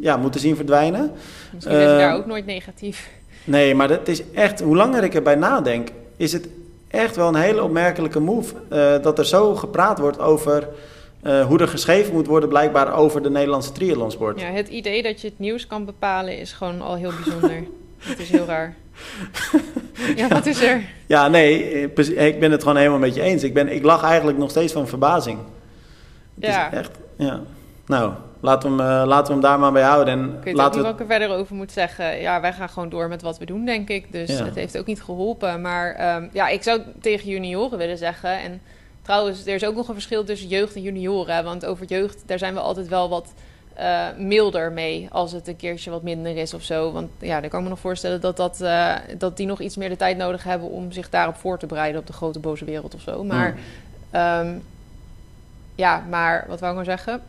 ja, 0.00 0.16
moeten 0.16 0.40
zien 0.40 0.56
verdwijnen. 0.56 1.10
Misschien 1.52 1.76
is 1.76 1.86
daar 1.86 2.14
ook 2.14 2.26
nooit 2.26 2.46
negatief. 2.46 3.08
Nee, 3.44 3.74
maar 3.74 3.88
dat 3.88 4.08
is 4.08 4.22
echt, 4.34 4.60
hoe 4.60 4.76
langer 4.76 5.04
ik 5.04 5.14
erbij 5.14 5.34
nadenk, 5.34 5.88
is 6.20 6.32
het 6.32 6.48
echt 6.88 7.16
wel 7.16 7.28
een 7.28 7.34
hele 7.34 7.62
opmerkelijke 7.62 8.20
move. 8.20 8.54
Uh, 8.72 9.02
dat 9.02 9.18
er 9.18 9.26
zo 9.26 9.54
gepraat 9.54 9.98
wordt 9.98 10.18
over 10.18 10.68
uh, 11.22 11.46
hoe 11.46 11.58
er 11.58 11.68
geschreven 11.68 12.12
moet 12.12 12.26
worden, 12.26 12.48
blijkbaar 12.48 12.94
over 12.94 13.22
de 13.22 13.30
Nederlandse 13.30 13.72
triathlonsport. 13.72 14.40
Ja, 14.40 14.46
het 14.46 14.68
idee 14.68 15.02
dat 15.02 15.20
je 15.20 15.28
het 15.28 15.38
nieuws 15.38 15.66
kan 15.66 15.84
bepalen 15.84 16.38
is 16.38 16.52
gewoon 16.52 16.80
al 16.80 16.94
heel 16.94 17.12
bijzonder. 17.24 17.62
Het 18.00 18.18
is 18.18 18.30
heel 18.30 18.44
raar. 18.44 18.74
ja, 20.16 20.28
wat 20.28 20.46
is 20.46 20.62
er? 20.62 20.82
Ja, 21.06 21.28
nee, 21.28 21.82
ik 22.14 22.40
ben 22.40 22.50
het 22.50 22.62
gewoon 22.62 22.76
helemaal 22.76 22.98
met 22.98 23.14
je 23.14 23.22
eens. 23.22 23.42
Ik, 23.42 23.54
ben, 23.54 23.68
ik 23.68 23.82
lach 23.82 24.02
eigenlijk 24.02 24.38
nog 24.38 24.50
steeds 24.50 24.72
van 24.72 24.88
verbazing. 24.88 25.38
Het 26.34 26.44
ja. 26.44 26.70
is 26.70 26.78
echt, 26.78 26.90
ja. 27.16 27.40
Nou, 27.86 28.12
laten 28.40 28.76
we 28.76 28.82
hem, 28.82 29.06
laten 29.06 29.26
we 29.26 29.32
hem 29.32 29.40
daar 29.40 29.58
maar 29.58 29.72
bij 29.72 29.82
houden. 29.82 30.18
En 30.18 30.34
ik 30.38 30.44
weet 30.44 30.54
laten 30.54 30.72
niet 30.72 30.80
we... 30.80 30.92
wat 30.92 31.00
ik 31.00 31.00
er 31.00 31.18
verder 31.18 31.36
over 31.36 31.54
moet 31.54 31.72
zeggen. 31.72 32.20
Ja, 32.20 32.40
wij 32.40 32.52
gaan 32.52 32.68
gewoon 32.68 32.88
door 32.88 33.08
met 33.08 33.22
wat 33.22 33.38
we 33.38 33.44
doen, 33.44 33.64
denk 33.64 33.88
ik. 33.88 34.12
Dus 34.12 34.38
het 34.38 34.54
heeft 34.54 34.78
ook 34.78 34.86
niet 34.86 35.02
geholpen. 35.02 35.60
Maar 35.60 35.94
ehm, 35.94 36.28
ja, 36.32 36.48
ik 36.48 36.62
zou 36.62 36.80
tegen 37.00 37.30
junioren 37.30 37.78
willen 37.78 37.98
zeggen. 37.98 38.40
En 38.40 38.60
trouwens, 39.02 39.46
er 39.46 39.54
is 39.54 39.64
ook 39.64 39.74
nog 39.74 39.88
een 39.88 39.94
verschil 39.94 40.24
tussen 40.24 40.48
jeugd 40.48 40.74
en 40.74 40.82
junioren. 40.82 41.44
Want 41.44 41.66
over 41.66 41.86
jeugd, 41.86 42.22
daar 42.26 42.38
zijn 42.38 42.54
we 42.54 42.60
altijd 42.60 42.88
wel 42.88 43.08
wat 43.08 43.32
uh, 43.80 44.06
milder 44.16 44.72
mee 44.72 45.08
als 45.10 45.32
het 45.32 45.48
een 45.48 45.56
keertje 45.56 45.90
wat 45.90 46.02
minder 46.02 46.36
is 46.36 46.54
of 46.54 46.62
zo. 46.62 46.92
Want 46.92 47.10
ja, 47.18 47.40
dan 47.40 47.50
kan 47.50 47.58
ik 47.58 47.64
me 47.64 47.70
nog 47.70 47.80
voorstellen 47.80 48.20
dat, 48.20 48.36
dat, 48.36 48.60
uh, 48.62 48.94
dat 49.18 49.36
die 49.36 49.46
nog 49.46 49.60
iets 49.60 49.76
meer 49.76 49.88
de 49.88 49.96
tijd 49.96 50.16
nodig 50.16 50.44
hebben 50.44 50.68
om 50.68 50.92
zich 50.92 51.10
daarop 51.10 51.36
voor 51.36 51.58
te 51.58 51.66
bereiden 51.66 52.00
op 52.00 52.06
de 52.06 52.12
grote 52.12 52.38
boze 52.38 52.64
wereld 52.64 52.94
of 52.94 53.00
zo. 53.00 53.24
Maar 53.24 53.56
mm. 54.12 54.20
um, 54.20 54.62
ja, 55.74 56.04
maar 56.08 56.44
wat 56.48 56.60
wou 56.60 56.78
ik 56.78 56.86
nou 56.86 56.98
zeggen? 56.98 57.22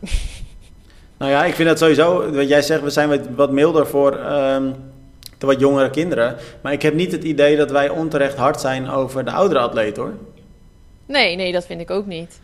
Nou 1.22 1.34
ja, 1.34 1.44
ik 1.44 1.54
vind 1.54 1.68
dat 1.68 1.78
sowieso, 1.78 2.32
wat 2.32 2.48
jij 2.48 2.62
zegt, 2.62 2.82
we 2.82 2.90
zijn 2.90 3.34
wat, 3.34 3.50
milder 3.50 3.86
voor 3.86 4.12
um, 4.12 4.74
de 5.38 5.46
wat 5.46 5.60
jongere 5.60 5.90
kinderen. 5.90 6.36
Maar 6.60 6.72
ik 6.72 6.82
heb 6.82 6.94
niet 6.94 7.12
het 7.12 7.24
idee 7.24 7.56
dat 7.56 7.70
wij 7.70 7.88
onterecht 7.88 8.36
hard 8.36 8.60
zijn 8.60 8.90
over 8.90 9.24
de 9.24 9.30
oudere 9.30 9.60
atleet 9.60 9.96
hoor. 9.96 10.12
Nee, 11.06 11.36
nee, 11.36 11.52
dat 11.52 11.66
vind 11.66 11.80
ik 11.80 11.90
ook 11.90 12.06
niet. 12.06 12.40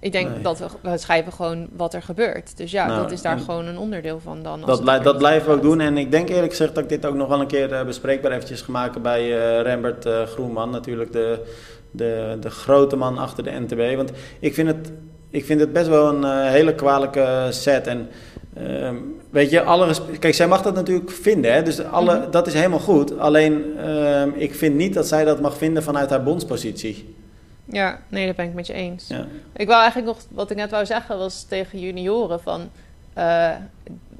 Ik 0.00 0.12
denk 0.12 0.42
dat 0.42 0.58
we, 0.58 0.66
we, 0.80 0.98
schrijven 0.98 1.32
gewoon 1.32 1.68
wat 1.76 1.94
er 1.94 2.02
gebeurt. 2.02 2.56
Dus 2.56 2.70
ja, 2.70 2.86
nou, 2.86 3.02
dat 3.02 3.12
is 3.12 3.22
daar 3.22 3.38
gewoon 3.38 3.66
een 3.66 3.78
onderdeel 3.78 4.20
van 4.20 4.42
dan. 4.42 4.60
Dat, 4.60 4.80
blij, 4.80 5.00
dat 5.00 5.18
blijven 5.18 5.48
we 5.48 5.54
ook 5.54 5.62
doen. 5.62 5.80
En 5.80 5.98
ik 5.98 6.10
denk 6.10 6.28
eerlijk 6.28 6.50
gezegd 6.50 6.74
dat 6.74 6.82
ik 6.82 6.88
dit 6.88 7.06
ook 7.06 7.14
nog 7.14 7.28
wel 7.28 7.40
een 7.40 7.46
keer 7.46 7.72
uh, 7.72 7.84
bespreekbaar 7.84 8.32
eventjes 8.32 8.60
gemaakt 8.60 9.02
bij 9.02 9.22
uh, 9.22 9.60
Rembert 9.60 10.06
uh, 10.06 10.22
Groenman. 10.22 10.70
Natuurlijk 10.70 11.12
de, 11.12 11.44
de, 11.90 12.36
de 12.40 12.50
grote 12.50 12.96
man 12.96 13.18
achter 13.18 13.44
de 13.44 13.50
NTB. 13.50 13.96
Want 13.96 14.12
ik 14.40 14.54
vind 14.54 14.68
het, 14.68 14.92
ik 15.32 15.44
vind 15.44 15.60
het 15.60 15.72
best 15.72 15.88
wel 15.88 16.08
een 16.08 16.48
hele 16.48 16.74
kwalijke 16.74 17.46
set. 17.50 17.86
En 17.86 18.08
ehm, 18.54 18.96
weet 19.30 19.50
je, 19.50 19.62
alle 19.62 19.94
kijk, 20.18 20.34
zij 20.34 20.48
mag 20.48 20.62
dat 20.62 20.74
natuurlijk 20.74 21.10
vinden. 21.10 21.52
Hè? 21.52 21.62
Dus 21.62 21.84
alle, 21.84 22.18
mhm. 22.18 22.30
dat 22.30 22.46
is 22.46 22.54
helemaal 22.54 22.78
goed. 22.78 23.18
Alleen, 23.18 23.78
ehm, 23.78 24.30
ik 24.34 24.54
vind 24.54 24.74
niet 24.74 24.94
dat 24.94 25.06
zij 25.06 25.24
dat 25.24 25.40
mag 25.40 25.56
vinden 25.56 25.82
vanuit 25.82 26.10
haar 26.10 26.22
bondspositie. 26.22 27.14
Ja, 27.64 27.98
nee, 28.08 28.26
dat 28.26 28.36
ben 28.36 28.46
ik 28.46 28.54
met 28.54 28.66
je 28.66 28.72
eens. 28.72 29.08
Ja. 29.08 29.26
Ik 29.56 29.66
wou 29.66 29.80
eigenlijk 29.80 30.12
nog, 30.12 30.24
wat 30.30 30.50
ik 30.50 30.56
net 30.56 30.70
wou 30.70 30.86
zeggen, 30.86 31.18
was 31.18 31.42
tegen 31.48 31.78
junioren 31.78 32.40
van 32.40 32.70
uh, 33.18 33.50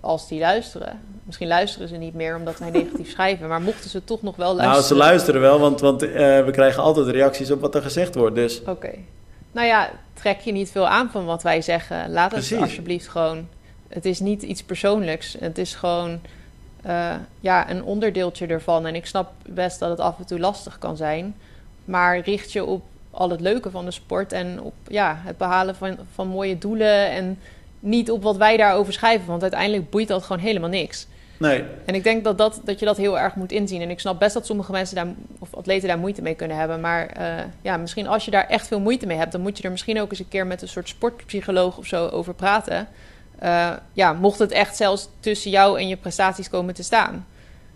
als 0.01 0.29
die 0.29 0.41
luisteren. 0.41 1.01
Misschien 1.25 1.49
luisteren 1.49 1.89
ze 1.89 1.97
niet 1.97 2.15
meer 2.15 2.37
omdat 2.37 2.59
wij 2.59 2.71
negatief 2.71 3.11
schrijven, 3.15 3.49
maar 3.49 3.61
mochten 3.61 3.91
ze 3.91 4.05
toch 4.05 4.23
nog 4.23 4.37
wel 4.37 4.55
luisteren. 4.55 4.73
Nou, 4.73 4.87
ze 4.87 4.95
luisteren 4.95 5.41
wel, 5.41 5.59
want, 5.59 5.81
want 5.81 6.03
uh, 6.03 6.11
we 6.45 6.51
krijgen 6.51 6.83
altijd 6.83 7.07
reacties 7.07 7.51
op 7.51 7.61
wat 7.61 7.75
er 7.75 7.83
gezegd 7.83 8.15
wordt. 8.15 8.35
Dus. 8.35 8.63
Oké. 8.67 8.91
Nou 9.53 9.67
ja, 9.67 9.91
trek 10.13 10.41
je 10.41 10.53
niet 10.53 10.71
veel 10.71 10.89
aan 10.89 11.11
van 11.11 11.25
wat 11.25 11.43
wij 11.43 11.63
zeggen. 11.63 12.11
Laat 12.11 12.33
het 12.33 12.53
alsjeblieft 12.61 13.09
gewoon. 13.09 13.49
Het 13.89 14.05
is 14.05 14.21
niet 14.21 14.43
iets 14.43 14.63
persoonlijks. 14.63 15.37
Het 15.39 15.59
is 15.59 15.75
gewoon 15.75 16.21
uh, 16.87 17.15
ja, 17.41 17.71
een 17.71 17.85
onderdeeltje 17.85 18.47
ervan. 18.47 18.87
En 18.87 18.95
ik 18.95 19.07
snap 19.07 19.33
best 19.47 19.79
dat 19.79 19.91
het 19.91 20.01
af 20.01 20.19
en 20.19 20.27
toe 20.27 20.39
lastig 20.39 20.79
kan 20.79 20.97
zijn. 20.97 21.35
Maar 21.85 22.19
richt 22.19 22.53
je 22.53 22.65
op 22.65 22.83
al 23.11 23.31
het 23.31 23.41
leuke 23.41 23.71
van 23.71 23.85
de 23.85 23.91
sport 23.91 24.33
en 24.33 24.61
op 24.61 24.75
ja, 24.89 25.21
het 25.25 25.37
behalen 25.37 25.77
van, 25.77 25.99
van 26.15 26.29
mooie 26.29 26.59
doelen 26.59 27.11
en 27.11 27.39
niet 27.81 28.11
op 28.11 28.23
wat 28.23 28.37
wij 28.37 28.57
daarover 28.57 28.93
schrijven, 28.93 29.27
want 29.27 29.43
uiteindelijk 29.43 29.91
boeit 29.91 30.09
dat 30.09 30.23
gewoon 30.23 30.43
helemaal 30.43 30.69
niks. 30.69 31.07
Nee. 31.43 31.65
En 31.85 31.95
ik 31.95 32.05
denk 32.05 32.25
dat, 32.25 32.39
dat, 32.39 32.61
dat 32.65 32.79
je 32.79 32.85
dat 32.85 32.97
heel 32.97 33.19
erg 33.19 33.35
moet 33.35 33.53
inzien. 33.53 33.81
En 33.81 33.91
ik 33.91 34.01
snap 34.01 34.19
best 34.19 34.35
dat 34.35 34.47
sommige 34.47 34.73
mensen 34.73 34.97
daar, 34.97 35.07
of 35.39 35.55
atleten 35.55 35.89
daar 35.89 35.99
moeite 35.99 36.23
mee 36.23 36.35
kunnen 36.35 36.57
hebben. 36.57 36.81
Maar 36.81 37.17
uh, 37.21 37.45
ja, 37.63 37.77
misschien 37.77 38.07
als 38.07 38.25
je 38.25 38.31
daar 38.31 38.47
echt 38.47 38.67
veel 38.67 38.81
moeite 38.81 39.07
mee 39.07 39.17
hebt, 39.17 39.33
dan 39.33 39.41
moet 39.41 39.59
je 39.59 39.65
er 39.65 39.71
misschien 39.71 40.01
ook 40.01 40.11
eens 40.11 40.19
een 40.19 40.29
keer 40.29 40.47
met 40.47 40.63
een 40.63 40.69
soort 40.69 40.89
sportpsycholoog 40.89 41.79
of 41.79 41.87
zo 41.87 42.09
over 42.09 42.35
praten. 42.35 42.89
Uh, 43.43 43.71
ja, 43.93 44.13
mocht 44.13 44.39
het 44.39 44.53
echt 44.53 44.77
zelfs 44.77 45.09
tussen 45.21 45.51
jou 45.51 45.79
en 45.79 45.89
je 45.89 45.97
prestaties 45.97 46.49
komen 46.49 46.75
te 46.75 46.83
staan. 46.83 47.27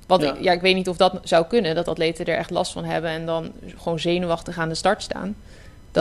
Want 0.07 0.23
ja. 0.23 0.35
Ik, 0.35 0.43
ja, 0.43 0.53
ik 0.53 0.61
weet 0.61 0.75
niet 0.75 0.89
of 0.89 0.97
dat 0.97 1.21
zou 1.23 1.47
kunnen, 1.47 1.75
dat 1.75 1.89
atleten 1.89 2.27
er 2.27 2.37
echt 2.37 2.51
last 2.51 2.73
van 2.73 2.85
hebben 2.85 3.11
en 3.11 3.27
dan 3.27 3.53
gewoon 3.77 3.99
zenuwachtig 3.99 4.59
aan 4.59 4.69
de 4.69 4.75
start 4.75 5.03
staan. 5.03 5.37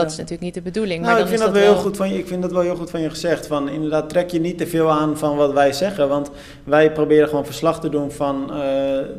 Dat 0.02 0.10
is 0.10 0.16
natuurlijk 0.16 0.42
niet 0.42 0.54
de 0.54 0.62
bedoeling. 0.62 1.00
Nou, 1.00 1.12
maar 1.12 1.22
ik 1.22 1.28
vind 1.28 1.40
dat, 1.40 1.50
wel 1.50 1.62
heel 1.62 1.74
goed 1.74 1.96
van 1.96 2.12
je. 2.12 2.18
Ik 2.18 2.26
vind 2.26 2.42
dat 2.42 2.52
wel 2.52 2.62
heel 2.62 2.76
goed 2.76 2.90
van 2.90 3.00
je 3.00 3.10
gezegd. 3.10 3.46
Van 3.46 3.68
inderdaad, 3.68 4.08
trek 4.08 4.30
je 4.30 4.40
niet 4.40 4.58
te 4.58 4.66
veel 4.66 4.90
aan 4.90 5.18
van 5.18 5.36
wat 5.36 5.52
wij 5.52 5.72
zeggen. 5.72 6.08
Want 6.08 6.30
wij 6.64 6.92
proberen 6.92 7.28
gewoon 7.28 7.44
verslag 7.44 7.80
te 7.80 7.88
doen 7.88 8.10
van 8.10 8.42
uh, 8.42 8.56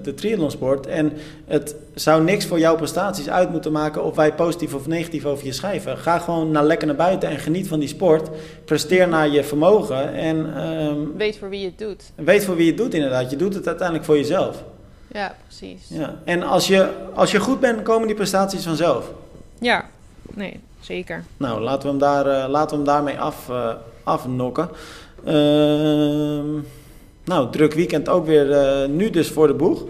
de 0.02 0.14
triathlonsport. 0.16 0.88
En 0.88 1.14
het 1.46 1.76
zou 1.94 2.24
niks 2.24 2.46
voor 2.46 2.60
jouw 2.60 2.76
prestaties 2.76 3.30
uit 3.30 3.52
moeten 3.52 3.72
maken 3.72 4.04
of 4.04 4.16
wij 4.16 4.34
positief 4.34 4.74
of 4.74 4.88
negatief 4.88 5.26
over 5.26 5.46
je 5.46 5.52
schrijven. 5.52 5.98
Ga 5.98 6.20
gewoon 6.20 6.52
naar 6.52 6.66
lekker 6.66 6.88
naar 6.88 6.96
buiten 6.96 7.30
en 7.30 7.40
geniet 7.40 7.68
van 7.68 7.80
die 7.80 7.90
sport. 7.90 8.30
Presteer 8.66 9.08
naar 9.08 9.30
je 9.30 9.44
vermogen. 9.44 10.14
En, 10.14 10.68
um, 10.68 11.14
weet 11.18 11.38
voor 11.38 11.50
wie 11.50 11.60
je 11.60 11.66
het 11.66 11.78
doet. 11.78 12.12
Weet 12.16 12.46
voor 12.46 12.56
wie 12.56 12.66
je 12.66 12.72
het 12.72 12.80
doet, 12.80 12.94
inderdaad. 12.94 13.30
Je 13.30 13.38
doet 13.38 13.54
het 13.54 13.68
uiteindelijk 13.68 14.06
voor 14.06 14.18
jezelf. 14.18 14.64
Ja, 15.12 15.36
precies. 15.48 15.86
Ja. 15.88 16.16
En 16.26 16.44
als 16.44 16.68
je, 16.68 16.90
als 17.14 17.32
je 17.32 17.40
goed 17.40 17.60
bent, 17.60 17.82
komen 17.82 18.08
die 18.08 18.16
prestaties 18.16 18.64
vanzelf. 18.64 19.12
Ja, 19.60 19.86
nee, 20.34 20.60
zeker. 20.88 21.24
Nou, 21.38 21.62
laten 21.62 21.82
we 21.82 21.88
hem, 21.88 21.98
daar, 21.98 22.26
uh, 22.28 22.50
laten 22.50 22.70
we 22.70 22.76
hem 22.76 22.86
daarmee 22.86 23.20
af, 23.20 23.50
uh, 23.50 23.70
afnokken. 24.04 24.70
Uh, 25.26 25.34
nou, 27.24 27.52
druk 27.52 27.74
weekend 27.74 28.10
ook 28.10 28.26
weer 28.26 28.50
uh, 28.50 28.90
nu 28.90 29.10
dus 29.10 29.30
voor 29.30 29.48
de 29.48 29.54
boeg. 29.54 29.84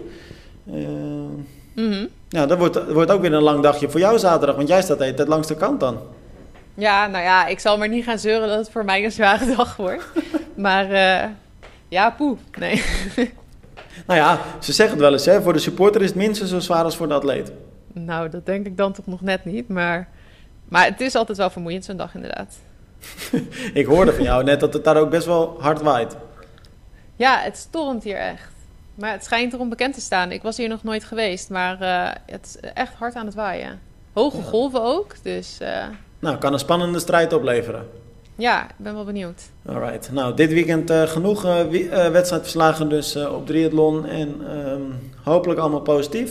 Mm 0.64 1.46
-hmm. 1.74 2.08
Ja, 2.28 2.46
dat 2.46 2.58
wordt, 2.58 2.92
wordt 2.92 3.10
ook 3.10 3.20
weer 3.20 3.32
een 3.32 3.42
lang 3.42 3.62
dagje 3.62 3.90
voor 3.90 4.00
jou 4.00 4.18
zaterdag, 4.18 4.56
want 4.56 4.68
jij 4.68 4.82
staat 4.82 4.98
het 4.98 5.28
langs 5.28 5.48
de 5.48 5.56
kant 5.56 5.80
dan. 5.80 5.98
Ja, 6.74 7.06
nou 7.06 7.24
ja, 7.24 7.46
ik 7.46 7.58
zal 7.60 7.78
maar 7.78 7.88
niet 7.88 8.04
gaan 8.04 8.18
zeuren 8.18 8.48
dat 8.48 8.58
het 8.58 8.70
voor 8.70 8.84
mij 8.84 9.04
een 9.04 9.12
zware 9.12 9.46
dag 9.56 9.76
wordt. 9.76 10.04
maar 10.54 10.86
ja, 11.88 12.10
poe, 12.10 12.36
nee. 12.58 12.82
Nou 14.06 14.20
ja, 14.20 14.40
ze 14.60 14.72
zeggen 14.72 14.94
het 14.94 15.04
wel 15.04 15.12
eens, 15.12 15.24
hè? 15.24 15.42
voor 15.42 15.52
de 15.52 15.58
supporter 15.58 16.00
is 16.02 16.08
het 16.08 16.16
minstens 16.16 16.50
zo 16.50 16.58
zwaar 16.58 16.84
als 16.84 16.96
voor 16.96 17.08
de 17.08 17.14
atleet. 17.14 17.52
Nou, 17.92 18.28
dat 18.28 18.46
denk 18.46 18.66
ik 18.66 18.76
dan 18.76 18.92
toch 18.92 19.06
nog 19.06 19.20
net 19.20 19.44
niet, 19.44 19.68
maar, 19.68 20.08
maar 20.68 20.84
het 20.84 21.00
is 21.00 21.14
altijd 21.14 21.38
wel 21.38 21.50
vermoeiend 21.50 21.84
zo'n 21.84 21.96
dag 21.96 22.14
inderdaad. 22.14 22.56
ik 23.80 23.86
hoorde 23.86 24.12
van 24.12 24.24
jou 24.24 24.44
net 24.44 24.60
dat 24.60 24.72
het 24.72 24.84
daar 24.84 24.96
ook 24.96 25.10
best 25.10 25.26
wel 25.26 25.56
hard 25.60 25.80
waait. 25.80 26.16
Ja, 27.16 27.38
het 27.38 27.56
stormt 27.56 28.04
hier 28.04 28.16
echt. 28.16 28.50
Maar 28.94 29.12
het 29.12 29.24
schijnt 29.24 29.52
erom 29.52 29.68
bekend 29.68 29.94
te 29.94 30.00
staan. 30.00 30.32
Ik 30.32 30.42
was 30.42 30.56
hier 30.56 30.68
nog 30.68 30.82
nooit 30.82 31.04
geweest, 31.04 31.50
maar 31.50 31.82
uh, 31.82 32.10
het 32.26 32.46
is 32.46 32.70
echt 32.74 32.94
hard 32.94 33.14
aan 33.14 33.26
het 33.26 33.34
waaien. 33.34 33.80
Hoge 34.12 34.42
golven 34.42 34.82
ook, 34.82 35.14
dus... 35.22 35.58
Uh... 35.62 35.84
Nou, 36.18 36.36
kan 36.36 36.52
een 36.52 36.58
spannende 36.58 36.98
strijd 36.98 37.32
opleveren. 37.32 37.86
Ja, 38.34 38.64
ik 38.64 38.74
ben 38.76 38.94
wel 38.94 39.04
benieuwd. 39.04 39.42
Alright. 39.66 40.12
Nou, 40.12 40.34
dit 40.34 40.52
weekend 40.52 40.90
uh, 40.90 41.02
genoeg 41.02 41.42
wedstrijdverslagen 41.42 42.88
dus 42.88 43.16
op 43.16 43.46
triathlon. 43.46 44.06
En 44.06 44.56
um, 44.68 45.12
hopelijk 45.22 45.60
allemaal 45.60 45.80
positief. 45.80 46.30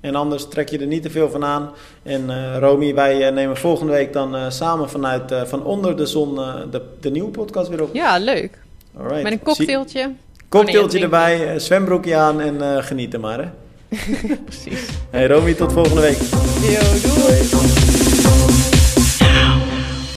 En 0.00 0.14
anders 0.14 0.48
trek 0.48 0.68
je 0.68 0.78
er 0.78 0.86
niet 0.86 1.02
te 1.02 1.10
veel 1.10 1.30
van 1.30 1.44
aan. 1.44 1.70
En 2.02 2.58
Romy, 2.58 2.94
wij 2.94 3.30
nemen 3.30 3.56
volgende 3.56 3.92
week 3.92 4.12
dan 4.12 4.52
samen 4.52 4.90
vanuit 4.90 5.34
Van 5.44 5.64
Onder 5.64 5.96
de 5.96 6.06
Zon 6.06 6.34
de, 6.70 6.82
de 7.00 7.10
nieuwe 7.10 7.30
podcast 7.30 7.68
weer 7.68 7.82
op. 7.82 7.94
Ja, 7.94 8.18
leuk. 8.18 8.58
Alright. 8.96 9.22
Met 9.22 9.32
een 9.32 9.42
cocktailtje. 9.42 10.12
Cocktailtje 10.48 11.00
erbij, 11.00 11.58
zwembroekje 11.58 12.16
aan 12.16 12.40
en 12.40 12.84
genieten 12.84 13.20
maar 13.20 13.38
hè. 13.38 13.48
Precies. 14.44 14.86
Hey 15.10 15.26
Romy, 15.26 15.54
tot 15.54 15.72
volgende 15.72 16.00
week. 16.00 16.18
Yo, 16.60 16.80
doei. 17.08 17.48
doei. 17.50 17.87